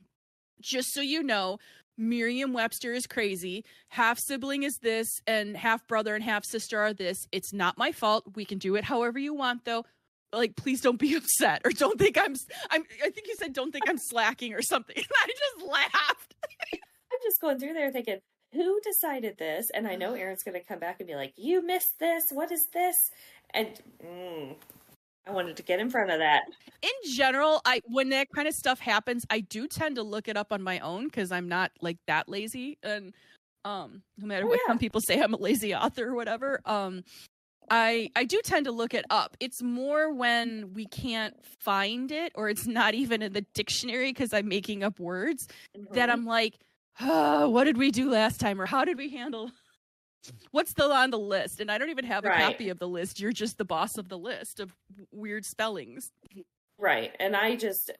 Just 0.60 0.92
so 0.92 1.00
you 1.00 1.22
know, 1.22 1.58
Merriam 1.98 2.52
Webster 2.52 2.92
is 2.92 3.06
crazy. 3.06 3.64
Half 3.88 4.18
sibling 4.18 4.62
is 4.62 4.78
this, 4.78 5.20
and 5.26 5.56
half 5.56 5.86
brother 5.86 6.14
and 6.14 6.24
half 6.24 6.44
sister 6.44 6.78
are 6.78 6.92
this. 6.92 7.28
It's 7.32 7.52
not 7.52 7.78
my 7.78 7.92
fault. 7.92 8.24
We 8.34 8.44
can 8.44 8.58
do 8.58 8.76
it 8.76 8.84
however 8.84 9.18
you 9.18 9.34
want, 9.34 9.64
though. 9.64 9.84
Like, 10.32 10.56
please 10.56 10.80
don't 10.80 10.98
be 10.98 11.14
upset 11.16 11.62
or 11.64 11.70
don't 11.70 11.98
think 11.98 12.18
I'm. 12.18 12.34
I'm 12.70 12.84
I 13.02 13.10
think 13.10 13.26
you 13.26 13.34
said 13.38 13.52
don't 13.52 13.72
think 13.72 13.88
I'm 13.88 13.98
slacking 13.98 14.54
or 14.54 14.62
something. 14.62 14.96
I 15.24 15.26
just 15.26 15.66
laughed. 15.66 16.34
I'm 16.72 17.18
just 17.22 17.40
going 17.40 17.58
through 17.58 17.74
there 17.74 17.90
thinking, 17.90 18.20
who 18.52 18.80
decided 18.82 19.36
this? 19.38 19.70
And 19.74 19.86
I 19.86 19.96
know 19.96 20.14
Aaron's 20.14 20.42
gonna 20.42 20.60
come 20.60 20.78
back 20.78 20.96
and 21.00 21.06
be 21.06 21.14
like, 21.14 21.34
"You 21.36 21.64
missed 21.64 21.98
this. 22.00 22.24
What 22.30 22.50
is 22.50 22.66
this?" 22.72 22.96
And 23.54 23.68
mm, 24.04 24.54
I 25.26 25.30
wanted 25.30 25.56
to 25.56 25.62
get 25.62 25.78
in 25.78 25.90
front 25.90 26.10
of 26.10 26.18
that. 26.18 26.42
in 26.82 27.12
general, 27.12 27.60
I 27.64 27.82
when 27.86 28.08
that 28.10 28.28
kind 28.34 28.48
of 28.48 28.54
stuff 28.54 28.80
happens, 28.80 29.24
I 29.30 29.40
do 29.40 29.68
tend 29.68 29.96
to 29.96 30.02
look 30.02 30.28
it 30.28 30.36
up 30.36 30.52
on 30.52 30.62
my 30.62 30.78
own 30.80 31.04
because 31.04 31.30
I'm 31.30 31.48
not 31.48 31.70
like 31.80 31.98
that 32.06 32.28
lazy. 32.28 32.78
And 32.82 33.12
um, 33.64 34.02
no 34.18 34.26
matter 34.26 34.46
what 34.46 34.58
some 34.66 34.78
people 34.78 35.00
say, 35.00 35.20
I'm 35.20 35.34
a 35.34 35.36
lazy 35.36 35.74
author 35.74 36.08
or 36.08 36.14
whatever. 36.14 36.60
Um, 36.64 37.04
I 37.70 38.10
I 38.16 38.24
do 38.24 38.40
tend 38.44 38.66
to 38.66 38.72
look 38.72 38.94
it 38.94 39.04
up. 39.10 39.36
It's 39.40 39.62
more 39.62 40.12
when 40.12 40.72
we 40.74 40.86
can't 40.86 41.34
find 41.44 42.10
it 42.12 42.32
or 42.34 42.48
it's 42.48 42.66
not 42.66 42.94
even 42.94 43.22
in 43.22 43.32
the 43.32 43.42
dictionary 43.54 44.10
because 44.10 44.32
I'm 44.32 44.48
making 44.48 44.82
up 44.82 44.98
words 45.00 45.48
that 45.92 46.08
Mhm. 46.08 46.12
I'm 46.12 46.26
like, 46.26 46.58
oh, 47.00 47.48
what 47.48 47.64
did 47.64 47.78
we 47.78 47.90
do 47.90 48.10
last 48.10 48.40
time 48.40 48.60
or 48.60 48.66
how 48.66 48.84
did 48.84 48.98
we 48.98 49.08
handle? 49.10 49.50
What's 50.52 50.70
still 50.70 50.92
on 50.92 51.10
the 51.10 51.18
list? 51.18 51.60
And 51.60 51.70
I 51.70 51.78
don't 51.78 51.90
even 51.90 52.04
have 52.04 52.24
a 52.24 52.28
Right. 52.28 52.40
copy 52.40 52.68
of 52.68 52.78
the 52.78 52.88
list. 52.88 53.18
You're 53.20 53.32
just 53.32 53.58
the 53.58 53.64
boss 53.64 53.98
of 53.98 54.08
the 54.08 54.18
list 54.18 54.60
of 54.60 54.74
weird 55.10 55.44
spellings. 55.44 56.12
Right. 56.78 57.14
And 57.18 57.34
I 57.36 57.56
just, 57.56 57.90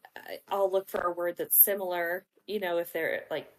I'll 0.49 0.71
look 0.71 0.89
for 0.89 1.01
a 1.01 1.13
word 1.13 1.37
that's 1.39 1.57
similar, 1.57 2.27
you 2.47 2.61
know, 2.61 2.79
if 2.79 2.93
they're 2.93 3.25
like, 3.31 3.51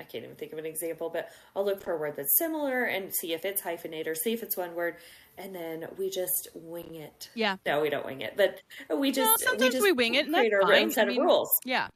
I 0.00 0.04
can't 0.04 0.24
even 0.24 0.36
think 0.36 0.52
of 0.52 0.58
an 0.58 0.66
example, 0.66 1.10
but 1.10 1.30
I'll 1.54 1.64
look 1.64 1.80
for 1.80 1.92
a 1.92 1.96
word 1.96 2.14
that's 2.16 2.36
similar 2.36 2.84
and 2.84 3.14
see 3.14 3.34
if 3.34 3.44
it's 3.44 3.60
hyphenated 3.60 4.08
or 4.08 4.14
see 4.16 4.32
if 4.32 4.42
it's 4.42 4.56
one 4.56 4.74
word. 4.74 4.96
And 5.38 5.54
then 5.54 5.86
we 5.98 6.10
just 6.10 6.48
wing 6.54 6.94
it. 6.94 7.30
Yeah. 7.34 7.56
No, 7.64 7.80
we 7.80 7.88
don't 7.90 8.04
wing 8.04 8.20
it, 8.20 8.36
but 8.36 8.60
we 8.96 9.10
just, 9.10 9.40
no, 9.40 9.46
sometimes 9.48 9.72
just 9.72 9.82
we 9.82 9.92
wing 9.92 10.14
it 10.14 10.26
and 10.26 10.34
create 10.34 10.52
our 10.52 10.62
fine. 10.62 10.84
own 10.84 10.90
set 10.90 11.08
I 11.08 11.12
of 11.12 11.16
rules. 11.18 11.58
Yeah. 11.64 11.88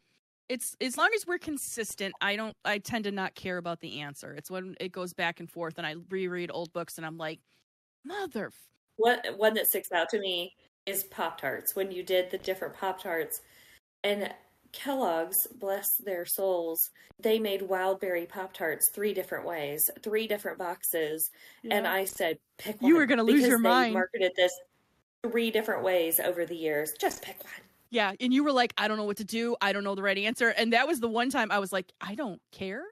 It's 0.49 0.77
as 0.81 0.97
long 0.97 1.11
as 1.15 1.27
we're 1.27 1.39
consistent, 1.39 2.15
I 2.21 2.37
don't 2.37 2.57
I 2.65 2.79
tend 2.79 3.05
to 3.05 3.11
not 3.11 3.35
care 3.35 3.59
about 3.59 3.81
the 3.81 4.01
answer. 4.01 4.33
It's 4.33 4.51
when 4.51 4.77
it 4.81 4.93
goes 4.93 5.13
back 5.13 5.41
and 5.41 5.51
forth 5.51 5.77
and 5.77 5.87
I 5.87 5.97
reread 6.09 6.51
old 6.53 6.73
books 6.73 6.99
and 6.99 7.07
I'm 7.07 7.19
like, 7.19 7.41
mother 8.05 8.53
One, 8.97 9.19
one 9.37 9.55
that 9.55 9.67
sticks 9.67 9.93
out 9.93 10.09
to 10.11 10.21
me 10.21 10.55
is 10.87 11.05
Pop 11.05 11.41
Tarts. 11.41 11.75
When 11.75 11.91
you 11.91 12.03
did 12.03 12.31
the 12.31 12.39
different 12.39 12.75
Pop 12.75 13.03
Tarts, 13.03 13.41
and 14.05 14.33
Kellogg's, 14.77 15.47
bless 15.59 15.97
their 15.97 16.27
souls, 16.27 16.91
they 17.19 17.39
made 17.39 17.63
Wildberry 17.63 18.29
Pop 18.29 18.53
Tarts 18.53 18.91
three 18.91 19.15
different 19.15 19.47
ways, 19.47 19.91
three 20.03 20.27
different 20.27 20.59
boxes. 20.59 21.31
And 21.71 21.87
I 21.87 22.05
said, 22.05 22.39
pick 22.59 22.81
one. 22.81 22.89
You 22.91 22.97
were 22.97 23.07
gonna 23.07 23.23
lose 23.23 23.47
your 23.47 23.59
mind. 23.59 23.95
marketed 23.95 24.33
this 24.37 24.53
three 25.23 25.51
different 25.51 25.83
ways 25.83 26.21
over 26.21 26.45
the 26.45 26.55
years. 26.55 26.93
Just 27.01 27.23
pick 27.23 27.43
one. 27.43 27.53
Yeah, 27.91 28.13
and 28.21 28.35
you 28.35 28.45
were 28.45 28.53
like, 28.53 28.75
I 28.77 28.87
don't 28.87 28.99
know 28.99 29.05
what 29.05 29.17
to 29.17 29.25
do. 29.25 29.57
I 29.63 29.73
don't 29.73 29.83
know 29.83 29.95
the 29.95 30.03
right 30.03 30.19
answer. 30.19 30.49
And 30.51 30.73
that 30.75 30.87
was 30.87 31.01
the 31.01 31.09
one 31.09 31.31
time 31.31 31.51
I 31.51 31.59
was 31.59 31.73
like, 31.73 31.91
I 32.01 32.15
don't 32.15 32.41
care. 32.53 32.83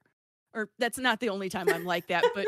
Or 0.55 0.71
that's 0.79 0.99
not 0.99 1.21
the 1.21 1.29
only 1.29 1.51
time 1.51 1.69
I'm 1.69 1.85
like 1.85 2.07
that, 2.07 2.25
but 2.35 2.47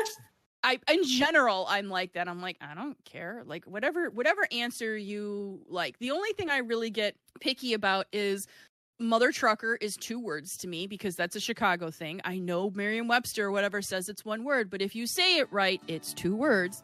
I 0.63 0.79
in 0.91 1.03
general 1.03 1.67
I'm 1.69 1.89
like 1.89 2.13
that. 2.13 2.27
I'm 2.27 2.41
like, 2.41 2.57
I 2.59 2.73
don't 2.73 2.97
care. 3.05 3.43
Like 3.45 3.65
whatever 3.65 4.09
whatever 4.09 4.47
answer 4.51 4.97
you 4.97 5.61
like. 5.69 5.99
The 5.99 6.11
only 6.11 6.31
thing 6.33 6.49
I 6.49 6.57
really 6.57 6.89
get 6.89 7.15
picky 7.39 7.73
about 7.73 8.07
is 8.11 8.47
Mother 8.99 9.31
Trucker 9.31 9.77
is 9.79 9.95
two 9.95 10.19
words 10.19 10.57
to 10.57 10.67
me 10.67 10.87
because 10.87 11.15
that's 11.15 11.35
a 11.35 11.39
Chicago 11.39 11.91
thing. 11.91 12.19
I 12.25 12.39
know 12.39 12.71
Merriam 12.71 13.07
Webster 13.07 13.45
or 13.45 13.51
whatever 13.51 13.79
says 13.79 14.09
it's 14.09 14.25
one 14.25 14.43
word, 14.43 14.71
but 14.71 14.81
if 14.81 14.95
you 14.95 15.05
say 15.05 15.37
it 15.37 15.47
right, 15.51 15.79
it's 15.87 16.15
two 16.15 16.35
words. 16.35 16.83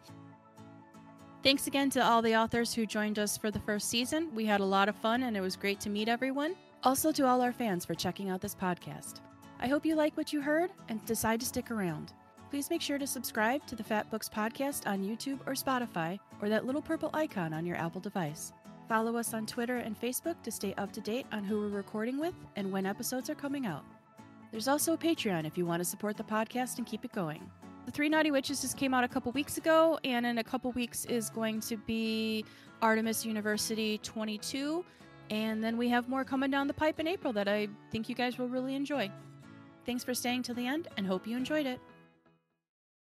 Thanks 1.42 1.66
again 1.66 1.90
to 1.90 2.06
all 2.06 2.22
the 2.22 2.36
authors 2.36 2.72
who 2.72 2.86
joined 2.86 3.18
us 3.18 3.36
for 3.36 3.50
the 3.50 3.60
first 3.62 3.90
season. 3.90 4.30
We 4.36 4.46
had 4.46 4.62
a 4.62 4.66
lot 4.66 4.90
of 4.90 4.96
fun 4.96 5.24
and 5.24 5.36
it 5.36 5.42
was 5.42 5.56
great 5.56 5.80
to 5.82 5.90
meet 5.90 6.08
everyone. 6.08 6.56
Also, 6.84 7.12
to 7.12 7.26
all 7.26 7.42
our 7.42 7.52
fans 7.52 7.84
for 7.84 7.96
checking 7.96 8.30
out 8.30 8.42
this 8.42 8.54
podcast. 8.54 9.16
I 9.60 9.68
hope 9.68 9.84
you 9.84 9.96
like 9.96 10.16
what 10.16 10.32
you 10.32 10.40
heard 10.40 10.70
and 10.90 11.04
decide 11.06 11.40
to 11.40 11.48
stick 11.48 11.72
around. 11.72 12.14
Please 12.52 12.70
make 12.70 12.82
sure 12.82 13.00
to 13.00 13.08
subscribe 13.08 13.66
to 13.66 13.76
the 13.76 13.84
Fat 13.84 14.12
Books 14.12 14.30
Podcast 14.30 14.86
on 14.86 15.04
YouTube 15.04 15.40
or 15.48 15.54
Spotify 15.54 16.20
or 16.44 16.50
that 16.50 16.68
little 16.68 16.82
purple 16.82 17.10
icon 17.16 17.54
on 17.54 17.66
your 17.66 17.78
Apple 17.78 18.02
device. 18.02 18.54
Follow 18.94 19.18
us 19.18 19.34
on 19.34 19.48
Twitter 19.48 19.78
and 19.78 20.00
Facebook 20.00 20.40
to 20.44 20.52
stay 20.52 20.76
up 20.76 20.94
to 20.94 21.02
date 21.02 21.26
on 21.32 21.44
who 21.44 21.62
we're 21.62 21.70
recording 21.70 22.20
with 22.20 22.36
and 22.56 22.72
when 22.72 22.86
episodes 22.86 23.28
are 23.28 23.34
coming 23.34 23.66
out. 23.66 23.84
There's 24.52 24.68
also 24.68 24.94
a 24.94 24.98
Patreon 25.00 25.48
if 25.48 25.58
you 25.58 25.66
want 25.66 25.80
to 25.80 25.84
support 25.84 26.16
the 26.16 26.24
podcast 26.24 26.78
and 26.78 26.86
keep 26.86 27.04
it 27.04 27.12
going. 27.12 27.42
The 27.88 27.92
Three 27.92 28.08
Naughty 28.08 28.30
Witches 28.30 28.62
just 28.62 28.78
came 28.78 28.94
out 28.94 29.04
a 29.04 29.08
couple 29.08 29.32
weeks 29.32 29.58
ago, 29.58 29.98
and 30.04 30.28
in 30.28 30.38
a 30.38 30.44
couple 30.44 30.72
weeks 30.74 31.06
is 31.06 31.32
going 31.32 31.60
to 31.62 31.76
be 31.76 32.46
Artemis 32.84 33.26
University 33.26 33.98
22. 34.04 34.86
And 35.32 35.64
then 35.64 35.76
we 35.76 35.90
have 35.90 36.08
more 36.08 36.24
coming 36.24 36.52
down 36.52 36.68
the 36.68 36.74
pipe 36.76 37.00
in 37.00 37.08
April 37.08 37.34
that 37.34 37.48
I 37.48 37.70
think 37.90 38.08
you 38.10 38.14
guys 38.14 38.38
will 38.38 38.48
really 38.48 38.76
enjoy. 38.76 39.10
Thanks 39.88 40.04
for 40.04 40.14
staying 40.14 40.44
till 40.44 40.54
the 40.54 40.68
end 40.68 40.88
and 40.98 41.08
hope 41.08 41.26
you 41.26 41.36
enjoyed 41.36 41.66
it. 41.66 41.80